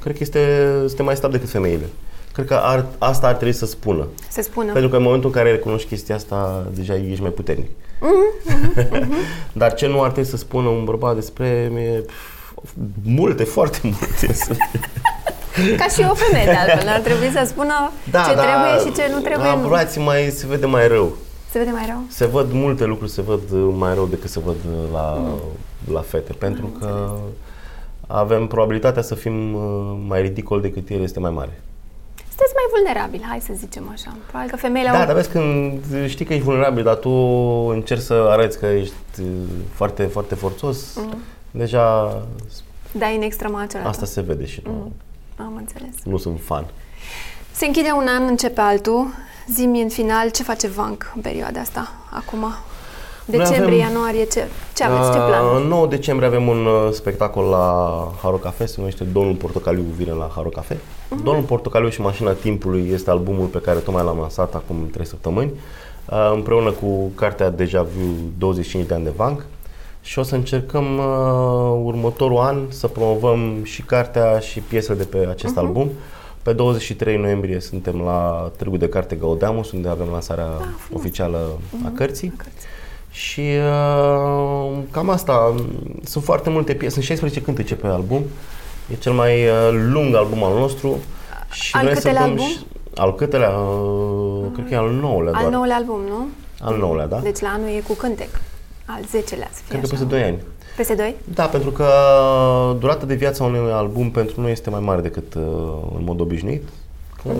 cred 0.00 0.12
că 0.16 0.22
este, 0.22 0.70
este 0.84 1.02
mai 1.02 1.16
slab 1.16 1.30
decât 1.30 1.48
femeile. 1.50 1.86
Cred 2.32 2.46
că 2.46 2.54
ar, 2.54 2.86
asta 2.98 3.26
ar 3.26 3.34
trebui 3.34 3.54
să 3.54 3.66
spună. 3.66 4.06
Se 4.28 4.42
spună. 4.42 4.72
Pentru 4.72 4.90
că 4.90 4.96
în 4.96 5.02
momentul 5.02 5.28
în 5.28 5.34
care 5.34 5.50
recunoști 5.50 5.88
chestia 5.88 6.14
asta, 6.14 6.66
deja 6.74 6.94
ești 6.94 7.20
mai 7.22 7.30
puternic. 7.30 7.70
Dar 9.52 9.74
ce 9.74 9.86
nu 9.86 10.02
ar 10.02 10.10
trebui 10.10 10.30
să 10.30 10.36
spună 10.36 10.68
un 10.68 10.84
bărbat 10.84 11.14
despre 11.14 11.46
e, 11.46 12.04
pf, 12.56 12.70
multe, 13.02 13.44
foarte 13.44 13.78
multe. 13.82 14.32
sunt. 14.32 14.58
Ca 15.76 15.86
și 15.86 16.06
o 16.10 16.14
femeie, 16.14 16.44
de 16.44 16.50
altfel. 16.50 16.88
Ar 16.88 17.00
trebui 17.00 17.30
să 17.32 17.42
spună 17.46 17.90
ce 18.04 18.32
trebuie 18.32 18.78
și 18.86 18.92
ce 18.92 19.12
nu 19.12 19.20
trebuie. 19.20 19.46
La 19.46 19.54
nu. 19.54 19.60
bărbații 19.60 20.00
mai 20.00 20.30
se 20.30 20.46
vede 20.46 20.66
mai 20.66 20.88
rău. 20.88 21.16
Se 21.50 21.58
vede 21.58 21.70
mai 21.70 21.86
rău? 21.86 22.02
Se 22.08 22.26
văd 22.26 22.52
multe 22.52 22.84
lucruri, 22.84 23.10
se 23.10 23.22
văd 23.22 23.50
uh, 23.52 23.74
mai 23.76 23.94
rău 23.94 24.06
decât 24.06 24.30
se 24.30 24.40
văd 24.40 24.54
uh, 24.54 24.92
la, 24.92 25.22
la 25.92 26.00
fete. 26.00 26.32
Pentru 26.32 26.66
că 26.66 27.10
avem 28.06 28.46
probabilitatea 28.46 29.02
să 29.02 29.14
fim 29.14 29.54
uh, 29.54 29.96
mai 30.06 30.22
ridicol 30.22 30.60
decât 30.60 30.88
el 30.88 31.02
este 31.02 31.20
mai 31.20 31.30
mare. 31.30 31.62
Sunteți 32.74 32.98
mai 32.98 33.08
vulnerabil, 33.08 33.22
hai 33.28 33.40
să 33.40 33.52
zicem 33.66 33.88
așa. 33.92 34.16
Probabil 34.26 34.50
că 34.50 34.56
femeile 34.56 34.88
Da, 34.90 34.98
au... 35.00 35.04
dar 35.06 35.14
vezi 35.14 35.28
când 35.28 35.84
știi 36.08 36.24
că 36.24 36.32
ești 36.32 36.44
vulnerabil, 36.44 36.82
dar 36.84 36.94
tu 36.94 37.10
încerci 37.70 38.00
să 38.02 38.26
arăți 38.30 38.58
că 38.58 38.66
ești 38.66 38.94
uh, 39.20 39.26
foarte, 39.72 40.02
foarte 40.04 40.34
forțos, 40.34 40.98
deja 41.50 42.16
dai 42.92 43.16
în 43.16 43.22
extrema 43.22 43.66
cealaltă. 43.66 43.88
asta 43.88 44.04
se 44.06 44.20
vede 44.20 44.46
și 44.46 44.62
nu, 44.64 44.92
Am 45.36 45.54
înțeles. 45.56 45.94
nu 46.04 46.16
sunt 46.16 46.40
fan. 46.42 46.64
Se 47.52 47.66
închide 47.66 47.90
un 47.96 48.06
an, 48.08 48.26
începe 48.26 48.60
altul. 48.60 49.06
Zi-mi 49.52 49.82
în 49.82 49.88
final 49.88 50.30
ce 50.30 50.42
face 50.42 50.68
Vanc 50.68 51.12
în 51.14 51.20
perioada 51.20 51.60
asta, 51.60 51.92
acum? 52.10 52.44
Decembrie, 53.26 53.84
avem- 53.84 53.92
ianuarie, 53.94 54.24
ce, 54.24 54.44
ce 54.74 54.84
aveți, 54.84 55.12
ce 55.12 55.18
Uh, 55.18 55.24
planuri? 55.26 55.62
În 55.62 55.68
9 55.68 55.86
decembrie 55.86 56.28
avem 56.28 56.48
un 56.48 56.66
uh, 56.66 56.88
spectacol 56.92 57.44
la 57.44 57.66
Haro 58.22 58.36
Cafe, 58.36 58.66
se 58.66 58.74
numește 58.78 59.04
Domnul 59.04 59.34
Portocaliu 59.34 59.82
vine 59.96 60.10
la 60.12 60.30
Haro 60.34 60.48
Cafe. 60.48 60.76
Mhm. 61.10 61.22
Domnul 61.24 61.42
Portocaliu 61.42 61.88
și 61.88 62.00
Mașina 62.00 62.32
Timpului 62.32 62.90
este 62.92 63.10
albumul 63.10 63.46
pe 63.46 63.58
care 63.58 63.78
tocmai 63.78 64.04
l-am 64.04 64.18
lansat 64.18 64.54
acum 64.54 64.88
3 64.92 65.06
săptămâni, 65.06 65.50
uh, 66.10 66.30
împreună 66.34 66.70
cu 66.70 67.06
cartea 67.14 67.50
Deja 67.50 67.82
Vu 67.82 68.04
25 68.38 68.86
de 68.86 68.94
ani 68.94 69.04
de 69.04 69.12
Vanc. 69.16 69.44
Și 70.02 70.18
o 70.18 70.22
să 70.22 70.34
încercăm 70.34 70.84
uh, 70.98 71.80
următorul 71.84 72.38
an 72.38 72.56
să 72.68 72.86
promovăm 72.86 73.60
și 73.62 73.82
cartea 73.82 74.38
și 74.38 74.60
piesele 74.60 74.98
de 74.98 75.04
pe 75.04 75.26
acest 75.30 75.54
Mhm. 75.54 75.64
album. 75.64 75.90
Pe 76.42 76.52
23 76.52 77.16
noiembrie 77.16 77.60
suntem 77.60 78.00
la 78.04 78.50
Târgu 78.56 78.76
de 78.76 78.88
Carte 78.88 79.14
Gaudeamus, 79.14 79.70
unde 79.72 79.88
avem 79.88 80.06
lansarea 80.12 80.48
oficială 80.92 81.38
a 81.84 81.92
cărții. 81.94 82.32
Ah, 82.36 82.42
Cărți. 82.44 82.66
Și 83.14 83.40
uh, 83.40 84.78
cam 84.90 85.10
asta. 85.10 85.54
Sunt 86.04 86.24
foarte 86.24 86.50
multe 86.50 86.74
piese, 86.74 86.92
sunt 86.92 87.04
16 87.04 87.40
cântece 87.40 87.74
pe 87.74 87.86
album. 87.86 88.22
E 88.92 88.94
cel 88.94 89.12
mai 89.12 89.44
uh, 89.44 89.70
lung 89.92 90.14
album 90.14 90.44
al 90.44 90.54
nostru. 90.54 90.98
Și 91.50 91.74
Al 91.76 91.82
vrem 91.82 91.94
să 91.94 92.00
câtelea 92.00 92.22
dăm 92.22 92.30
album? 92.30 92.46
Și, 92.46 92.58
al 92.94 93.14
câtelea? 93.14 93.50
Uh, 93.50 94.44
cred 94.52 94.66
că 94.68 94.74
e 94.74 94.76
al 94.76 94.90
nouălea 94.90 95.32
Al 95.32 95.40
doar. 95.40 95.52
nouălea 95.52 95.76
album, 95.76 96.00
nu? 96.08 96.26
Al 96.60 96.78
nouălea, 96.78 97.06
da? 97.06 97.18
Deci 97.18 97.40
la 97.40 97.48
anul 97.48 97.68
e 97.68 97.80
cu 97.86 97.94
cântec. 97.94 98.40
Al 98.86 99.00
zecelea 99.10 99.48
să 99.52 99.60
fie 99.64 99.78
cred 99.78 99.80
că 99.80 99.86
așa. 99.86 100.04
peste 100.04 100.04
2 100.04 100.22
ani. 100.22 100.38
Peste 100.76 100.94
doi? 100.94 101.14
Da, 101.34 101.44
pentru 101.44 101.70
că 101.70 101.86
durata 102.78 103.06
de 103.06 103.14
viață 103.14 103.42
a 103.42 103.46
unui 103.46 103.72
album 103.72 104.10
pentru 104.10 104.40
noi 104.40 104.50
este 104.50 104.70
mai 104.70 104.80
mare 104.80 105.00
decât 105.00 105.34
uh, 105.34 105.42
în 105.96 106.04
mod 106.04 106.20
obișnuit. 106.20 106.62
Că 107.22 107.30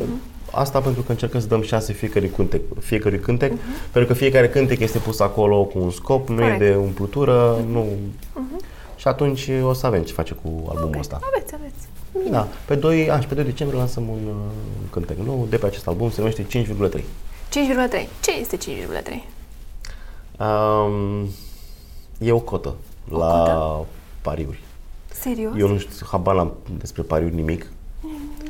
Asta 0.51 0.81
pentru 0.81 1.03
că 1.03 1.11
încercăm 1.13 1.41
să 1.41 1.47
dăm 1.47 1.63
șanse 1.63 1.93
fiecărui 1.93 2.29
cântec, 2.29 2.61
fiecărui 2.81 3.19
cântec 3.21 3.53
pentru 3.93 4.13
că 4.13 4.19
fiecare 4.19 4.49
cântec 4.49 4.81
este 4.81 4.99
pus 4.99 5.21
acolo 5.21 5.65
cu 5.65 5.79
un 5.79 5.91
scop, 5.91 6.29
nu 6.29 6.35
Corect. 6.37 6.61
e 6.61 6.69
de 6.69 6.77
umplutură, 6.77 7.57
nu... 7.71 7.87
Și 8.97 9.09
atunci 9.09 9.51
o 9.63 9.73
să 9.73 9.87
avem 9.87 10.03
ce 10.03 10.13
face 10.13 10.35
cu 10.35 10.49
albumul 10.69 10.99
ăsta. 10.99 11.19
Aveți, 11.35 11.55
aveți. 11.55 12.31
Da, 12.31 12.49
pe 12.65 12.75
2, 12.75 13.11
a, 13.11 13.21
și 13.21 13.27
pe 13.27 13.35
2 13.35 13.45
decembrie 13.45 13.79
lansăm 13.81 14.09
un, 14.09 14.19
uh, 14.27 14.35
un 14.81 14.89
cântec 14.91 15.17
nou 15.19 15.47
de 15.51 15.57
pe 15.57 15.67
acest 15.67 15.87
album, 15.89 16.11
se 16.11 16.21
numește 16.21 16.47
5,3. 16.49 17.01
5,3. 17.01 18.09
Ce 18.21 18.33
este 18.41 18.57
5,3? 18.57 19.23
Um, 20.39 21.29
e 22.19 22.33
o 22.33 22.39
cotă 22.41 22.75
O 23.11 23.19
la 23.19 23.27
cotă? 23.39 23.87
pariuri. 24.23 24.61
Serios? 25.13 25.53
Eu 25.59 25.69
nu 25.69 25.79
știu, 25.79 26.07
habar 26.11 26.35
n-am 26.35 26.53
despre 26.79 27.03
pariuri 27.03 27.35
nimic. 27.35 27.67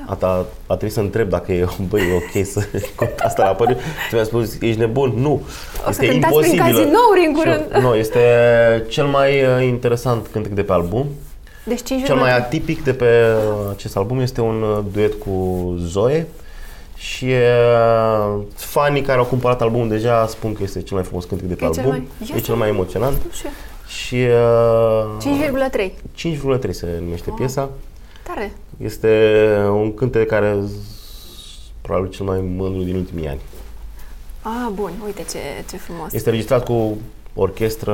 Da. 0.06 0.12
A, 0.12 0.14
ta, 0.14 0.46
a 0.66 0.72
trebuit 0.74 0.92
să 0.92 1.00
întreb 1.00 1.28
dacă 1.28 1.52
e, 1.52 1.66
băi, 1.88 2.00
e 2.00 2.14
ok 2.14 2.46
să 2.46 2.66
cont 2.96 3.12
asta 3.18 3.44
la 3.44 3.50
pariuri. 3.54 3.80
Tu 4.10 4.14
mi-a 4.14 4.24
spus, 4.24 4.56
ești 4.60 4.78
nebun? 4.80 5.12
Nu. 5.16 5.42
O 5.88 5.90
să 5.90 6.02
cântați 6.04 6.36
prin 6.38 6.56
cazinouri 6.56 7.24
în 7.26 7.32
curând. 7.32 7.64
Și 7.70 7.74
eu- 7.74 7.80
Nu, 7.80 7.94
este 7.94 8.20
cel 8.88 9.04
mai 9.06 9.42
uh, 9.42 9.64
interesant 9.64 10.26
cântec 10.26 10.52
de 10.52 10.62
pe 10.62 10.72
album. 10.72 11.06
Deci 11.64 11.80
5,3. 11.80 11.84
Cel 12.04 12.14
mai 12.16 12.36
atipic 12.36 12.84
de 12.84 12.92
pe 12.92 13.04
uh, 13.04 13.70
acest 13.72 13.96
album 13.96 14.20
este 14.20 14.40
un 14.40 14.62
uh, 14.62 14.78
duet 14.92 15.12
cu 15.14 15.74
Zoe. 15.78 16.26
Și 16.96 17.24
uh, 17.24 18.40
fanii 18.56 19.02
care 19.02 19.18
au 19.18 19.24
cumpărat 19.24 19.62
albumul 19.62 19.88
deja 19.88 20.26
spun 20.26 20.52
că 20.52 20.62
este 20.62 20.82
cel 20.82 20.96
mai 20.96 21.06
frumos 21.06 21.24
cântec 21.24 21.46
de 21.48 21.54
pe 21.54 21.64
E 21.64 21.68
cel 21.68 21.78
album. 21.78 21.90
mai- 21.90 22.08
E 22.20 22.24
Este? 22.24 22.40
cel 22.40 22.54
mai 22.54 22.68
emoționant. 22.68 23.12
Nu 23.24 23.30
știu. 23.32 23.48
Și 23.86 24.14
uh, 24.14 25.86
5,3. 25.86 25.92
5,3 26.66 26.70
se 26.70 26.86
numește 27.02 27.30
piesa. 27.36 27.70
Tare. 28.24 28.52
Este 28.76 29.08
un 29.70 29.94
cântec 29.94 30.26
care 30.28 30.56
z- 30.66 30.70
probabil 31.80 32.10
cel 32.10 32.26
mai 32.26 32.40
mândru 32.40 32.82
din 32.82 32.96
ultimii 32.96 33.28
ani. 33.28 33.40
Ah, 34.42 34.68
bun. 34.72 34.90
Uite 35.04 35.22
ce, 35.30 35.38
ce 35.70 35.76
frumos. 35.76 36.12
Este 36.12 36.30
registrat 36.30 36.64
cu 36.64 36.96
orchestră. 37.34 37.92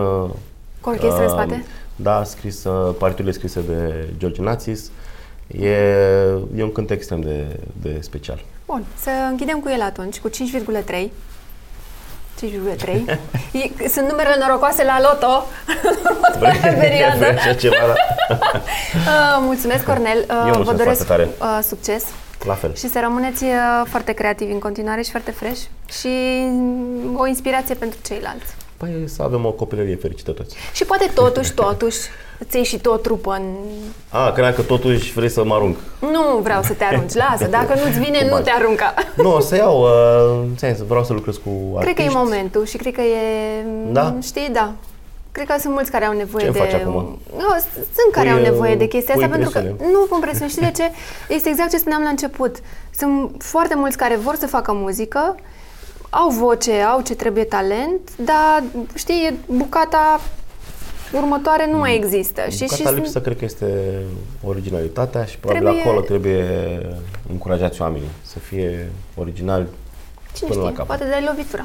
Cu 0.80 0.88
orchestră 0.88 1.18
în 1.20 1.24
uh, 1.24 1.30
spate? 1.30 1.64
Da, 1.96 2.24
scris, 2.24 2.64
uh, 2.64 2.94
partiturile 2.98 3.32
scrise 3.32 3.60
de 3.60 4.08
George 4.18 4.42
Națis. 4.42 4.90
E, 5.60 5.68
e 6.56 6.62
un 6.62 6.72
cântec 6.72 6.96
extrem 6.96 7.20
de, 7.20 7.46
de 7.82 7.98
special. 8.00 8.42
Bun. 8.66 8.84
Să 8.96 9.10
închidem 9.30 9.60
cu 9.60 9.68
el 9.68 9.80
atunci, 9.80 10.18
cu 10.20 10.28
5,3. 10.28 11.08
5,3. 12.40 13.18
E- 13.52 13.88
Sunt 13.88 14.08
numerele 14.08 14.36
norocoase 14.40 14.84
la 14.84 15.00
loto 15.00 15.46
în 15.66 15.96
următoarea 16.12 16.72
perioadă. 16.78 17.16
Vrei 17.18 17.30
așa 17.36 17.54
ceva, 17.54 17.74
da? 17.86 17.94
Uh, 18.94 19.36
mulțumesc, 19.40 19.84
Cornel. 19.84 20.18
Uh, 20.18 20.34
Eu 20.36 20.36
mulțumesc 20.44 20.70
Vă 20.70 20.72
doresc 20.82 21.06
foarte 21.06 21.28
uh, 21.40 21.58
succes 21.62 22.04
La 22.46 22.54
fel. 22.54 22.74
și 22.74 22.88
să 22.88 23.00
rămâneți 23.00 23.44
uh, 23.44 23.50
foarte 23.88 24.12
creativi 24.12 24.52
în 24.52 24.58
continuare 24.58 25.02
și 25.02 25.10
foarte 25.10 25.30
fresh 25.30 25.60
și 26.00 26.08
mm, 26.46 27.18
o 27.18 27.26
inspirație 27.26 27.74
pentru 27.74 27.98
ceilalți. 28.02 28.54
Păi 28.80 29.04
să 29.06 29.22
avem 29.22 29.44
o 29.46 29.50
copilărie 29.52 29.96
fericită 29.96 30.30
toți. 30.30 30.56
Și 30.72 30.84
poate 30.84 31.10
totuși, 31.14 31.52
totuși, 31.52 31.98
îți 32.38 32.56
iei 32.56 32.64
și 32.64 32.78
tu 32.78 32.90
o 32.90 32.96
trupă 32.96 33.32
în... 33.34 33.42
A, 34.08 34.30
credeam 34.32 34.54
că 34.54 34.62
totuși 34.62 35.12
vrei 35.12 35.28
să 35.28 35.44
mă 35.44 35.54
arunc. 35.54 35.76
Nu 36.00 36.38
vreau 36.42 36.62
să 36.62 36.72
te 36.72 36.84
arunci, 36.84 37.12
lasă, 37.14 37.46
dacă 37.46 37.74
nu-ți 37.84 37.98
vine, 37.98 38.18
Cum 38.18 38.28
nu 38.28 38.34
faci? 38.34 38.44
te 38.44 38.50
arunca. 38.50 38.94
Nu, 39.16 39.34
o 39.34 39.40
să 39.40 39.56
iau, 39.56 39.80
uh, 39.82 40.48
ți-am 40.56 40.72
zis, 40.74 40.82
vreau 40.82 41.04
să 41.04 41.12
lucrez 41.12 41.36
cu 41.36 41.50
artiști. 41.76 41.94
Cred 41.94 42.06
că 42.06 42.12
e 42.12 42.18
momentul 42.22 42.64
și 42.66 42.76
cred 42.76 42.92
că 42.94 43.00
e... 43.00 43.64
Da? 43.92 44.14
Știi, 44.22 44.48
da. 44.52 44.72
Cred 45.32 45.46
că 45.46 45.54
sunt 45.60 45.72
mulți 45.72 45.90
care 45.90 46.04
au 46.04 46.16
nevoie 46.16 46.44
Ce 46.44 46.50
de... 46.50 46.58
faci 46.58 46.72
acum? 46.72 47.18
Nu, 47.36 47.48
s- 47.58 47.72
sunt 47.98 48.12
care 48.12 48.28
Pui, 48.28 48.38
au 48.38 48.44
nevoie 48.44 48.74
de 48.76 48.84
uh, 48.84 48.90
chestia 48.90 49.14
pui 49.14 49.22
asta 49.24 49.36
pentru 49.36 49.52
că... 49.52 49.58
presiune. 49.58 49.92
Nu 49.92 49.98
pun 50.08 50.20
presiune. 50.20 50.50
Știi 50.50 50.62
de 50.62 50.70
ce? 50.76 50.90
Este 51.34 51.48
exact 51.48 51.70
ce 51.70 51.76
spuneam 51.76 52.02
la 52.02 52.08
început. 52.08 52.56
Sunt 52.98 53.30
foarte 53.38 53.74
mulți 53.74 53.96
care 53.96 54.16
vor 54.16 54.34
să 54.34 54.46
facă 54.46 54.72
muzică, 54.72 55.34
au 56.10 56.28
voce, 56.30 56.72
au 56.80 57.00
ce 57.00 57.14
trebuie 57.14 57.44
talent, 57.44 58.00
dar, 58.16 58.62
știi, 58.94 59.26
e 59.26 59.34
bucata 59.46 60.20
următoare 61.12 61.70
nu 61.70 61.76
mai 61.78 61.94
există. 61.96 62.40
Și, 62.48 62.56
și 62.56 62.62
Bucata 62.62 62.82
sunt- 62.82 62.94
lipsă 62.96 63.20
cred 63.20 63.38
că 63.38 63.44
este 63.44 63.66
originalitatea 64.44 65.24
și 65.24 65.38
probabil 65.38 65.62
Trebuie- 65.62 65.84
acolo 65.84 66.00
trebuie 66.04 66.46
încurajați 67.30 67.80
oamenii 67.82 68.08
să 68.22 68.38
fie 68.38 68.90
originali 69.16 69.66
Cine 70.34 70.48
până 70.48 70.60
la 70.62 70.66
știe, 70.68 70.78
capăt. 70.78 70.96
poate 70.98 71.10
dai 71.12 71.24
lovitura 71.24 71.64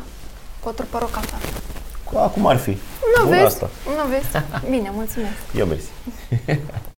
cu 0.64 0.70
o 0.70 0.72
trupă 0.72 1.10
cafea. 1.12 1.38
Acum 2.22 2.46
ar 2.48 2.58
fi. 2.58 2.70
Nu 2.70 3.22
Bun 3.24 3.30
vezi? 3.30 3.44
asta. 3.46 3.70
Nu 3.86 4.10
vezi? 4.10 4.46
Bine, 4.70 4.92
mulțumesc. 4.94 5.34
Eu 5.58 5.66
mersi. 5.66 5.88